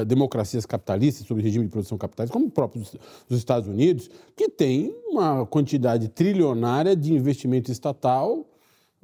[0.00, 2.82] uh, democracias capitalistas, sobre regime de produção capitalista, como o próprio
[3.28, 8.46] dos Estados Unidos, que tem uma quantidade trilionária de investimento estatal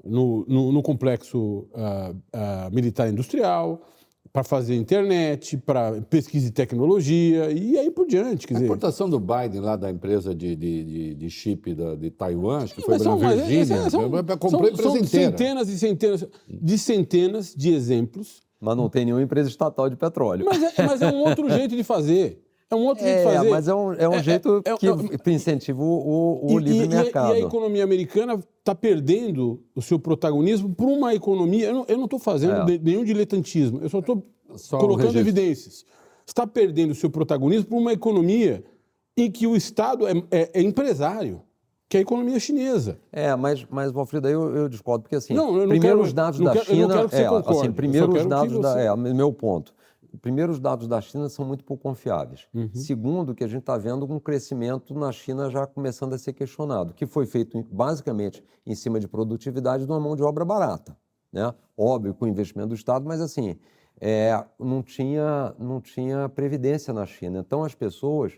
[0.03, 3.83] no, no, no complexo uh, militar industrial,
[4.33, 8.49] para fazer internet, para pesquisa e tecnologia e aí por diante.
[8.49, 8.67] Quer a dizer...
[8.67, 12.75] importação do Biden lá da empresa de, de, de, de chip da, de Taiwan, acho
[12.75, 13.77] que foi para a Virgínia,
[14.41, 15.31] comprou a empresa são inteira.
[15.31, 20.47] centenas e centenas de centenas de exemplos mas não tem nenhuma empresa estatal de petróleo.
[20.47, 22.43] Mas é, mas é um outro jeito de fazer.
[22.71, 23.51] É um outro é, jeito de fazer.
[23.51, 26.87] Mas é um, é um é, jeito é, é que incentiva o, o e, livre
[26.87, 27.35] e, mercado.
[27.35, 31.69] E a economia americana está perdendo o seu protagonismo por uma economia.
[31.87, 32.65] Eu não estou fazendo é.
[32.65, 34.27] de, nenhum diletantismo, eu só estou
[34.71, 35.85] colocando evidências.
[36.27, 38.65] Está perdendo o seu protagonismo por uma economia
[39.15, 41.43] em que o Estado é empresário
[41.95, 42.99] que é a economia chinesa.
[43.13, 46.41] É, mas, mas Valfrida, eu, eu discordo, porque assim, não, eu não primeiro os dados
[46.41, 46.95] da quero, China.
[47.13, 48.63] é, assim, primeiro os dados você...
[48.63, 48.81] da.
[48.81, 49.73] É, meu ponto.
[50.21, 52.49] Primeiro, os dados da China são muito pouco confiáveis.
[52.53, 52.69] Uhum.
[52.73, 56.95] Segundo, que a gente está vendo um crescimento na China já começando a ser questionado,
[56.95, 60.97] que foi feito basicamente em cima de produtividade de uma mão de obra barata.
[61.33, 61.53] Né?
[61.77, 63.57] Óbvio, com o investimento do Estado, mas assim,
[64.01, 67.39] é, não, tinha, não tinha previdência na China.
[67.39, 68.33] Então, as pessoas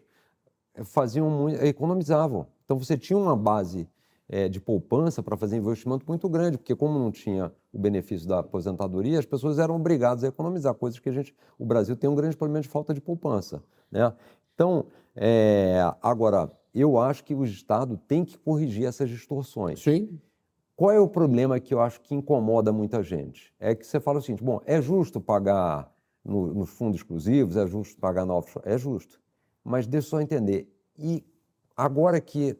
[0.84, 2.46] faziam muito, economizavam.
[2.66, 3.88] Então você tinha uma base
[4.28, 8.40] é, de poupança para fazer investimento muito grande, porque como não tinha o benefício da
[8.40, 12.14] aposentadoria, as pessoas eram obrigadas a economizar, coisas que a gente, o Brasil tem um
[12.14, 13.62] grande problema de falta de poupança.
[13.90, 14.12] Né?
[14.54, 19.80] Então, é, agora, eu acho que o Estado tem que corrigir essas distorções.
[19.80, 20.20] Sim.
[20.74, 23.54] Qual é o problema que eu acho que incomoda muita gente?
[23.58, 25.90] É que você fala o seguinte, bom, é justo pagar
[26.22, 28.68] no, nos fundos exclusivos, é justo pagar na offshore?
[28.68, 29.18] É justo.
[29.64, 31.24] Mas deixa eu só entender, e
[31.76, 32.56] Agora que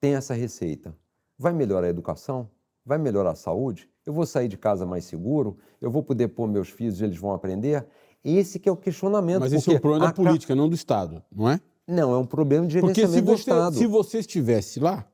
[0.00, 0.94] tem essa receita,
[1.38, 2.50] vai melhorar a educação?
[2.84, 3.88] Vai melhorar a saúde?
[4.04, 5.58] Eu vou sair de casa mais seguro?
[5.80, 7.86] Eu vou poder pôr meus filhos e eles vão aprender?
[8.24, 9.40] Esse que é o questionamento.
[9.40, 11.60] Mas esse é um problema da política, não do Estado, não é?
[11.86, 13.76] Não, é um problema de gerenciamento Porque se você, do Estado.
[13.76, 15.08] se você estivesse lá,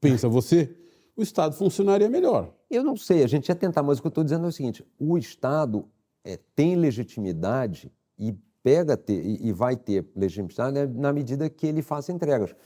[0.00, 0.76] pensa você,
[1.16, 2.52] o Estado funcionaria melhor.
[2.68, 4.52] Eu não sei, a gente ia tentar, mas o que eu estou dizendo é o
[4.52, 5.88] seguinte: o Estado
[6.24, 11.82] é, tem legitimidade e pega ter, e, vai ter legitimidade né, na medida que ele
[11.82, 12.56] faça entregas.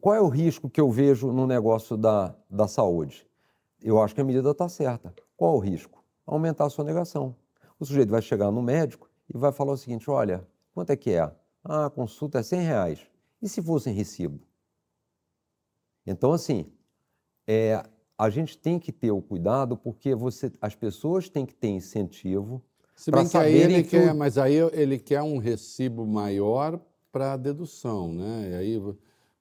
[0.00, 3.28] Qual é o risco que eu vejo no negócio da, da saúde?
[3.82, 5.14] Eu acho que a medida está certa.
[5.36, 6.02] Qual é o risco?
[6.26, 7.36] Aumentar a sua negação.
[7.78, 11.10] O sujeito vai chegar no médico e vai falar o seguinte: olha, quanto é que
[11.10, 11.30] é?
[11.62, 13.06] Ah, a consulta é 100 reais.
[13.42, 14.40] E se fosse em recibo?
[16.06, 16.72] Então, assim,
[17.46, 17.82] é,
[18.16, 22.64] a gente tem que ter o cuidado porque você, as pessoas têm que ter incentivo
[22.94, 27.36] se bem que aí ele que quer, mas aí ele quer um recibo maior para
[27.36, 28.50] dedução, né?
[28.50, 28.82] E aí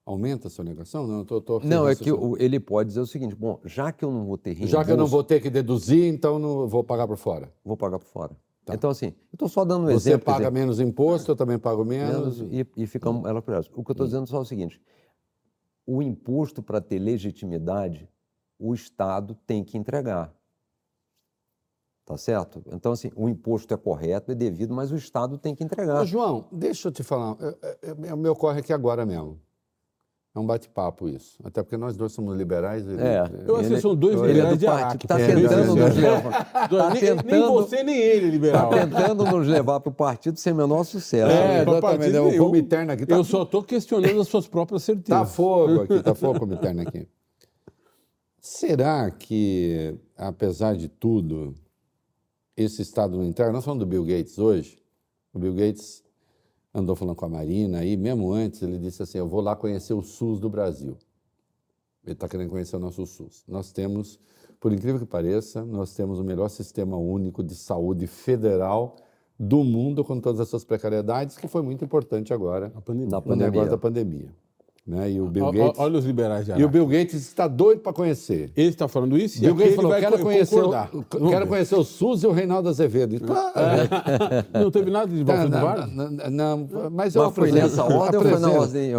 [0.06, 1.07] aumenta a sua negação?
[1.07, 2.10] Não, tô, tô não é que
[2.40, 4.91] ele pode dizer o seguinte: bom, já que eu não vou ter reembolso, já que
[4.91, 7.52] eu não vou ter que deduzir, então não vou pagar por fora.
[7.64, 8.36] Vou pagar por fora.
[8.65, 8.76] Tá.
[8.76, 10.26] Então assim, eu estou só dando um Você exemplo.
[10.26, 12.40] Você paga menos imposto, eu também pago menos.
[12.41, 13.28] menos e, e fica hum.
[13.28, 13.56] ela por.
[13.73, 14.10] O que eu estou hum.
[14.10, 14.82] dizendo é só o seguinte:
[15.86, 18.07] o imposto para ter legitimidade,
[18.60, 20.34] o Estado tem que entregar.
[22.12, 22.62] Tá certo?
[22.72, 26.04] Então, assim, o imposto é correto, é devido, mas o Estado tem que entregar.
[26.06, 27.38] João, deixa eu te falar.
[28.14, 29.40] O meu ocorre aqui agora mesmo.
[30.34, 31.38] É um bate-papo isso.
[31.44, 32.88] Até porque nós dois somos liberais.
[32.88, 33.24] Ele, é.
[33.46, 35.06] Eu acho que são dois ele liberais é de Araque.
[35.06, 36.70] Está tentando nos levar.
[36.70, 38.74] Tá nem, tentando, nem você, nem ele, liberal.
[38.74, 41.32] Está tentando nos levar para o partido sem menor sucesso.
[41.32, 42.16] É, exatamente.
[42.16, 43.16] É, o Comiterne aqui tá...
[43.16, 45.22] Eu só estou questionando as suas próprias certezas.
[45.22, 47.08] Está fogo aqui, está fogo o Comiterne aqui.
[48.40, 51.54] Será que, apesar de tudo,
[52.56, 54.82] esse estado no interno, nós falamos do Bill Gates hoje,
[55.34, 56.03] o Bill Gates
[56.73, 59.94] andou falando com a Marina e mesmo antes ele disse assim, eu vou lá conhecer
[59.94, 60.98] o SUS do Brasil.
[62.03, 63.44] Ele está querendo conhecer o nosso SUS.
[63.48, 64.19] Nós temos,
[64.60, 68.95] por incrível que pareça, nós temos o melhor sistema único de saúde federal
[69.40, 73.10] do mundo com todas as suas precariedades, que foi muito importante agora na pandemia.
[73.36, 74.34] no negócio da pandemia.
[74.91, 75.09] Né?
[75.09, 77.93] E o Bill Gates, olha os liberais de E o Bill Gates está doido para
[77.93, 78.51] conhecer.
[78.57, 82.27] Ele está falando isso Bill Gates falou, quero, conhecer o, quero conhecer o SUS e
[82.27, 83.15] o Reinaldo Azevedo.
[83.15, 84.45] Então, é.
[84.59, 85.88] Não teve nada de volta do VAR?
[85.88, 88.91] Não, não, mas eu mas foi nessa ordem ou foi na ordem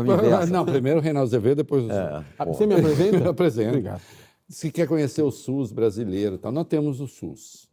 [0.50, 1.94] Não, primeiro o Reinaldo Azevedo, depois o SUS.
[1.94, 3.16] É, Você me apresenta?
[3.22, 3.68] eu apresento.
[3.68, 4.00] Obrigado.
[4.48, 7.68] Se quer conhecer o SUS brasileiro, então, nós temos o SUS.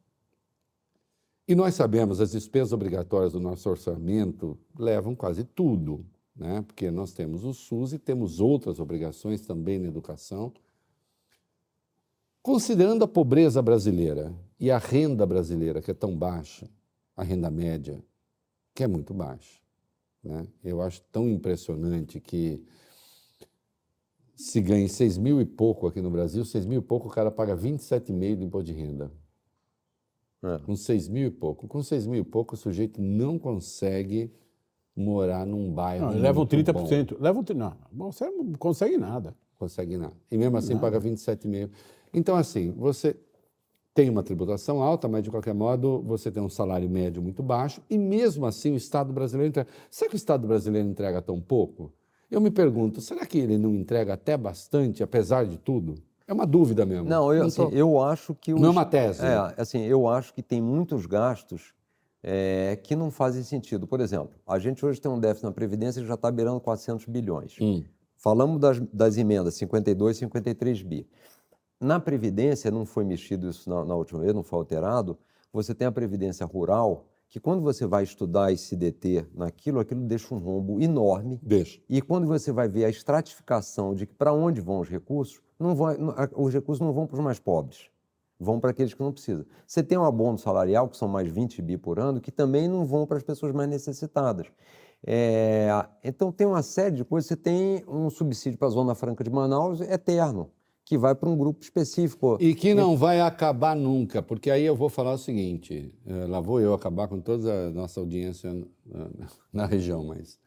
[1.48, 6.06] E nós sabemos, as despesas obrigatórias do nosso orçamento levam quase tudo
[6.40, 6.64] né?
[6.66, 10.54] porque nós temos o SUS e temos outras obrigações também na educação.
[12.42, 16.70] Considerando a pobreza brasileira e a renda brasileira, que é tão baixa,
[17.16, 18.02] a renda média,
[18.74, 19.60] que é muito baixa,
[20.24, 20.48] né?
[20.64, 22.66] eu acho tão impressionante que
[24.34, 27.30] se ganha seis mil e pouco aqui no Brasil, seis mil e pouco o cara
[27.30, 29.12] paga 27,5 de imposto de renda.
[30.42, 30.58] É.
[30.60, 31.68] Com seis mil e pouco.
[31.68, 34.32] Com seis mil e pouco o sujeito não consegue
[34.96, 36.12] morar num bairro.
[36.12, 36.74] Não, levam 30%.
[36.74, 37.18] Bom.
[37.20, 39.36] Levam, não, você não consegue nada.
[39.58, 40.14] Consegue nada.
[40.32, 40.92] E mesmo assim nada.
[40.92, 41.70] paga 27,5%.
[42.14, 43.16] Então, assim, você
[43.94, 47.82] tem uma tributação alta, mas de qualquer modo você tem um salário médio muito baixo,
[47.90, 49.70] e mesmo assim o Estado brasileiro entrega.
[49.92, 51.92] Será que o Estado brasileiro entrega tão pouco?
[52.32, 55.96] Eu me pergunto, será que ele não entrega até bastante, apesar de tudo?
[56.28, 57.10] É uma dúvida mesmo.
[57.10, 58.54] Não, eu, assim, eu acho que.
[58.54, 59.26] Os, não é uma tese.
[59.26, 61.74] É, assim, eu acho que tem muitos gastos
[62.24, 63.88] é, que não fazem sentido.
[63.88, 67.06] Por exemplo, a gente hoje tem um déficit na Previdência que já está beirando 400
[67.06, 67.56] bilhões.
[67.62, 67.84] Hum.
[68.16, 71.08] Falamos das, das, emendas 52 e 53 bi.
[71.80, 75.18] Na Previdência, não foi mexido isso na, na, última vez, não foi alterado,
[75.52, 80.02] você tem a Previdência Rural, que quando você vai estudar e se deter naquilo, aquilo
[80.02, 81.40] deixa um rombo enorme.
[81.42, 81.80] Deixa.
[81.88, 85.76] E quando você vai ver a estratificação de para onde vão os recursos, não
[86.36, 87.90] os recursos não vão para os mais pobres
[88.40, 89.46] vão para aqueles que não precisam.
[89.68, 92.86] Você tem um abono salarial, que são mais 20 bi por ano, que também não
[92.86, 94.48] vão para as pessoas mais necessitadas.
[95.06, 95.70] É,
[96.04, 97.28] então, tem uma série de coisas.
[97.28, 100.52] Você tem um subsídio para a Zona Franca de Manaus eterno,
[100.86, 102.38] que vai para um grupo específico.
[102.40, 106.40] E que não vai acabar nunca, porque aí eu vou falar o seguinte: é, lá
[106.40, 108.52] vou eu acabar com toda a nossa audiência
[109.52, 110.40] na região, mas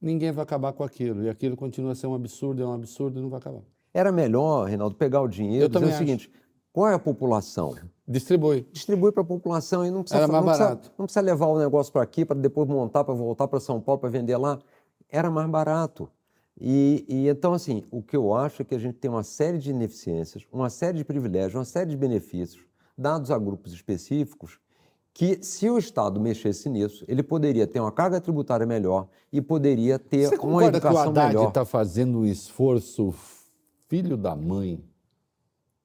[0.00, 1.24] ninguém vai acabar com aquilo.
[1.24, 3.62] E aquilo continua a ser um absurdo, é um absurdo e não vai acabar.
[3.94, 6.30] Era melhor, Reinaldo, pegar o dinheiro e dizer o seguinte:
[6.72, 7.76] qual é a população?
[8.08, 8.66] Distribui.
[8.72, 10.76] Distribui para a população e não precisa, Era mais não barato.
[10.76, 13.80] Precisa, não precisa levar o negócio para aqui para depois montar, para voltar para São
[13.80, 14.58] Paulo para vender lá.
[15.08, 16.08] Era mais barato.
[16.58, 19.58] E, e, então, assim, o que eu acho é que a gente tem uma série
[19.58, 22.62] de ineficiências, uma série de privilégios, uma série de benefícios
[22.96, 24.58] dados a grupos específicos
[25.14, 29.98] que, se o Estado mexesse nisso, ele poderia ter uma carga tributária melhor e poderia
[29.98, 33.14] ter Você uma educação que o Haddad está fazendo um esforço
[33.88, 34.82] filho da mãe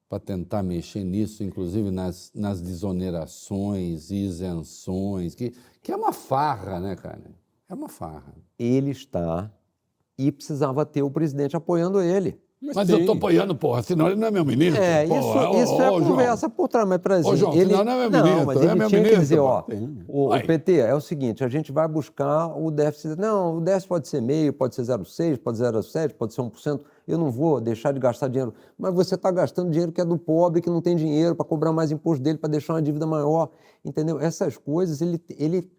[0.08, 5.52] para tentar mexer nisso, inclusive nas, nas desonerações, isenções, que,
[5.82, 7.30] que é uma farra, né, cara?
[7.68, 8.34] É uma farra.
[8.58, 9.50] Ele está
[10.16, 12.40] e precisava ter o presidente apoiando ele.
[12.60, 14.82] Mas, mas eu estou apoiando, porra, senão ele não é meu ministro.
[14.82, 15.60] É, porra.
[15.60, 17.30] isso, isso é a conversa por trás, mas, por exemplo...
[17.30, 17.70] Ô, João, ele...
[17.70, 19.64] senão não é meu ministro, não, mas é ele meu tinha ministro, que dizer, ó,
[20.08, 23.16] o, o, PT é o seguinte, a gente vai buscar o déficit...
[23.16, 26.80] Não, o déficit pode ser meio, pode ser 0,6, pode ser 0,7, pode ser 1%,
[27.08, 28.52] eu não vou deixar de gastar dinheiro.
[28.78, 31.72] Mas você está gastando dinheiro que é do pobre, que não tem dinheiro para cobrar
[31.72, 33.48] mais imposto dele, para deixar uma dívida maior,
[33.82, 34.20] entendeu?
[34.20, 35.70] Essas coisas, ele, ele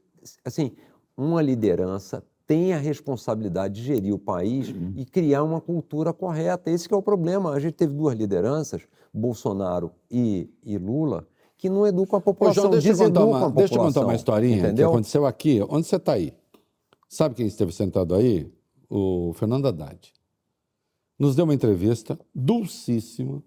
[0.44, 0.72] assim,
[1.16, 4.94] uma liderança tem a responsabilidade de gerir o país uhum.
[4.98, 6.72] e criar uma cultura correta.
[6.72, 7.52] Esse é o problema.
[7.52, 8.82] A gente teve duas lideranças,
[9.14, 13.42] Bolsonaro e, e Lula, que não educam a população, Ô, João, deixa deseducam uma, a
[13.42, 13.56] população.
[13.56, 14.88] Deixa eu contar uma historinha entendeu?
[14.88, 15.64] que aconteceu aqui.
[15.70, 16.34] Onde você está aí?
[17.08, 18.52] Sabe quem esteve sentado aí?
[18.90, 20.12] O Fernando Haddad.
[21.20, 23.44] Nos deu uma entrevista dulcíssima,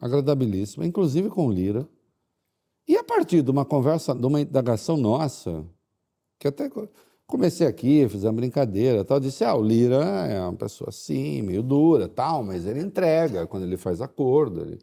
[0.00, 1.86] agradabilíssima, inclusive com Lira.
[2.88, 5.64] E a partir de uma conversa, de uma indagação nossa,
[6.38, 6.70] que até
[7.28, 11.62] Comecei aqui, fiz uma brincadeira, tal, disse, ah, o Lira é uma pessoa assim, meio
[11.62, 14.78] dura, tal, mas ele entrega quando ele faz acordo, ele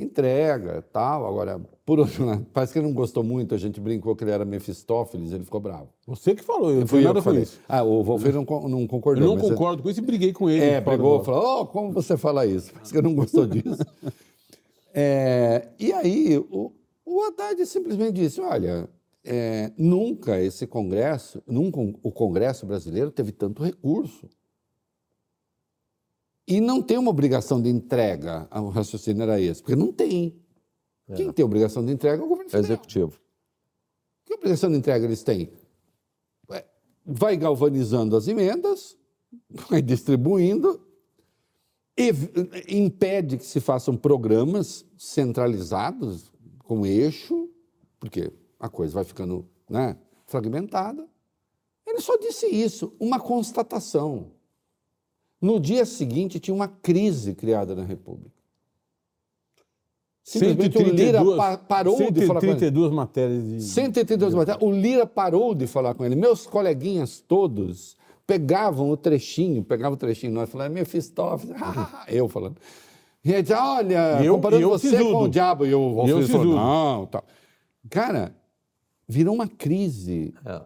[0.00, 1.26] entrega, tal.
[1.26, 4.30] Agora, por outro lado, parece que ele não gostou muito, a gente brincou que ele
[4.30, 5.88] era Mefistófeles, ele ficou bravo.
[6.06, 7.60] Você que falou, eu não fui nada com isso.
[7.68, 9.24] Ah, o Wolfer não, não concordou.
[9.24, 10.64] Eu não concordo com isso e briguei com ele.
[10.64, 12.72] É, brigou, falou, oh, como você fala isso?
[12.72, 13.84] Parece que ele não gostou disso.
[14.94, 16.72] é, e aí, o,
[17.04, 18.88] o Haddad simplesmente disse, olha,
[19.24, 24.28] é, nunca esse Congresso, nunca o Congresso brasileiro teve tanto recurso.
[26.50, 30.36] E não tem uma obrigação de entrega, o raciocínio era esse, porque não tem.
[31.08, 31.14] É.
[31.14, 32.72] Quem tem obrigação de entrega é o governo federal.
[32.72, 33.20] Executivo.
[34.24, 35.52] Que obrigação de entrega eles têm?
[37.06, 38.96] Vai galvanizando as emendas,
[39.68, 40.84] vai distribuindo,
[42.68, 47.48] impede que se façam programas centralizados com eixo,
[48.00, 49.96] porque a coisa vai ficando né,
[50.26, 51.08] fragmentada.
[51.86, 54.32] Ele só disse isso, uma constatação.
[55.40, 58.40] No dia seguinte, tinha uma crise criada na República.
[60.22, 62.52] Simplesmente 132, o Lira pa parou de falar com ele.
[62.52, 63.44] 132 matérias.
[63.44, 63.62] De...
[63.62, 64.62] 132 matérias.
[64.62, 66.14] O Lira parou de falar com ele.
[66.14, 67.96] Meus coleguinhas todos
[68.26, 71.56] pegavam o trechinho, pegavam o trechinho, nós falamos, meu Fistófeles,
[72.06, 72.56] eu falando.
[73.24, 75.66] E ele olha, eu, comparando eu você com o diabo.
[75.66, 77.24] E o Alfredo falou, não, tal.
[77.90, 78.34] Cara,
[79.08, 80.32] virou uma crise.
[80.44, 80.60] É.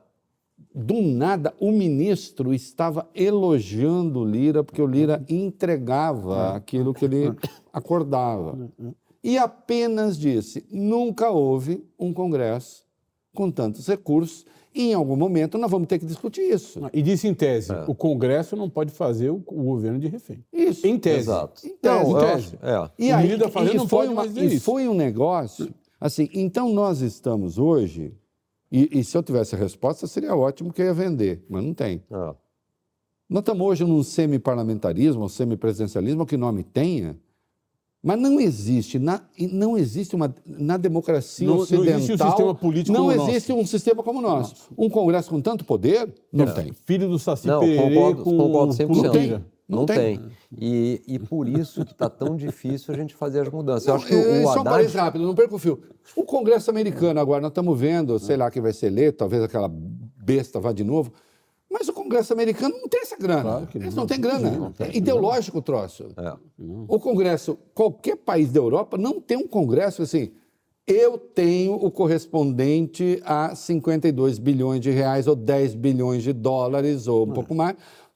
[0.75, 6.57] Do nada, o ministro estava elogiando o Lira, porque o Lira entregava é.
[6.57, 7.33] aquilo que ele
[7.73, 8.59] acordava.
[8.83, 12.85] É, e apenas disse: nunca houve um Congresso
[13.33, 14.45] com tantos recursos.
[14.75, 16.81] E em algum momento nós vamos ter que discutir isso.
[16.93, 17.85] E disse em tese: é.
[17.87, 20.45] o Congresso não pode fazer o, o, governo de refém.
[20.53, 20.85] Isso.
[20.85, 21.19] Em tese.
[21.21, 21.65] Exato.
[21.65, 22.11] Em tese.
[22.11, 22.59] Não, em tese.
[22.61, 22.91] É.
[22.99, 25.73] E, aí, e, não foi uma, e foi um negócio.
[26.01, 28.13] Assim, então nós estamos hoje.
[28.77, 31.73] E, e, se eu tivesse a resposta, seria ótimo que eu ia vender, mas não
[31.73, 32.03] tem.
[32.11, 32.35] É.
[33.31, 37.17] Nós estamos hoje num semi-parlamentarismo, ou semi-presidencialismo, que nome tenha,
[38.03, 39.23] mas não existe, na,
[39.53, 41.85] não existe uma, na democracia não, ocidental.
[41.87, 43.63] Não existe um sistema político Não existe nosso.
[43.63, 44.55] um sistema como o nosso.
[44.77, 46.53] Um Congresso com tanto poder, não é.
[46.53, 46.73] tem.
[46.85, 48.89] Filho do Saci não, Perê concordo, com, concordo 100%.
[48.89, 49.45] Não tem.
[49.69, 50.19] Não, não tem.
[50.19, 50.31] tem.
[50.59, 53.87] E, e por isso que está tão difícil a gente fazer as mudanças.
[53.87, 54.87] Não, Eu acho que o, é, o Só Haddad...
[54.87, 55.83] um rápido, não perca o fio.
[56.15, 59.71] O Congresso americano agora, nós estamos vendo, sei lá quem vai ser eleito, talvez aquela
[59.71, 61.13] besta vá de novo.
[61.71, 63.43] Mas o Congresso americano não tem essa grana.
[63.43, 64.51] Claro Eles não, não têm grana.
[64.51, 66.07] Não, não é ideológico o troço.
[66.17, 66.37] É.
[66.87, 70.31] O Congresso, qualquer país da Europa não tem um Congresso assim.
[70.87, 77.27] Eu tenho o correspondente a 52 bilhões de reais ou 10 bilhões de dólares ou
[77.27, 77.35] um é.
[77.35, 77.75] pouco mais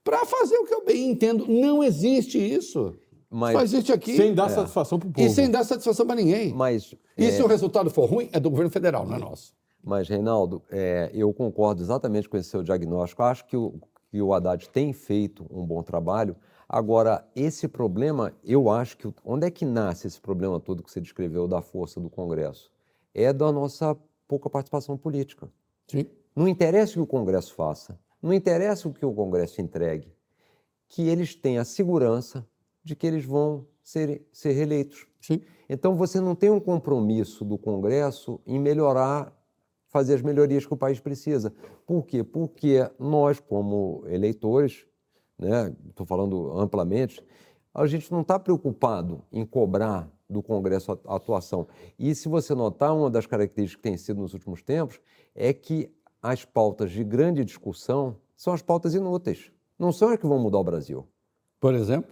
[0.08, 1.46] para fazer o que eu bem entendo.
[1.46, 2.96] Não existe isso.
[3.30, 4.16] Mas, Só existe aqui.
[4.16, 4.54] Sem dar é.
[4.54, 5.26] satisfação para o povo.
[5.26, 6.54] E sem dar satisfação para ninguém.
[6.54, 7.30] Mas, e é...
[7.30, 9.52] se o resultado for ruim, é do governo federal, não é nosso.
[9.84, 13.22] Mas, Reinaldo, é, eu concordo exatamente com esse seu diagnóstico.
[13.22, 13.74] Acho que o,
[14.10, 16.34] que o Haddad tem feito um bom trabalho.
[16.66, 19.12] Agora, esse problema, eu acho que.
[19.22, 22.70] Onde é que nasce esse problema todo que você descreveu da força do Congresso?
[23.14, 23.94] É da nossa
[24.26, 25.50] pouca participação política.
[25.86, 26.06] Sim.
[26.34, 30.12] Não interessa o que o Congresso faça, não interessa o que o Congresso entregue,
[30.88, 32.46] que eles tenham a segurança
[32.82, 35.06] de que eles vão ser, ser reeleitos.
[35.20, 35.42] Sim.
[35.68, 39.34] Então, você não tem um compromisso do Congresso em melhorar
[39.88, 41.52] fazer as melhorias que o país precisa.
[41.86, 42.22] Por quê?
[42.22, 44.86] Porque nós, como eleitores,
[45.38, 47.22] né, estou falando amplamente,
[47.74, 51.66] a gente não está preocupado em cobrar do Congresso a atuação.
[51.98, 55.00] E se você notar, uma das características que tem sido nos últimos tempos
[55.34, 55.90] é que
[56.22, 59.50] as pautas de grande discussão são as pautas inúteis.
[59.78, 61.06] Não são as que vão mudar o Brasil.
[61.60, 62.10] Por exemplo?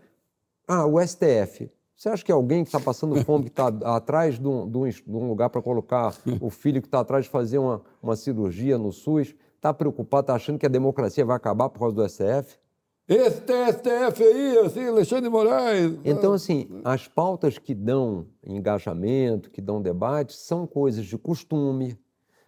[0.67, 1.71] Ah, o STF.
[1.97, 5.29] Você acha que alguém que está passando fome, que está atrás de um, de um
[5.29, 9.35] lugar para colocar o filho, que está atrás de fazer uma, uma cirurgia no SUS,
[9.55, 12.59] está preocupado, está achando que a democracia vai acabar por causa do STF?
[13.09, 15.97] Esse STF aí, assim, Alexandre Moraes.
[16.05, 21.97] Então, assim, as pautas que dão engajamento, que dão debate, são coisas de costume,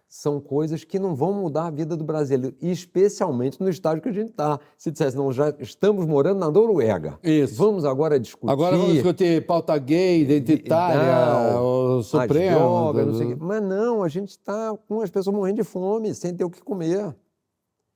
[0.09, 4.11] são coisas que não vão mudar a vida do brasileiro, especialmente no estágio que a
[4.11, 4.59] gente está.
[4.75, 7.19] Se dissesse, não, já estamos morando na Noruega.
[7.21, 7.53] Isso.
[7.53, 8.51] Vamos agora discutir.
[8.51, 12.57] Agora vamos discutir pauta gay, identitária, não, o Supremo.
[12.57, 16.33] Drogas, não sei Mas não, a gente está com as pessoas morrendo de fome, sem
[16.33, 17.15] ter o que comer,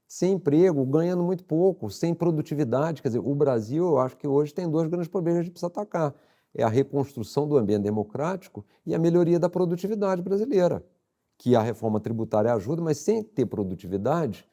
[0.07, 3.01] sem emprego, ganhando muito pouco, sem produtividade.
[3.01, 5.53] Quer dizer, o Brasil, eu acho que hoje tem dois grandes problemas que a gente
[5.53, 6.13] precisa atacar.
[6.53, 10.83] É a reconstrução do ambiente democrático e a melhoria da produtividade brasileira
[11.43, 14.47] que a reforma tributária ajuda, mas sem ter produtividade,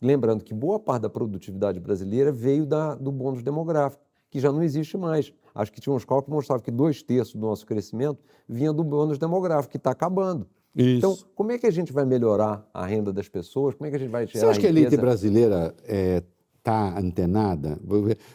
[0.00, 4.62] lembrando que boa parte da produtividade brasileira veio da, do bônus demográfico, que já não
[4.62, 5.32] existe mais.
[5.54, 8.84] Acho que tinha uns cálculos que mostravam que dois terços do nosso crescimento vinha do
[8.84, 10.46] bônus demográfico, que está acabando.
[10.76, 10.98] Isso.
[10.98, 13.74] Então, como é que a gente vai melhorar a renda das pessoas?
[13.74, 16.22] Como é que a gente vai gerar Você acha que a elite brasileira está é,
[16.62, 17.78] tá antenada?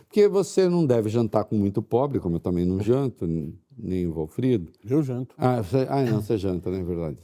[0.07, 3.27] Porque você não deve jantar com muito pobre, como eu também não janto
[3.81, 4.71] nem o Valfrido.
[4.87, 5.33] Eu janto.
[5.37, 6.79] Ah, você, ah, não, você janta, né?
[6.79, 7.17] É verdade.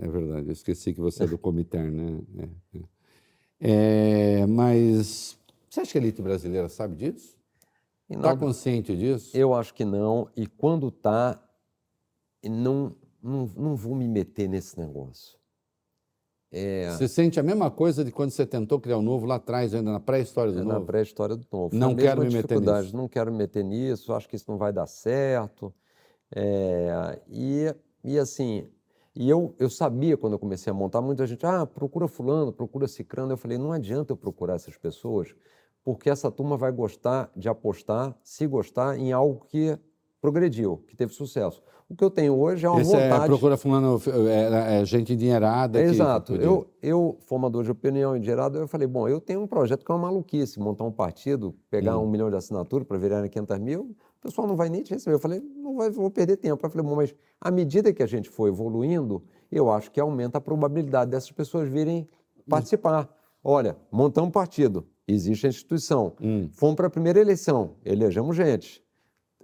[0.00, 0.48] É verdade.
[0.48, 2.20] Eu esqueci que você é do Comitê, né?
[2.38, 4.40] É, é.
[4.40, 7.36] é, mas você acha que a elite brasileira sabe disso?
[8.08, 9.36] Está consciente disso?
[9.36, 10.28] Eu acho que não.
[10.34, 11.38] E quando está,
[12.42, 15.38] não, não, não vou me meter nesse negócio.
[16.50, 16.90] É...
[16.92, 19.74] Você sente a mesma coisa de quando você tentou criar o um novo lá atrás,
[19.74, 20.80] ainda na pré-história do é, novo?
[20.80, 21.76] Na pré-história do novo.
[21.76, 22.96] Não quero me meter nisso.
[22.96, 25.74] Não quero me meter nisso, acho que isso não vai dar certo.
[26.34, 27.74] É, e,
[28.04, 28.66] e assim,
[29.14, 32.86] e eu, eu sabia quando eu comecei a montar, muita gente, ah, procura fulano, procura
[32.86, 33.32] cicrano.
[33.32, 35.34] Eu falei, não adianta eu procurar essas pessoas,
[35.84, 39.78] porque essa turma vai gostar de apostar, se gostar, em algo que
[40.20, 41.62] progrediu, que teve sucesso.
[41.88, 43.24] O que eu tenho hoje é uma Esse vontade...
[43.24, 43.98] é procura fulano,
[44.28, 45.78] é, é gente endinheirada.
[45.80, 46.34] que- Exato.
[46.38, 49.90] que- Eu, eu, formador de opinião endinheirado, eu falei, bom, eu tenho um projeto que
[49.90, 53.96] é uma maluquice, montar um partido, pegar um milhão de assinaturas para virar 500 mil,
[54.18, 55.14] o pessoal não vai nem te receber.
[55.14, 56.64] Eu falei, não vai, vou perder tempo.
[56.64, 60.38] Eu falei, bom, mas à medida que a gente for evoluindo, eu acho que aumenta
[60.38, 62.08] a probabilidade dessas pessoas virem
[62.48, 63.08] participar.
[63.42, 66.14] Olha, montamos um partido, existe a instituição.
[66.52, 68.82] Fomos para a primeira eleição, elegemos gente.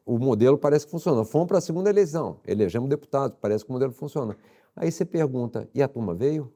[0.04, 1.24] O modelo parece que funciona.
[1.24, 4.36] Fomos para a segunda eleição, elegemos deputados, parece que o modelo funciona.
[4.76, 6.52] Aí você pergunta, e a turma veio?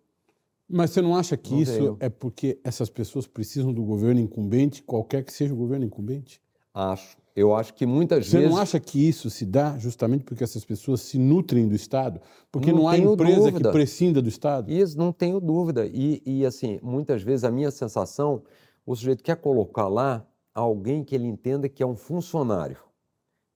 [0.68, 1.96] Mas você não acha que Não isso veio.
[2.00, 6.42] é porque essas pessoas precisam do governo incumbente, qualquer que seja o governo incumbente?
[6.74, 7.16] Acho.
[7.38, 8.50] Eu acho que muitas Você vezes.
[8.52, 12.20] não acha que isso se dá justamente porque essas pessoas se nutrem do Estado?
[12.50, 13.68] Porque Não não, há empresa dúvida.
[13.68, 14.70] que prescinda do Estado?
[14.72, 15.86] Isso, não tenho dúvida.
[15.86, 18.42] E, e, assim, muitas vezes a minha sensação,
[18.84, 22.78] o sujeito quer colocar lá alguém que ele entenda que é um funcionário,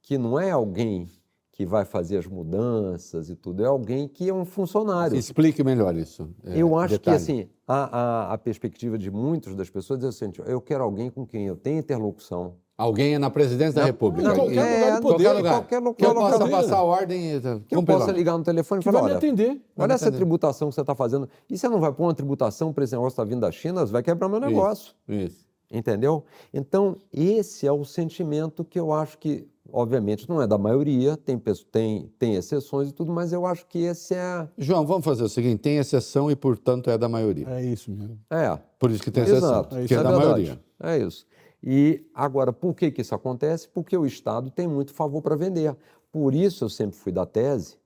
[0.02, 1.08] que não é alguém
[1.50, 5.16] que vai fazer as mudanças e tudo, é alguém que é um funcionário.
[5.16, 6.30] Explique melhor isso.
[6.44, 7.16] é, Eu acho detalhe.
[7.18, 7.98] que assim, a,
[8.30, 11.46] a, a perspectiva de muitas das pessoas é o seguinte: eu quero alguém com quem
[11.46, 12.54] eu tenha interlocução.
[12.82, 14.30] Alguém é na presidência da República.
[14.30, 15.52] em qualquer E- lugar do poder, qualquer lugar.
[15.54, 16.62] qualquer lo- que eu possa lugar.
[16.62, 17.36] passar a ordem.
[17.36, 19.60] e- Que eu possa ligar no telefone e falar: vai me olha, atender.
[19.78, 20.16] olha essa atender.
[20.18, 21.28] tributação que você está fazendo.
[21.48, 23.86] E você não vai pôr uma tributação para esse negócio que está vindo da China?
[23.86, 24.94] Você vai quebrar meu negócio.
[25.08, 25.44] Isso.
[25.70, 26.24] Entendeu?
[26.52, 31.40] Então, esse é o sentimento que eu acho que, obviamente, não é da maioria, tem,
[31.70, 34.46] tem, tem exceções e tudo, mas eu acho que esse é.
[34.58, 37.46] João, vamos fazer o seguinte: tem exceção e, portanto, é da maioria.
[37.48, 38.18] É isso mesmo.
[38.30, 38.58] É.
[38.78, 39.48] Por isso que tem exceção.
[39.48, 39.68] Exato.
[39.76, 40.26] que é, isso da verdade.
[40.26, 40.60] maioria.
[40.82, 41.24] É isso.
[41.62, 43.68] E agora, por que, que isso acontece?
[43.68, 45.76] Porque o Estado tem muito favor para vender.
[46.10, 47.80] Por isso eu sempre fui da tese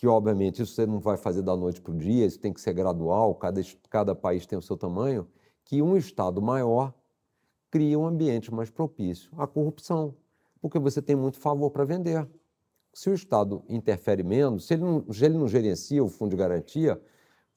[0.00, 2.60] que, obviamente, isso você não vai fazer da noite para o dia, isso tem que
[2.60, 3.60] ser gradual, cada,
[3.90, 5.28] cada país tem o seu tamanho,
[5.62, 6.94] que um Estado maior
[7.70, 10.14] cria um ambiente mais propício à corrupção,
[10.60, 12.26] porque você tem muito favor para vender.
[12.94, 16.36] Se o Estado interfere menos, se ele não, se ele não gerencia o fundo de
[16.36, 16.98] garantia,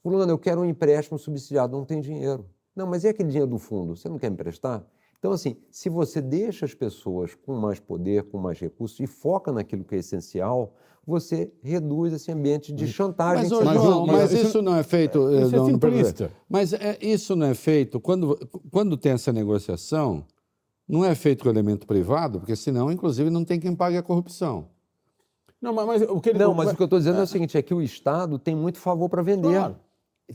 [0.01, 2.45] fulano, eu quero um empréstimo subsidiado, não tem dinheiro.
[2.75, 3.95] Não, mas e aquele dinheiro do fundo?
[3.95, 4.85] Você não quer emprestar?
[5.23, 9.53] Então, assim, se você deixa as pessoas com mais poder, com mais recursos e foca
[9.53, 10.73] naquilo que é essencial,
[11.07, 13.43] você reduz esse ambiente de chantagem.
[13.43, 15.29] Mas, que ô, você Mas, João, mas, mas isso, não é feito.
[15.29, 16.31] eh, isso é não- não precisa- simplista.
[16.49, 18.37] Mas é, isso não é feito quando,
[18.69, 20.25] quando tem essa negociação,
[20.85, 24.67] não é feito com elemento privado, porque senão, inclusive, não tem quem pague a corrupção.
[25.61, 26.39] Não, mas, mas o que ele.
[26.39, 28.53] Não, mas o que eu estou dizendo é o seguinte: é que o Estado tem
[28.53, 29.53] muito favor para vender.
[29.53, 29.77] Claro.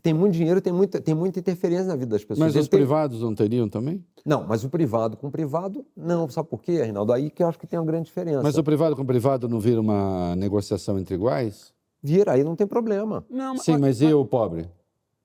[0.03, 2.39] Tem muito dinheiro, tem muita, tem muita interferência na vida das pessoas.
[2.47, 4.05] Mas Ele os tem- privados não teriam também?
[4.25, 6.29] Não, mas o privado com o privado, não.
[6.29, 7.13] Sabe por quê, Reinaldo?
[7.13, 8.43] Aí que eu acho que tem uma grande diferença.
[8.43, 11.73] Mas o privado com o privado não vira uma negociação entre iguais?
[12.03, 13.25] Vira, aí não tem problema.
[13.31, 14.69] Não, mas- Sim, mas e o pobre?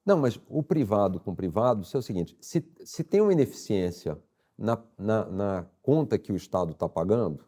[0.06, 3.34] Não, mas o privado com o privado, isso é o seguinte: se, se tem uma
[3.34, 4.18] ineficiência
[4.58, 7.44] na, na, na conta que o Estado está pagando,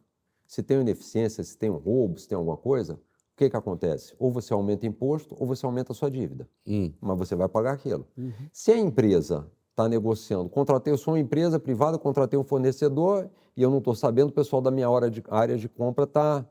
[0.45, 2.99] se tem uma ineficiência, se tem um roubo, se tem alguma coisa,
[3.35, 4.15] o que, que acontece?
[4.17, 6.47] Ou você aumenta imposto ou você aumenta a sua dívida.
[6.65, 6.93] Hum.
[7.01, 8.07] Mas você vai pagar aquilo.
[8.53, 13.61] Se a empresa está negociando, contratei, eu sou uma empresa privada, contratei um fornecedor e
[13.61, 16.45] eu não estou sabendo, o pessoal da minha hora de, área de compra está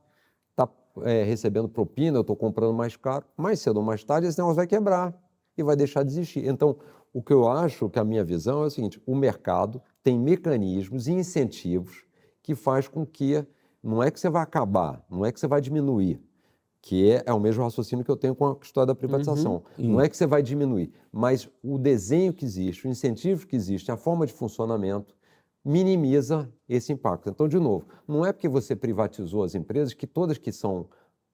[0.55, 0.69] tá,
[1.05, 4.57] é, recebendo propina, eu estou comprando mais caro, mais cedo ou mais tarde esse negócio
[4.57, 5.19] vai quebrar
[5.57, 6.47] e vai deixar de existir.
[6.47, 6.77] Então,
[7.15, 11.09] o que eu acho que a minha visão é o seguinte, o mercado tem mecanismos
[11.09, 12.05] e incentivos
[12.43, 13.43] que faz com que,
[13.83, 16.21] não é que você vai acabar, não é que você vai diminuir,
[16.85, 19.63] que é, é o mesmo raciocínio que eu tenho com a história da privatização.
[19.79, 23.91] Não é que você vai diminuir, mas o desenho que existe, o incentivo que existe,
[23.91, 25.17] a forma de funcionamento,
[25.65, 27.31] minimiza esse impacto.
[27.31, 30.87] Então, de novo, não é porque você privatizou as empresas que todas que são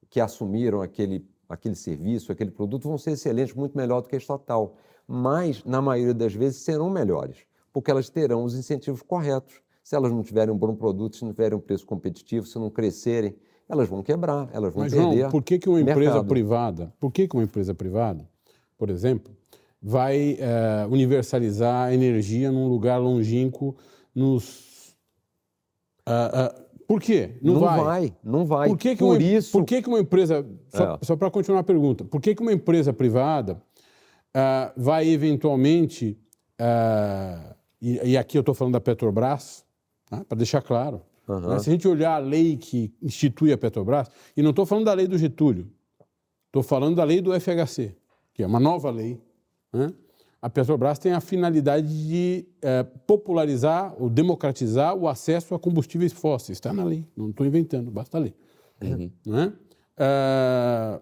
[0.08, 4.18] que assumiram aquele, aquele serviço, aquele produto, vão ser excelentes, muito melhor do que a
[4.18, 4.76] estatal.
[5.04, 7.38] Mas, na maioria das vezes, serão melhores,
[7.72, 9.60] porque elas terão os incentivos corretos.
[9.82, 12.70] Se elas não tiverem um bom produto, se não tiverem um preço competitivo, se não
[12.70, 13.34] crescerem,
[13.70, 15.18] elas vão quebrar, elas vão Mas, perder.
[15.20, 16.26] João, por que, que uma empresa mercado.
[16.28, 18.28] privada, por que, que uma empresa privada,
[18.76, 19.32] por exemplo,
[19.80, 23.76] vai eh, universalizar a energia num lugar longínquo
[24.14, 24.94] nos.
[26.04, 27.38] ah, ah, por quê?
[27.40, 27.80] Não, Não vai.
[27.84, 28.68] vai, não vai.
[28.68, 30.44] Por que, que Por uma, isso, por que, que uma empresa.
[30.68, 30.98] Só, É.
[31.02, 33.62] só para continuar a pergunta, por que, que uma empresa privada
[34.34, 36.18] ah, vai eventualmente.
[37.80, 39.64] e, e aqui eu estou falando da Petrobras,
[40.28, 41.00] para deixar claro.
[41.30, 41.48] Aham.
[41.54, 41.58] né?
[41.58, 44.92] Se a gente olhar a lei que institui a Petrobras, e não estou falando da
[44.94, 45.70] lei do Getúlio,
[46.46, 47.94] estou falando da lei do FHC,
[48.34, 49.20] que é uma nova lei.
[49.72, 49.92] né?
[50.42, 56.56] A Petrobras tem a finalidade de eh, popularizar ou democratizar o acesso a combustíveis fósseis.
[56.56, 58.34] Está na lei, não estou inventando, basta ler.
[59.26, 59.52] Né?
[59.98, 60.98] Ah,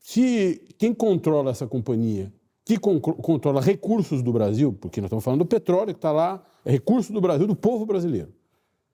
[0.00, 2.32] se quem controla essa companhia,
[2.64, 6.44] que con- controla recursos do Brasil, porque nós estamos falando do petróleo que está lá,
[6.64, 8.32] é recurso do Brasil, do povo brasileiro.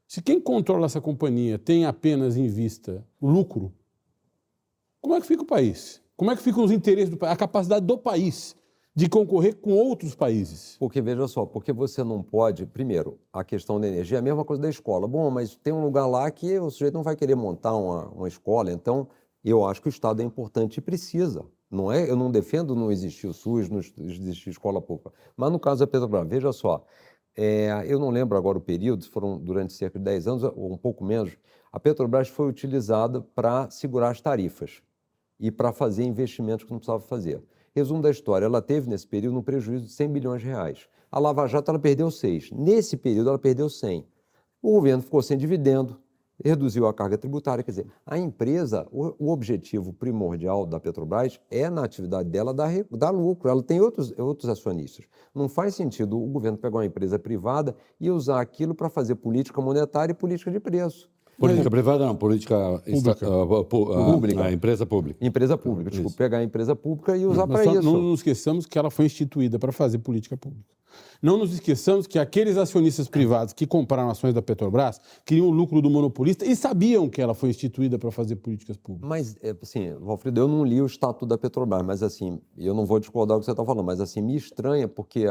[0.07, 3.73] Se quem controla essa companhia tem apenas em vista lucro,
[5.01, 6.03] como é que fica o país?
[6.17, 8.55] Como é que ficam os interesses do país, a capacidade do país
[8.95, 10.77] de concorrer com outros países?
[10.79, 14.45] Porque, veja só, porque você não pode, primeiro, a questão da energia é a mesma
[14.45, 15.09] coisa da escola.
[15.09, 18.29] Bom, mas tem um lugar lá que o sujeito não vai querer montar uma, uma
[18.29, 19.09] escola, então
[19.45, 21.45] eu acho que o Estado é importante e precisa.
[21.71, 25.13] Não é, eu não defendo não existir o SUS, não existir escola pública.
[25.37, 26.85] Mas no caso da Petrobras, veja só,
[27.37, 30.77] é, eu não lembro agora o período, foram durante cerca de 10 anos ou um
[30.77, 31.37] pouco menos,
[31.73, 34.81] a Petrobras foi utilizada para segurar as tarifas
[35.41, 37.43] e para fazer investimentos que não precisava fazer.
[37.75, 40.89] Resumo da história, ela teve nesse período um prejuízo de 100 bilhões de reais.
[41.11, 42.53] A Lava Jato ela perdeu 6.
[42.53, 44.07] Nesse período ela perdeu 100.
[44.63, 46.01] O governo ficou sem dividendo,
[46.43, 47.63] reduziu a carga tributária.
[47.63, 52.73] Quer dizer, a empresa, o, o, objetivo primordial da Petrobras é, na atividade dela, dar,
[52.91, 53.49] dar, lucro.
[53.49, 55.05] Ela tem outros, outros acionistas.
[55.35, 59.61] Não faz sentido o governo pegar uma empresa privada e usar aquilo para fazer política
[59.61, 61.09] monetária e política de preço.
[61.39, 63.29] Política privada não, política pública.
[63.29, 64.45] Uh, uh, pública.
[64.45, 65.25] A empresa pública.
[65.25, 67.83] Empresa pública, desculpa, pegar a empresa pública e usar para isso.
[67.83, 70.65] Não nos esqueçamos que ela foi instituída para fazer política pública.
[71.23, 75.81] Não nos esqueçamos que aqueles acionistas privados que compraram ações da Petrobras queriam o lucro
[75.81, 79.09] do monopolista e sabiam que ela foi instituída para fazer políticas públicas.
[79.09, 82.85] Mas, é, assim, Valfrido, eu não li o estatuto da Petrobras, mas assim, eu não
[82.85, 85.27] vou discordar do que você está falando, mas assim, me estranha porque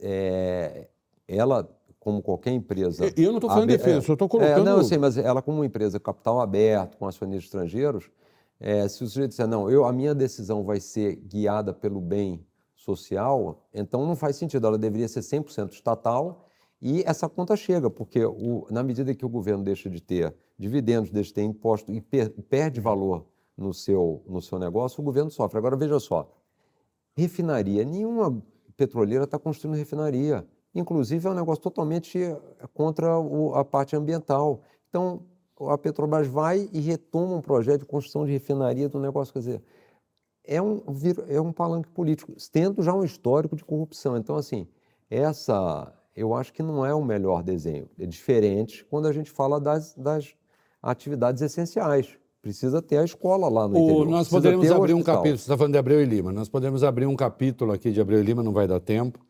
[0.00, 0.88] é,
[1.28, 1.68] ela
[2.00, 3.12] como qualquer empresa.
[3.14, 4.58] Eu não estou falando de defesa, é, só estou colocando.
[4.58, 8.10] É, não, eu sei, mas ela, como uma empresa capital aberto, com acionistas estrangeiros,
[8.58, 12.44] é, se o sujeito disser, não, eu, a minha decisão vai ser guiada pelo bem
[12.80, 16.46] social, então não faz sentido, ela deveria ser 100% estatal
[16.80, 21.10] e essa conta chega, porque o, na medida que o governo deixa de ter dividendos,
[21.10, 23.26] deixa de ter imposto e per, perde valor
[23.56, 25.58] no seu, no seu negócio, o governo sofre.
[25.58, 26.34] Agora, veja só,
[27.14, 28.42] refinaria, nenhuma
[28.76, 30.46] petroleira está construindo refinaria.
[30.74, 32.40] Inclusive, é um negócio totalmente eh,
[32.72, 34.62] contra o, a parte ambiental.
[34.88, 35.26] Então,
[35.68, 39.34] a Petrobras vai e retoma um projeto de construção de refinaria do negócio.
[39.34, 39.62] Quer dizer,
[40.50, 40.82] é um,
[41.28, 44.16] é um palanque político, tendo já um histórico de corrupção.
[44.16, 44.66] Então, assim,
[45.08, 47.88] essa eu acho que não é o melhor desenho.
[47.96, 50.34] É diferente quando a gente fala das, das
[50.82, 52.18] atividades essenciais.
[52.42, 54.06] Precisa ter a escola lá no o, interior.
[54.06, 56.82] Nós Precisa poderíamos abrir um capítulo, você está falando de Abreu e Lima, nós podemos
[56.82, 59.24] abrir um capítulo aqui de Abreu e Lima, não vai dar tempo,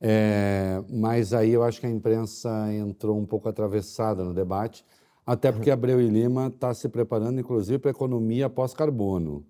[0.00, 4.84] é, mas aí eu acho que a imprensa entrou um pouco atravessada no debate,
[5.26, 9.44] até porque Abreu e Lima está se preparando, inclusive, para a economia pós-carbono.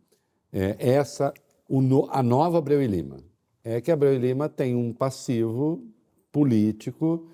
[0.57, 1.35] É, essa,
[2.11, 3.17] a nova Abreu e Lima,
[3.65, 5.85] é que Abreu e Lima tem um passivo
[6.31, 7.27] político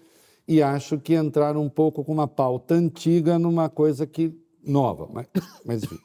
[0.49, 4.35] e acho que entraram um pouco com uma pauta antiga numa coisa que
[4.65, 5.27] nova, mas,
[5.67, 5.99] mas enfim.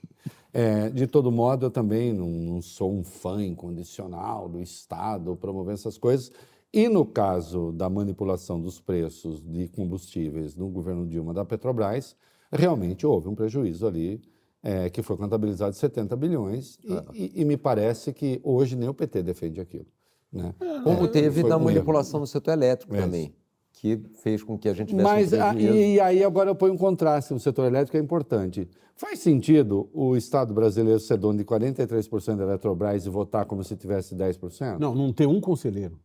[0.51, 5.75] É, de todo modo, eu também não, não, sou um fã incondicional do Estado promovendo
[5.75, 6.31] essas coisas.
[6.71, 12.15] E no caso da manipulação dos preços de combustíveis no governo Dilma da Petrobras,
[12.51, 14.21] realmente houve um prejuízo ali
[14.65, 17.05] é, que foi contabilizado de 70 bilhões e, ah.
[17.13, 19.85] e, e, me parece que hoje nem o PT defende aquilo.
[20.33, 20.55] Né?
[20.59, 23.01] É, Como teve da manipulação no setor elétrico é.
[23.01, 23.33] também,
[23.71, 26.73] que fez com que a gente tivesse Mas, um a, e, aí agora eu ponho
[26.73, 28.67] um contraste no setor elétrico, é importante.
[28.95, 33.75] Faz sentido o Estado brasileiro ser dono de 43% da Eletrobras e votar como se
[33.75, 34.79] tivesse 10%?
[34.79, 35.99] Não, não ter um conselheiro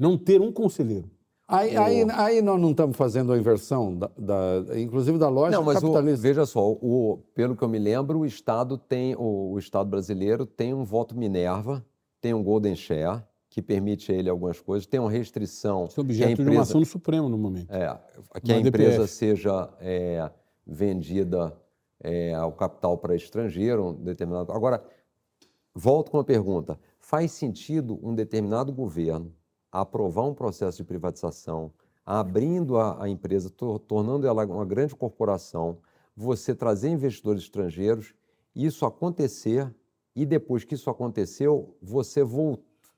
[0.00, 1.10] não ter um conselheiro.
[1.50, 5.64] Aí, aí, aí, nós não estamos fazendo a inversão, da, da inclusive da lógica não,
[5.64, 6.20] mas capitalista.
[6.20, 9.90] O, veja só, o, pelo que eu me lembro, o Estado tem, o, o, Estado
[9.90, 11.84] brasileiro tem um voto Minerva,
[12.20, 15.86] tem um Golden Share, que permite a ele algumas coisas, tem uma restrição...
[15.86, 17.68] Isso é objeto empresa, de uma ação no Supremo no momento.
[17.68, 17.98] É,
[18.44, 19.08] que a empresa DPF.
[19.08, 20.30] seja é,
[20.64, 21.52] vendida
[22.00, 24.52] é, ao capital para estrangeiro, um determinado...
[24.52, 24.84] Agora,
[25.74, 26.78] volto com uma pergunta.
[27.00, 29.34] Faz sentido um determinado governo
[29.72, 31.72] a aprovar um processo de privatização,
[32.04, 35.78] abrindo a, a empresa, to, tornando ela uma grande corporação,
[36.16, 38.14] você trazer investidores estrangeiros,
[38.54, 39.72] isso acontecer
[40.14, 42.22] e depois que isso aconteceu, você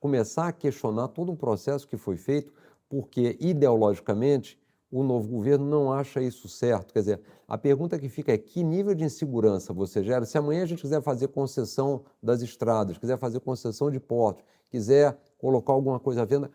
[0.01, 2.53] começar a questionar todo um processo que foi feito,
[2.89, 4.59] porque ideologicamente
[4.91, 6.93] o novo governo não acha isso certo.
[6.93, 10.27] Quer dizer, a pergunta que fica é que nível de insegurança você gera?
[10.27, 15.17] Se amanhã a gente quiser fazer concessão das estradas, quiser fazer concessão de portos, quiser
[15.39, 16.51] colocar alguma coisa à venda,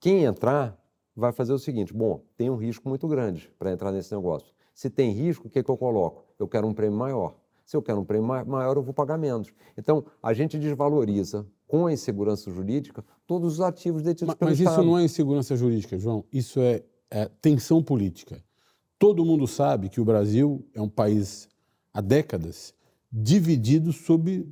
[0.00, 0.78] quem entrar
[1.14, 4.54] vai fazer o seguinte: bom, tem um risco muito grande para entrar nesse negócio.
[4.74, 6.24] Se tem risco, o que, que eu coloco?
[6.38, 7.34] Eu quero um prêmio maior.
[7.64, 9.52] Se eu quero um prêmio maior, eu vou pagar menos.
[9.76, 14.60] Então, a gente desvaloriza, com a insegurança jurídica, todos os ativos detidos mas, pelo mas.
[14.60, 16.24] Mas isso não é insegurança jurídica, João.
[16.32, 18.40] Isso é, é tensão política.
[18.98, 21.48] Todo mundo sabe que o Brasil é um país,
[21.92, 22.72] há décadas,
[23.10, 24.46] dividido sob uh,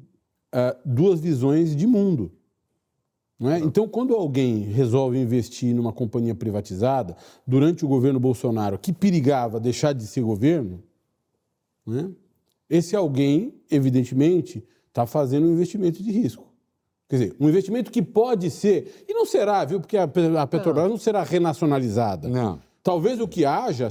[0.84, 2.32] duas visões de mundo.
[3.40, 3.58] É?
[3.58, 7.16] Então, quando alguém resolve investir numa companhia privatizada
[7.46, 10.82] durante o governo Bolsonaro, que perigava deixar de ser governo,
[11.86, 12.10] né?
[12.70, 16.46] esse alguém, evidentemente, está fazendo um investimento de risco.
[17.08, 19.80] Quer dizer, um investimento que pode ser, e não será, viu?
[19.80, 22.28] Porque a Petrobras não, não será renacionalizada.
[22.28, 22.60] Não.
[22.82, 23.88] Talvez o que haja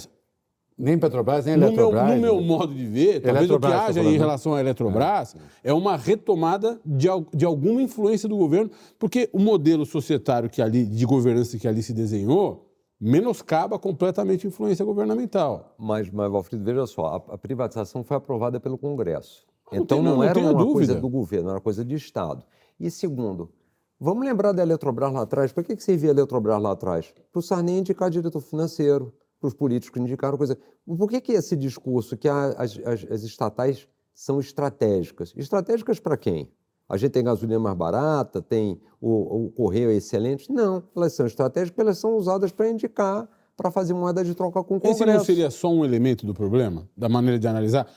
[0.83, 2.07] nem Petrobras, nem no Eletrobras.
[2.07, 5.33] Meu, no meu modo de ver, talvez o que haja em relação à Eletrobras
[5.63, 8.69] é, é uma retomada de, de alguma influência do governo,
[8.99, 12.69] porque o modelo societário que ali, de governança que ali se desenhou
[12.99, 15.73] menoscaba completamente a influência governamental.
[15.77, 19.45] Mas, mas Valfrido, veja só, a, a privatização foi aprovada pelo Congresso.
[19.71, 20.73] Não então não, não era uma dúvida.
[20.73, 22.43] coisa do governo, era uma coisa de Estado.
[22.77, 23.49] E segundo,
[23.97, 25.53] vamos lembrar da Eletrobras lá atrás.
[25.53, 27.13] Para que, que servia a Eletrobras lá atrás?
[27.31, 30.57] Para o Sarney indicar diretor financeiro, para os políticos que indicaram coisa.
[30.85, 35.33] Por que, que esse discurso que as, as, as estatais são estratégicas?
[35.35, 36.49] Estratégicas para quem?
[36.87, 40.49] A gente tem gasolina mais barata, tem o, o correio é excelente?
[40.49, 44.77] Não, elas são estratégicas, elas são usadas para indicar, para fazer moeda de troca com
[44.77, 45.03] o Congresso.
[45.03, 47.87] Esse não seria só um elemento do problema, da maneira de analisar?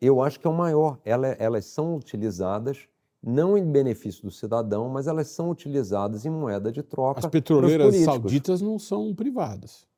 [0.00, 0.98] Eu acho que é o maior.
[1.04, 2.88] Elas, elas são utilizadas
[3.22, 7.20] não em benefício do cidadão, mas elas são utilizadas em moeda de troca.
[7.20, 9.89] As petroleiras sauditas não são privadas.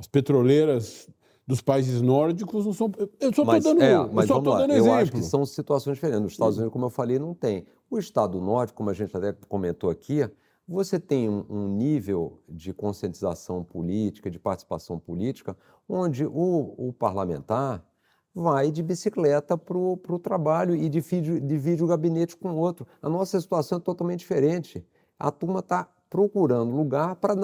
[0.00, 1.10] As petroleiras
[1.46, 2.90] dos países nórdicos não são.
[3.20, 4.88] Eu só estou dando, é, mas eu dando exemplo.
[4.88, 6.22] Eu acho que são situações diferentes.
[6.22, 7.66] Nos Estados Unidos, como eu falei, não tem.
[7.90, 10.26] O Estado Norte, como a gente até comentou aqui,
[10.66, 15.54] você tem um, um nível de conscientização política, de participação política,
[15.86, 17.84] onde o, o parlamentar
[18.34, 22.86] vai de bicicleta para o trabalho e divide, divide o gabinete com o outro.
[23.02, 24.82] A nossa situação é totalmente diferente.
[25.18, 27.34] A turma está procurando lugar para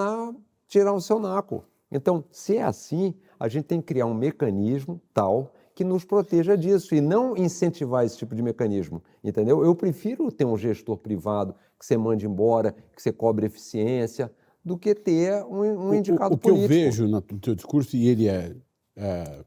[0.66, 1.64] tirar o seu naco.
[1.90, 6.56] Então, se é assim, a gente tem que criar um mecanismo tal que nos proteja
[6.56, 9.62] disso e não incentivar esse tipo de mecanismo, entendeu?
[9.62, 14.32] Eu prefiro ter um gestor privado que você mande embora, que você cobre eficiência,
[14.64, 16.64] do que ter um, um indicado o, o, o político.
[16.64, 18.56] O que eu vejo no teu discurso, e ele é,
[18.96, 19.44] é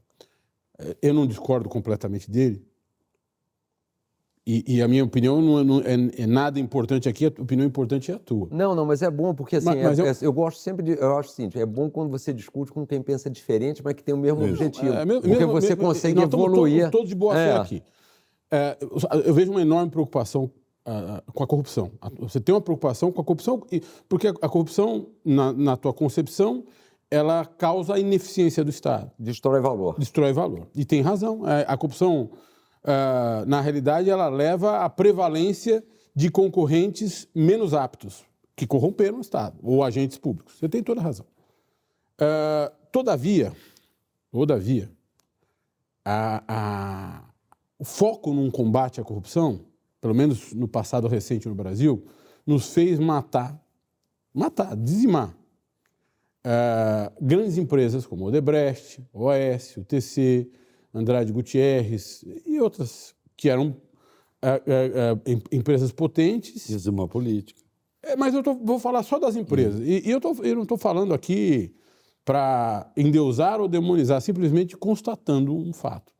[1.02, 2.64] eu não discordo completamente dele,
[4.46, 7.66] e, e, a minha opinião não, é, não é, é, nada importante aqui, a opinião
[7.66, 8.48] importante é a tua.
[8.50, 10.82] Não, não, mas é bom, porque assim, mas, é, mas eu, é, eu, gosto sempre
[10.82, 10.92] de.
[10.92, 14.02] Eu acho o seguinte: é bom quando você discute com quem pensa diferente, mas que
[14.02, 14.54] tem o mesmo Isso.
[14.54, 14.94] objetivo.
[14.94, 16.80] É, mesmo, porque você mesmo, consegue evoluir.
[16.84, 17.82] Todos, todos de boa fé aqui.
[19.24, 20.50] eu vejo uma enorme preocupação
[20.86, 21.92] uh, com a corrupção.
[22.18, 23.62] Você tem uma preocupação com a corrupção,
[24.08, 26.64] porque a, corrupção, na, na tua concepção,
[27.10, 29.10] ela causa a ineficiência do Estado.
[29.18, 29.96] Destrói valor.
[29.98, 30.66] Destrói valor.
[30.74, 31.42] E tem razão.
[31.66, 32.30] A corrupção
[32.84, 35.84] uh, na realidade, ela leva à prevalência
[36.14, 38.24] de concorrentes menos aptos,
[38.56, 40.56] que corromperam o Estado, ou agentes públicos.
[40.58, 41.26] Você tem toda razão.
[42.20, 43.52] Uh, todavia,
[44.30, 44.90] todavia,
[46.04, 47.24] a, a,
[47.78, 49.60] o foco num combate à corrupção,
[50.00, 52.04] pelo menos no passado recente no Brasil,
[52.46, 53.58] nos fez matar,
[54.34, 55.34] matar, dizimar
[56.44, 60.50] uh, grandes empresas como Odebrecht, OS, UTC,
[60.92, 63.76] Andrade Gutierrez e outras que eram
[64.42, 66.68] é, é, é, empresas potentes.
[66.68, 67.60] Isso é uma política.
[68.02, 69.80] É, mas eu tô, vou falar só das empresas.
[69.80, 71.74] E, e eu, tô, eu não estou falando aqui
[72.24, 76.12] para endeusar ou demonizar, simplesmente constatando um fato.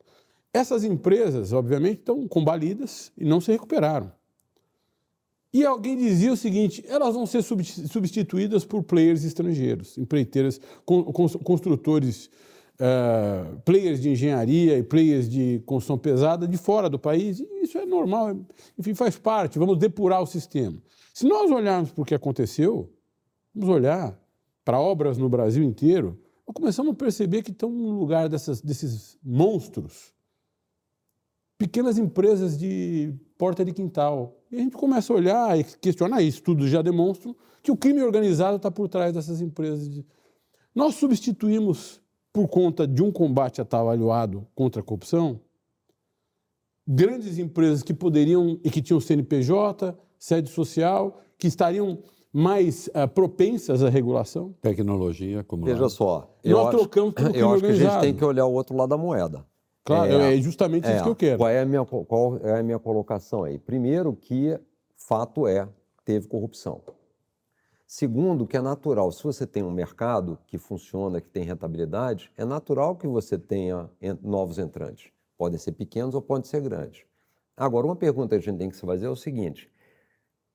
[0.53, 4.11] Essas empresas, obviamente, estão combalidas e não se recuperaram.
[5.53, 10.59] E alguém dizia o seguinte: elas vão ser substituídas por players estrangeiros, empreiteiras,
[11.43, 12.29] construtores
[12.81, 17.39] uh, players de engenharia e players de construção pesada de fora do país.
[17.39, 18.35] E isso é normal,
[18.77, 20.81] enfim, faz parte, vamos depurar o sistema.
[21.13, 22.91] Se nós olharmos para o que aconteceu,
[23.53, 24.17] vamos olhar
[24.65, 26.19] para obras no Brasil inteiro,
[26.53, 30.13] começamos a perceber que estão no lugar dessas, desses monstros
[31.57, 34.35] pequenas empresas de porta de quintal.
[34.51, 38.01] E a gente começa a olhar e questionar isso, tudo já demonstra que o crime
[38.01, 40.03] organizado está por trás dessas empresas.
[40.73, 42.00] Nós substituímos
[42.33, 45.39] por conta de um combate atabalhoado contra a corrupção,
[46.87, 51.99] grandes empresas que poderiam e que tinham CNPJ, sede social, que estariam
[52.33, 54.55] mais uh, propensas à regulação.
[54.61, 58.23] Tecnologia, como Veja só, nós acho, trocamos pelo Eu acho que a gente tem que
[58.23, 59.45] olhar o outro lado da moeda.
[59.83, 61.37] Claro, é, é justamente é, isso que eu quero.
[61.39, 63.57] Qual é, a minha, qual é a minha colocação aí?
[63.57, 64.57] Primeiro que
[64.95, 65.67] fato é,
[66.05, 66.81] teve corrupção.
[67.93, 72.45] Segundo, que é natural, se você tem um mercado que funciona, que tem rentabilidade, é
[72.45, 73.89] natural que você tenha
[74.21, 75.11] novos entrantes.
[75.37, 77.03] Podem ser pequenos ou podem ser grandes.
[77.57, 79.69] Agora, uma pergunta que a gente tem que se fazer é o seguinte: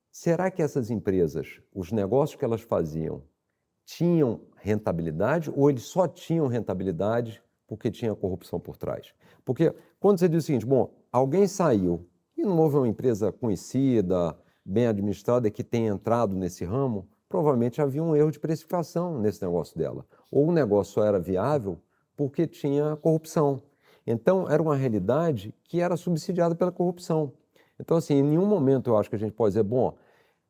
[0.09, 3.21] será que essas empresas, os negócios que elas faziam,
[3.85, 9.13] tinham rentabilidade ou eles só tinham rentabilidade porque tinha corrupção por trás?
[9.45, 12.03] Porque quando você diz o seguinte, bom, alguém saiu
[12.35, 14.35] e não houve uma empresa conhecida,
[14.65, 19.77] bem administrada que tenha entrado nesse ramo, provavelmente havia um erro de precificação nesse negócio
[19.77, 20.05] dela.
[20.31, 21.79] Ou o negócio só era viável
[22.15, 23.61] porque tinha corrupção.
[24.05, 27.33] Então, era uma realidade que era subsidiada pela corrupção.
[27.79, 29.95] Então, assim, em nenhum momento eu acho que a gente pode dizer, bom,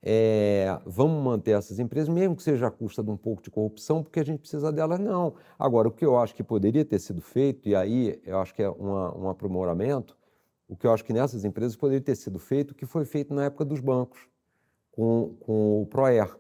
[0.02, 4.04] é, vamos manter essas empresas, mesmo que seja à custa de um pouco de corrupção,
[4.04, 5.34] porque a gente precisa delas, não.
[5.58, 8.62] Agora, o que eu acho que poderia ter sido feito, e aí eu acho que
[8.62, 10.16] é uma, um aprimoramento,
[10.70, 13.34] o que eu acho que nessas empresas poderia ter sido feito, o que foi feito
[13.34, 14.28] na época dos bancos,
[14.92, 16.38] com, com o PROER.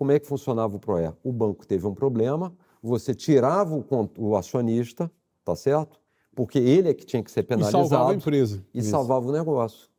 [0.00, 1.12] Como é que funcionava o PROER?
[1.22, 3.84] O banco teve um problema, você tirava o,
[4.16, 5.12] o acionista,
[5.44, 6.00] tá certo?
[6.34, 7.84] Porque ele é que tinha que ser penalizado.
[7.84, 8.64] E salvava a empresa.
[8.72, 8.88] E Isso.
[8.88, 9.90] salvava o negócio.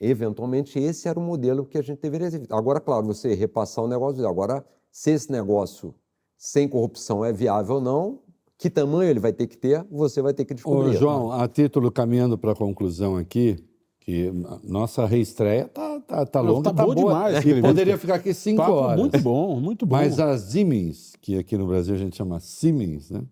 [0.00, 2.52] Eventualmente, esse era o modelo que a gente deveria ter.
[2.52, 4.26] Agora, claro, você repassar o negócio.
[4.26, 5.94] Agora, se esse negócio
[6.36, 8.18] sem corrupção é viável ou não,
[8.58, 10.90] que tamanho ele vai ter que ter, você vai ter que descobrir.
[10.90, 13.56] Ô, João, a título, caminhando para a conclusão aqui,
[14.00, 14.32] que
[14.64, 17.44] nossa reestreia tá, tá, tá longa, tá, tá boa demais.
[17.60, 19.00] Poderia ficar aqui cinco Papo horas.
[19.00, 19.96] Muito bom, muito bom.
[19.96, 23.22] Mas a Siemens, que aqui no Brasil a gente chama Siemens, né?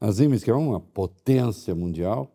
[0.00, 2.34] A Siemens, que é uma potência mundial,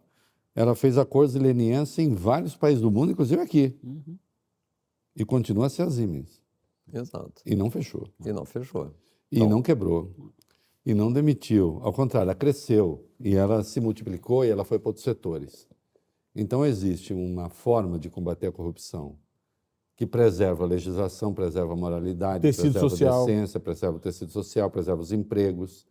[0.56, 3.76] ela fez acordos de leniência em vários países do mundo, inclusive aqui.
[3.84, 4.18] Uhum.
[5.16, 6.42] E continua a ser a Siemens.
[6.94, 7.42] Exato.
[7.46, 8.08] E não fechou.
[8.24, 8.94] E não fechou.
[9.32, 9.50] E então...
[9.50, 10.14] não quebrou.
[10.86, 11.80] E não demitiu.
[11.82, 13.06] Ao contrário, ela cresceu.
[13.20, 15.68] E ela se multiplicou e ela foi para outros setores.
[16.36, 19.18] Então, existe uma forma de combater a corrupção
[19.96, 23.24] que preserva a legislação, preserva a moralidade, tecido preserva social.
[23.24, 25.88] a decência, preserva o tecido social, preserva os empregos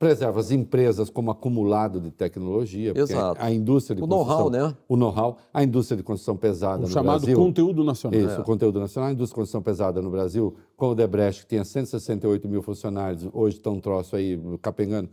[0.00, 2.94] preserva as empresas como acumulado de tecnologia.
[2.96, 3.38] Exato.
[3.38, 4.46] A indústria de o construção...
[4.46, 4.76] O know-how, né?
[4.88, 5.36] O know-how.
[5.52, 7.36] A indústria de construção pesada o no chamado Brasil...
[7.36, 8.18] conteúdo nacional.
[8.18, 8.40] Isso, é.
[8.40, 9.10] o conteúdo nacional.
[9.10, 13.28] A indústria de construção pesada no Brasil, com o Debrecht, que tinha 168 mil funcionários,
[13.30, 15.10] hoje está um troço aí capengando,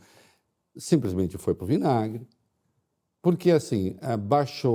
[0.78, 2.26] simplesmente foi para o vinagre.
[3.28, 4.74] Porque, assim, é, baixou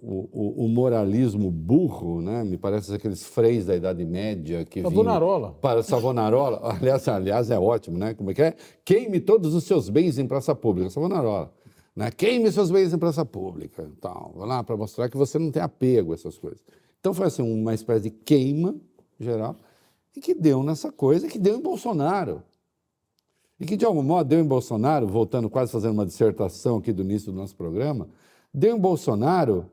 [0.00, 2.44] o, o, o, moralismo burro, né?
[2.44, 5.58] Me parece aqueles freis da Idade Média que Savonarola.
[5.60, 6.60] Para Savonarola.
[6.80, 8.14] aliás, aliás, é ótimo, né?
[8.14, 8.54] Como é que é?
[8.84, 10.88] Queime todos os seus bens em praça pública.
[10.88, 11.52] Savonarola.
[11.96, 12.12] Né?
[12.12, 13.90] Queime seus bens em praça pública.
[14.00, 14.34] Tal.
[14.36, 16.60] lá para mostrar que você não tem apego a essas coisas.
[17.00, 18.76] Então, foi assim, uma espécie de queima
[19.18, 19.56] geral
[20.16, 22.40] e que deu nessa coisa, que deu em Bolsonaro
[23.60, 27.02] e que, de algum modo, deu em Bolsonaro, voltando quase fazendo uma dissertação aqui do
[27.02, 28.08] início do nosso programa,
[28.52, 29.70] deu em Bolsonaro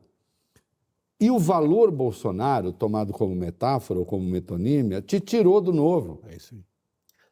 [1.18, 6.20] e o valor Bolsonaro, tomado como metáfora ou como metonímia, te tirou do novo.
[6.28, 6.67] É isso aí.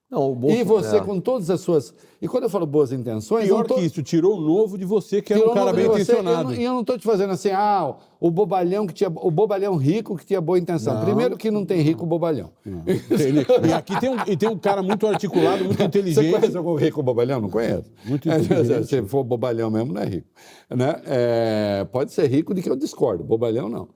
[0.08, 0.60] Não, Bolsonaro...
[0.60, 1.92] E você, com todas as suas.
[2.22, 3.46] E quando eu falo boas intenções.
[3.46, 3.74] Pior tô...
[3.74, 6.54] que isso, tirou o novo de você, que era um cara bem intencionado.
[6.54, 9.10] E eu não estou te fazendo assim, ah, o bobalhão que tinha.
[9.16, 10.94] O bobalhão rico que tinha boa intenção.
[10.94, 11.04] Não.
[11.04, 12.52] Primeiro que não tem rico bobalhão.
[12.64, 16.24] e aqui tem um, e tem um cara muito articulado, muito inteligente.
[16.24, 17.40] Você conhece algum rico bobalhão?
[17.40, 17.90] Não conhece?
[18.04, 18.86] Muito inteligente.
[18.86, 20.28] Se for bobalhão mesmo, não é rico.
[20.70, 21.02] Né?
[21.04, 23.88] É, pode ser rico de que eu discordo, bobalhão não.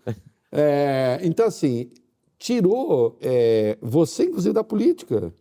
[0.51, 1.89] É, então, assim,
[2.37, 5.33] tirou é, você, inclusive, da política.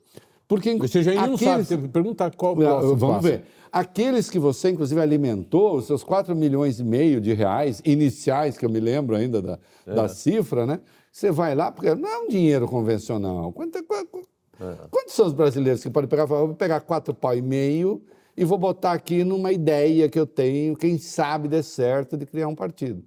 [0.50, 1.42] Porque você já ainda aqueles...
[1.42, 3.28] não sabe, perguntar qual não, Vamos passa.
[3.30, 3.44] ver.
[3.72, 8.66] Aqueles que você, inclusive, alimentou, os seus 4 milhões e meio de reais iniciais, que
[8.66, 9.94] eu me lembro ainda da, é.
[9.94, 10.80] da cifra, né?
[11.12, 13.54] Você vai lá, porque não é um dinheiro convencional.
[13.54, 14.28] Quanto, quanto,
[14.60, 14.76] é.
[14.90, 18.02] Quantos são os brasileiros que podem pegar vou pegar quatro pau e meio
[18.36, 22.48] e vou botar aqui numa ideia que eu tenho, quem sabe dê certo, de criar
[22.48, 23.04] um partido.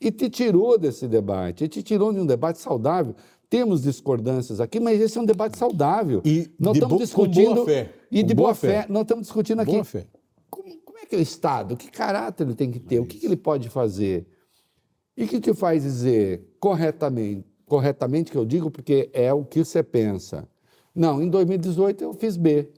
[0.00, 3.14] E te tirou desse debate, e te tirou de um debate saudável.
[3.56, 6.20] Temos discordâncias aqui, mas esse é um debate saudável.
[6.26, 7.48] E nós de estamos discutindo.
[7.48, 7.90] Com boa fé.
[8.10, 8.82] E de boa, boa fé.
[8.82, 8.86] fé.
[8.90, 9.72] Nós estamos discutindo aqui.
[9.72, 10.06] Boa fé.
[10.50, 11.74] Como, como, é que é o Estado?
[11.74, 13.00] Que caráter ele tem que ter?
[13.00, 14.26] O que, que ele pode fazer?
[15.16, 17.46] E o que te faz dizer corretamente?
[17.64, 20.46] Corretamente que eu digo, porque é o que você pensa.
[20.94, 22.68] Não, em 2018 eu fiz B.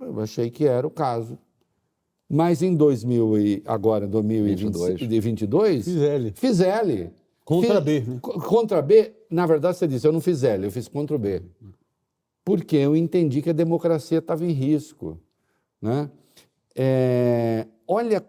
[0.00, 1.36] Eu achei que era o caso.
[2.28, 6.32] Mas em 2000 e agora 2022, fiz L.
[6.36, 7.10] Fiz L.
[7.44, 8.00] Contra fiz, B.
[8.12, 8.20] Né?
[8.20, 11.42] Contra B, na verdade, você disse, eu não fiz L, eu fiz o B.
[12.44, 15.18] Porque eu entendi que a democracia estava em risco.
[15.80, 16.10] Né?
[16.74, 18.26] É, olha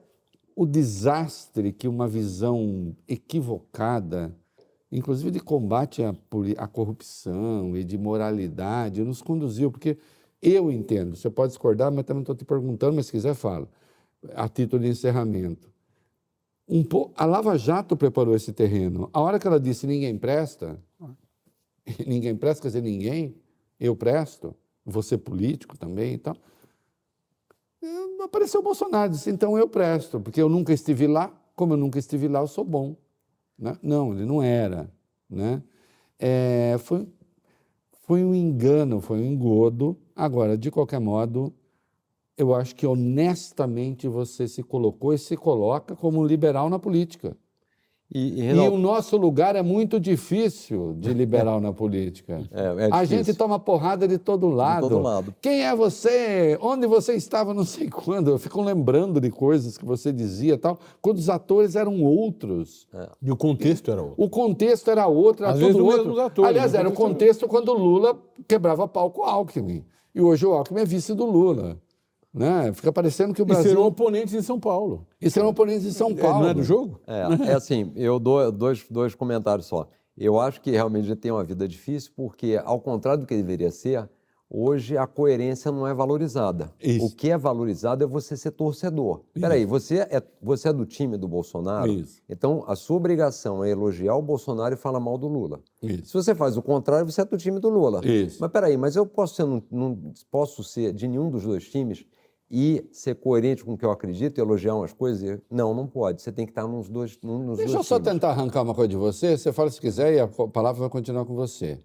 [0.55, 4.35] o desastre que uma visão equivocada,
[4.91, 6.13] inclusive de combate à,
[6.57, 9.71] à corrupção e de moralidade, nos conduziu.
[9.71, 9.97] Porque
[10.39, 13.67] eu entendo, você pode discordar, mas também estou te perguntando, mas se quiser, fala.
[14.35, 15.71] A título de encerramento.
[16.67, 17.11] Um po...
[17.15, 19.09] A Lava Jato preparou esse terreno.
[19.11, 20.79] A hora que ela disse ninguém presta,
[22.05, 23.35] ninguém presta, quer dizer, ninguém,
[23.80, 24.55] eu presto,
[24.85, 26.35] você político também e tal.
[28.23, 31.97] Apareceu o Bolsonaro, disse, então eu presto, porque eu nunca estive lá, como eu nunca
[31.97, 32.95] estive lá, eu sou bom.
[33.57, 33.77] Né?
[33.81, 34.91] Não, ele não era.
[35.30, 35.61] Né?
[36.19, 37.07] É, foi,
[38.05, 39.97] foi um engano, foi um engodo.
[40.15, 41.53] Agora, de qualquer modo,
[42.38, 47.35] eu acho que honestamente você se colocou e se coloca como liberal na política.
[48.13, 52.41] E, e, e, o nosso lugar é muito difícil de liberal na política.
[52.51, 54.83] É, é a gente toma porrada de todo lado.
[54.83, 55.35] De todo lado.
[55.41, 56.57] Quem é você?
[56.61, 58.29] Onde você estava não sei quando?
[58.29, 62.88] Eu fico lembrando de coisas que você dizia tal, quando os atores eram outros.
[62.93, 63.09] É.
[63.21, 64.23] E o contexto era outro.
[64.23, 66.19] O contexto era outro, era Às todo outro.
[66.19, 69.85] Atores, Aliás, era o contexto quando o Lula quebrava pau com o Alckmin.
[70.13, 71.79] E hoje o Alckmin é vice do Lula.
[72.33, 72.71] Né?
[72.73, 73.65] Fica parecendo que o Brasil.
[73.65, 75.05] E serão oponentes em São Paulo.
[75.19, 76.39] E serão oponentes em São Paulo.
[76.39, 76.99] É, não é do jogo?
[77.05, 79.87] É, é assim, eu dou dois, dois comentários só.
[80.17, 83.71] Eu acho que realmente ele tem uma vida difícil, porque, ao contrário do que deveria
[83.71, 84.07] ser,
[84.49, 86.71] hoje a coerência não é valorizada.
[86.81, 87.05] Isso.
[87.05, 89.21] O que é valorizado é você ser torcedor.
[89.33, 91.91] Peraí, você é, você é do time do Bolsonaro?
[91.91, 92.21] Isso.
[92.29, 95.61] Então, a sua obrigação é elogiar o Bolsonaro e falar mal do Lula.
[95.81, 96.05] Isso.
[96.05, 98.05] Se você faz o contrário, você é do time do Lula.
[98.05, 98.37] Isso.
[98.39, 102.05] Mas peraí, mas eu posso ser, não, não posso ser de nenhum dos dois times
[102.51, 105.39] e ser coerente com o que eu acredito elogiar umas coisas?
[105.49, 106.21] Não, não pode.
[106.21, 108.11] Você tem que estar nos dois nos Deixa eu só times.
[108.11, 109.37] tentar arrancar uma coisa de você.
[109.37, 111.79] Você fala se quiser e a palavra vai continuar com você.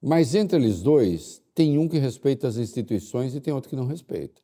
[0.00, 3.86] Mas entre eles dois, tem um que respeita as instituições e tem outro que não
[3.86, 4.40] respeita.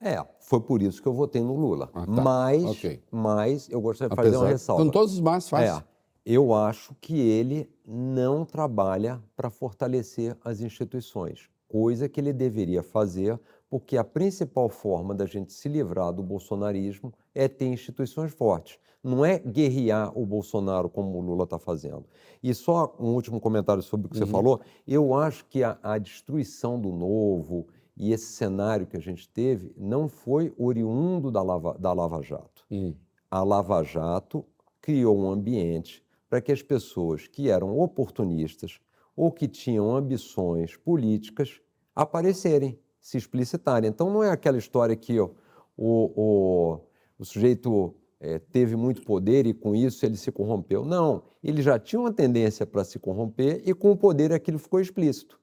[0.00, 1.90] É, foi por isso que eu votei no Lula.
[1.92, 2.22] Ah, tá.
[2.22, 3.02] mas, okay.
[3.10, 4.84] mas eu gostaria de Apesar, fazer uma ressalva.
[4.84, 5.70] Com todos os mais faz.
[5.70, 5.84] É,
[6.24, 13.38] eu acho que ele não trabalha para fortalecer as instituições, coisa que ele deveria fazer
[13.68, 18.78] porque a principal forma da gente se livrar do bolsonarismo é ter instituições fortes.
[19.02, 22.04] Não é guerrear o Bolsonaro como o Lula está fazendo.
[22.42, 24.26] E só um último comentário sobre o que uhum.
[24.26, 24.60] você falou.
[24.86, 27.66] Eu acho que a, a destruição do novo
[27.96, 32.64] e esse cenário que a gente teve não foi oriundo da Lava, da Lava Jato.
[32.70, 32.94] Uhum.
[33.30, 34.44] A Lava Jato
[34.80, 38.80] criou um ambiente para que as pessoas que eram oportunistas
[39.16, 41.60] ou que tinham ambições políticas
[41.94, 43.90] aparecerem se explicitarem.
[43.90, 45.30] Então, não é aquela história que o,
[45.76, 46.80] o,
[47.18, 50.86] o sujeito é, teve muito poder e com isso ele se corrompeu.
[50.86, 54.80] Não, ele já tinha uma tendência para se corromper e com o poder aquilo ficou
[54.80, 55.38] explícito.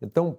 [0.00, 0.38] Então,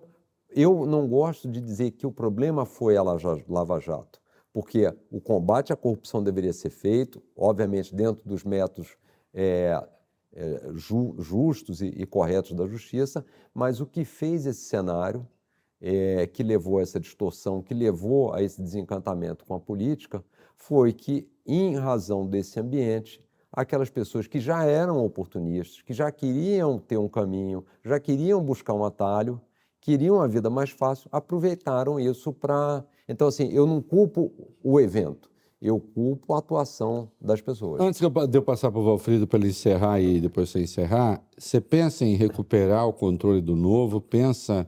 [0.51, 4.21] eu não gosto de dizer que o problema foi a Lava Jato,
[4.53, 8.95] porque o combate à corrupção deveria ser feito, obviamente, dentro dos métodos
[9.33, 9.83] é,
[10.31, 15.27] é, ju, justos e, e corretos da justiça, mas o que fez esse cenário
[15.81, 20.23] é, que levou a essa distorção, que levou a esse desencantamento com a política,
[20.55, 26.79] foi que, em razão desse ambiente, aquelas pessoas que já eram oportunistas, que já queriam
[26.79, 29.39] ter um caminho, já queriam buscar um atalho,
[29.79, 32.83] queriam uma vida mais fácil, aproveitaram isso para.
[33.07, 34.31] Então, assim, eu não culpo
[34.63, 35.29] o evento,
[35.61, 37.79] eu culpo a atuação das pessoas.
[37.79, 41.61] Antes de eu passar para o Valfrido para ele encerrar e depois você encerrar, você
[41.61, 44.01] pensa em recuperar o controle do novo?
[44.01, 44.67] Pensa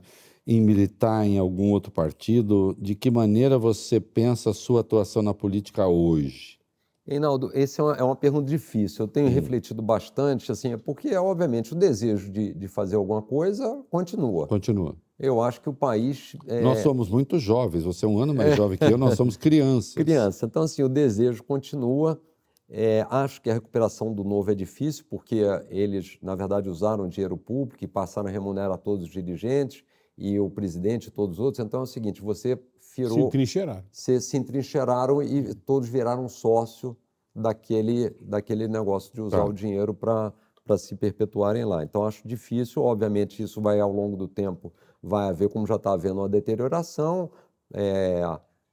[0.50, 2.76] em militar em algum outro partido?
[2.76, 6.58] De que maneira você pensa a sua atuação na política hoje?
[7.06, 9.04] Reinaldo, essa é uma, é uma pergunta difícil.
[9.04, 9.32] Eu tenho hum.
[9.32, 14.48] refletido bastante, assim, porque, obviamente, o desejo de, de fazer alguma coisa continua.
[14.48, 14.96] Continua.
[15.16, 16.34] Eu acho que o país.
[16.48, 16.60] É...
[16.62, 18.56] Nós somos muito jovens, você é um ano mais é.
[18.56, 19.94] jovem que eu, nós somos crianças.
[20.02, 20.46] Criança.
[20.46, 22.20] Então, assim, o desejo continua.
[22.68, 27.36] É, acho que a recuperação do novo é difícil, porque eles, na verdade, usaram dinheiro
[27.36, 29.84] público e passaram a remunerar todos os dirigentes
[30.20, 31.64] e o presidente e todos os outros.
[31.64, 32.58] Então é o seguinte, você
[32.96, 33.14] virou...
[33.14, 33.84] Se entrincheiraram.
[33.90, 36.96] Se, se entrincheiraram e todos viraram sócio
[37.34, 39.44] daquele, daquele negócio de usar tá.
[39.44, 40.32] o dinheiro para
[40.76, 41.82] se perpetuarem lá.
[41.82, 44.72] Então acho difícil, obviamente isso vai ao longo do tempo,
[45.02, 47.30] vai haver, como já está havendo, uma deterioração
[47.72, 48.22] é,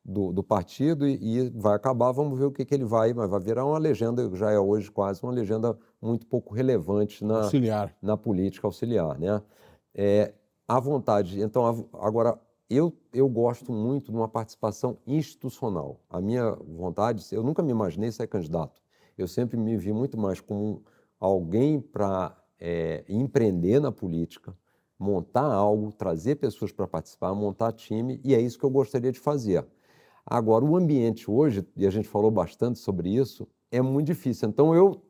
[0.03, 3.29] do, do, partido e, e, vai acabar, vamos ver o que, que ele vai, mas
[3.29, 7.95] vai virar uma legenda, já é hoje quase uma legenda muito pouco relevante na, auxiliar.
[8.01, 9.17] na política auxiliar.
[9.19, 9.41] Né?
[9.93, 10.33] É,
[10.67, 11.41] à vontade.
[11.41, 12.39] Então, agora,
[12.69, 16.01] eu, eu gosto muito de uma participação institucional.
[16.09, 18.81] A minha vontade, eu nunca me imaginei ser candidato.
[19.17, 20.83] Eu sempre me vi muito mais como
[21.19, 24.55] alguém para é, empreender na política,
[24.99, 29.19] montar algo, trazer pessoas para participar, montar time, e é isso que eu gostaria de
[29.19, 29.65] fazer.
[30.25, 34.49] Agora, o ambiente hoje, e a gente falou bastante sobre isso, é muito difícil.
[34.49, 35.01] Então, eu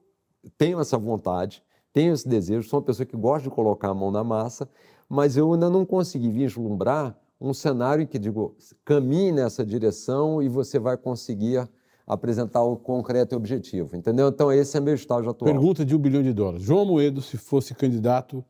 [0.57, 4.11] tenho essa vontade, tenho esse desejo, sou uma pessoa que gosta de colocar a mão
[4.11, 4.69] na massa,
[5.09, 10.49] mas eu ainda não consegui vislumbrar um cenário em que digo, caminhe nessa direção e
[10.49, 11.67] você vai conseguir
[12.05, 14.29] apresentar o concreto e objetivo, entendeu?
[14.29, 15.51] Então esse é meu estágio atual.
[15.51, 16.63] Pergunta de um bilhão de dólares.
[16.63, 18.43] João Moedo, se fosse candidato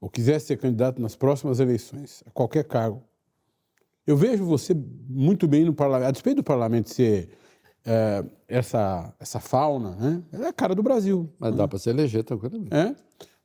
[0.00, 3.02] ou quisesse ser candidato nas próximas eleições, a qualquer cargo,
[4.06, 4.74] eu vejo você
[5.08, 7.28] muito bem no parlamento, a despeito do parlamento ser
[7.84, 10.22] é, essa, essa fauna, né?
[10.32, 11.30] é a cara do Brasil.
[11.38, 11.58] Mas né?
[11.58, 12.74] dá para se eleger tranquilamente.
[12.74, 12.94] É?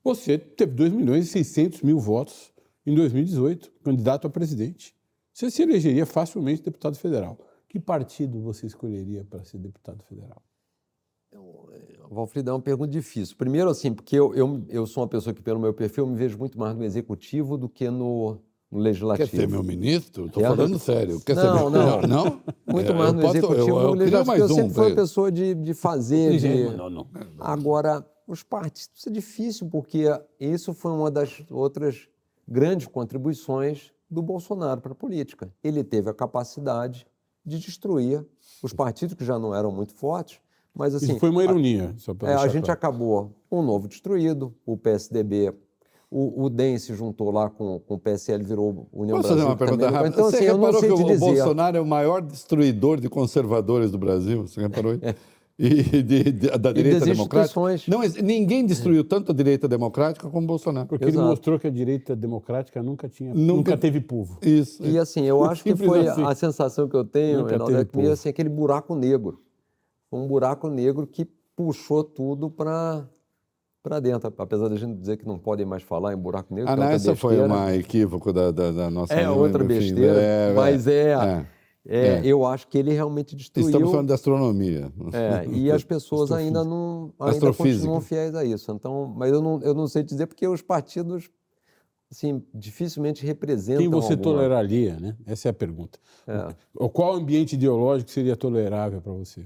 [0.06, 2.54] Você teve 2 milhões e 600 mil votos
[2.86, 4.96] em 2018, candidato a presidente.
[5.34, 7.40] Você se elegeria facilmente deputado federal.
[7.68, 10.44] Que partido você escolheria para ser deputado federal?
[11.32, 11.72] Eu,
[12.12, 13.36] Valfrido, é uma pergunta difícil.
[13.36, 16.38] Primeiro, assim, porque eu, eu, eu sou uma pessoa que, pelo meu perfil, me vejo
[16.38, 18.38] muito mais no executivo do que no,
[18.72, 19.28] no legislativo.
[19.28, 20.28] Quer ser meu ministro?
[20.28, 21.20] Estou falando sério.
[21.20, 21.70] Quer não, ser meu...
[21.72, 22.42] não, não.
[22.72, 24.36] Muito mais no posso, executivo eu, eu, no legislativo.
[24.36, 26.38] Eu, eu sempre fui uma pessoa de, de fazer.
[26.38, 26.78] De...
[26.78, 27.08] Não, não.
[27.40, 30.06] Agora, os partidos, isso é difícil, porque
[30.40, 32.08] isso foi uma das outras
[32.48, 35.52] grandes contribuições do Bolsonaro para a política.
[35.64, 37.06] Ele teve a capacidade
[37.46, 38.26] de destruir
[38.62, 40.40] os partidos que já não eram muito fortes,
[40.74, 41.12] mas assim...
[41.12, 41.96] Isso foi uma ironia.
[42.24, 45.54] A, é, a gente acabou um novo destruído, o PSDB
[46.10, 49.36] o, o DEM se juntou lá com, com o PSL, virou União Posso Brasil.
[49.36, 50.08] fazer uma pergunta rápida?
[50.08, 51.20] Então, Você assim, reparou que o dizer.
[51.20, 54.48] Bolsonaro é o maior destruidor de conservadores do Brasil?
[54.48, 55.02] Você reparou isso?
[55.58, 57.62] E de, de, da direita democrática.
[57.88, 60.88] Não, ninguém destruiu tanto a direita democrática como Bolsonaro.
[60.88, 61.18] Porque Exato.
[61.18, 64.38] ele mostrou que a direita democrática nunca tinha, nunca, nunca teve povo.
[64.42, 64.84] Isso.
[64.86, 66.24] E assim, eu acho que foi assim.
[66.24, 69.42] a sensação que eu tenho, Reinaldo, é que meio assim, aquele buraco negro.
[70.12, 71.26] Um buraco negro que
[71.56, 73.08] puxou tudo para
[73.82, 76.72] para dentro, apesar da gente dizer que não podem mais falar em buraco negro.
[76.72, 79.14] Ah, não, essa foi uma equívoco da, da, da nossa...
[79.14, 81.46] É outra besteira, é, mas é, é,
[81.88, 83.68] é, eu acho que ele realmente destruiu...
[83.68, 84.92] Estamos falando de astronomia.
[85.14, 88.72] É, e as pessoas ainda não ainda continuam fiéis a isso.
[88.72, 91.30] Então, mas eu não, eu não sei dizer porque os partidos
[92.12, 93.82] assim, dificilmente representam.
[93.82, 94.24] Quem você alguma...
[94.24, 95.16] toleraria, né?
[95.26, 96.00] Essa é a pergunta.
[96.28, 96.88] É.
[96.90, 99.46] Qual ambiente ideológico seria tolerável para você?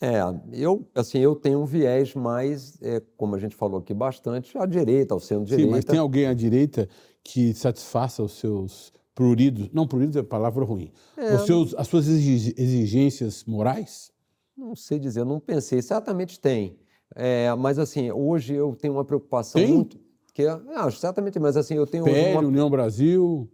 [0.00, 0.20] É,
[0.52, 4.66] eu, assim, eu tenho um viés mais, é, como a gente falou aqui bastante, à
[4.66, 5.64] direita, ao centro-direita.
[5.64, 6.88] Sim, mas tem alguém à direita
[7.22, 13.44] que satisfaça os seus pruridos, não pruridos é palavra ruim, é, seus, as suas exigências
[13.44, 14.12] morais?
[14.56, 16.78] Não sei dizer, não pensei, certamente tem.
[17.14, 19.72] É, mas assim, hoje eu tenho uma preocupação tem?
[19.72, 19.98] muito...
[20.32, 22.04] Que, é, acho certamente, mas assim, eu tenho...
[22.04, 22.48] PL, uma...
[22.48, 23.48] União Brasil...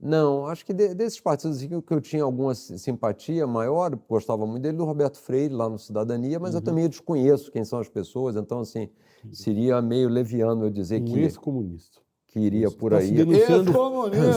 [0.00, 4.62] Não, acho que de, desses partidos assim, que eu tinha alguma simpatia maior, gostava muito
[4.62, 6.58] dele, do Roberto Freire, lá no Cidadania, mas uhum.
[6.58, 8.88] eu também desconheço quem são as pessoas, então, assim,
[9.32, 11.18] seria meio leviano eu dizer um que.
[11.18, 12.00] ex-comunista.
[12.28, 13.10] Que iria por aí.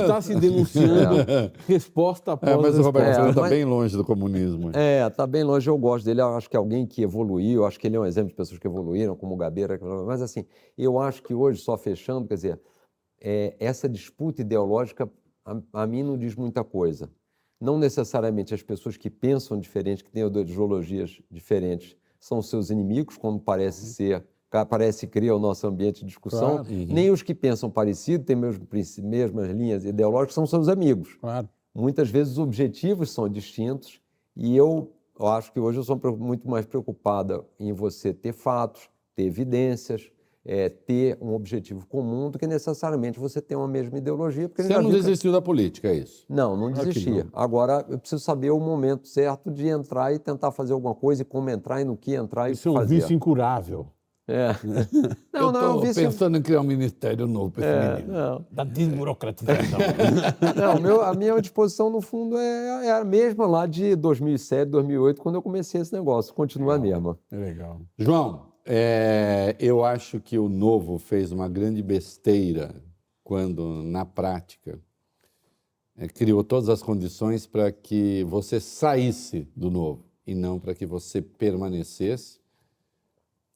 [0.02, 1.52] Está se denunciando é.
[1.68, 4.72] resposta após é, Mas o Roberto Freire está bem longe do comunismo.
[4.74, 7.78] É, está bem longe, eu gosto dele, eu acho que é alguém que evoluiu, acho
[7.78, 10.46] que ele é um exemplo de pessoas que evoluíram, como o Gabeira, mas assim,
[10.78, 12.62] eu acho que hoje, só fechando, quer dizer,
[13.20, 15.12] é, essa disputa ideológica
[15.46, 17.10] a, a mim não diz muita coisa.
[17.60, 23.40] Não necessariamente as pessoas que pensam diferente, que têm ideologias diferentes, são seus inimigos, como
[23.40, 24.22] parece uhum.
[24.52, 26.70] Ser, parece criar o nosso ambiente de discussão, claro.
[26.70, 26.86] uhum.
[26.90, 31.16] nem os que pensam parecido, têm mesmas, mesmas linhas ideológicas, são seus amigos.
[31.22, 31.48] Claro.
[31.74, 34.02] Muitas vezes os objetivos são distintos
[34.36, 38.90] e eu, eu acho que hoje eu sou muito mais preocupada em você ter fatos,
[39.16, 40.12] ter evidências,
[40.44, 44.50] é, ter um objetivo comum do que necessariamente você ter uma mesma ideologia.
[44.50, 45.38] Porque você não desistiu que...
[45.38, 46.26] da política, é isso?
[46.28, 47.12] Não, não desisti.
[47.12, 47.28] Não.
[47.32, 51.26] Agora, eu preciso saber o momento certo de entrar e tentar fazer alguma coisa, e
[51.26, 52.86] como entrar e no que entrar isso e fazer.
[52.86, 53.88] Isso é um vício incurável.
[54.32, 54.56] É.
[55.34, 56.04] Não, eu não, vício...
[56.04, 58.14] pensando em criar um ministério novo para esse é, menino.
[58.14, 58.46] Não.
[58.52, 59.80] Da desburocratização.
[60.56, 65.22] não, meu, a minha disposição, no fundo, é, é, a mesma lá de 2007, 2008,
[65.22, 66.34] quando eu comecei esse negócio.
[66.34, 66.98] Continua legal.
[66.98, 67.20] a mesma.
[67.32, 67.82] É legal.
[67.98, 72.74] João, é, eu acho que o Novo fez uma grande besteira
[73.24, 74.80] quando, na prática,
[75.98, 80.86] é, criou todas as condições para que você saísse do Novo e não para que
[80.86, 82.41] você permanecesse.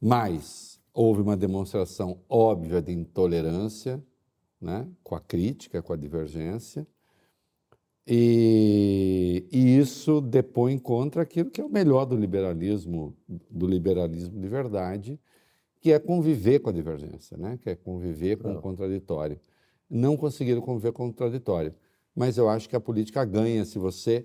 [0.06, 4.00] Mas houve uma demonstração óbvia de intolerância,
[4.62, 6.86] né, com a crítica, com a divergência.
[8.06, 13.16] E, e, isso depõe contra aquilo que é o melhor do liberalismo,
[13.50, 15.20] do liberalismo de verdade,
[15.82, 17.58] que é conviver com a divergência, né?
[17.60, 19.40] que é conviver com o contraditório.
[19.90, 21.74] Não conseguiram conviver com o contraditório.
[22.16, 24.24] Mas eu acho que a política ganha se você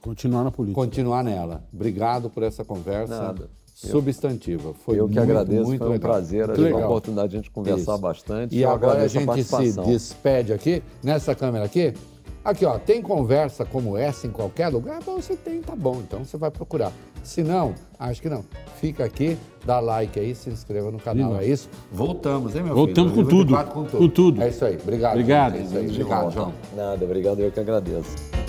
[0.00, 0.80] continuar na política.
[0.80, 1.64] Continuar nela.
[1.72, 3.16] Obrigado por essa conversa.
[3.16, 3.59] Nada.
[3.88, 4.74] Substantiva.
[4.84, 6.10] Foi eu que muito, agradeço, muito foi um legal.
[6.10, 7.98] prazer, a uma oportunidade de a gente conversar Isso.
[7.98, 8.56] bastante.
[8.56, 11.94] E agora a gente se despede aqui, nessa câmera aqui.
[12.42, 15.00] Aqui, ó, tem conversa como essa em qualquer lugar?
[15.04, 16.90] Bom, você tem, tá bom, então você vai procurar.
[17.22, 18.42] Se não, acho que não.
[18.80, 21.38] Fica aqui, dá like aí, se inscreva no canal.
[21.38, 21.68] É isso?
[21.92, 23.24] Voltamos, hein, meu Voltamos filho?
[23.24, 23.64] com tudo.
[23.98, 24.42] com tudo.
[24.42, 24.78] É isso aí.
[24.82, 25.12] Obrigado.
[25.12, 25.56] Obrigado.
[25.56, 25.60] É.
[25.60, 26.54] Obrigado, João.
[26.74, 28.39] Nada, obrigado, eu que agradeço.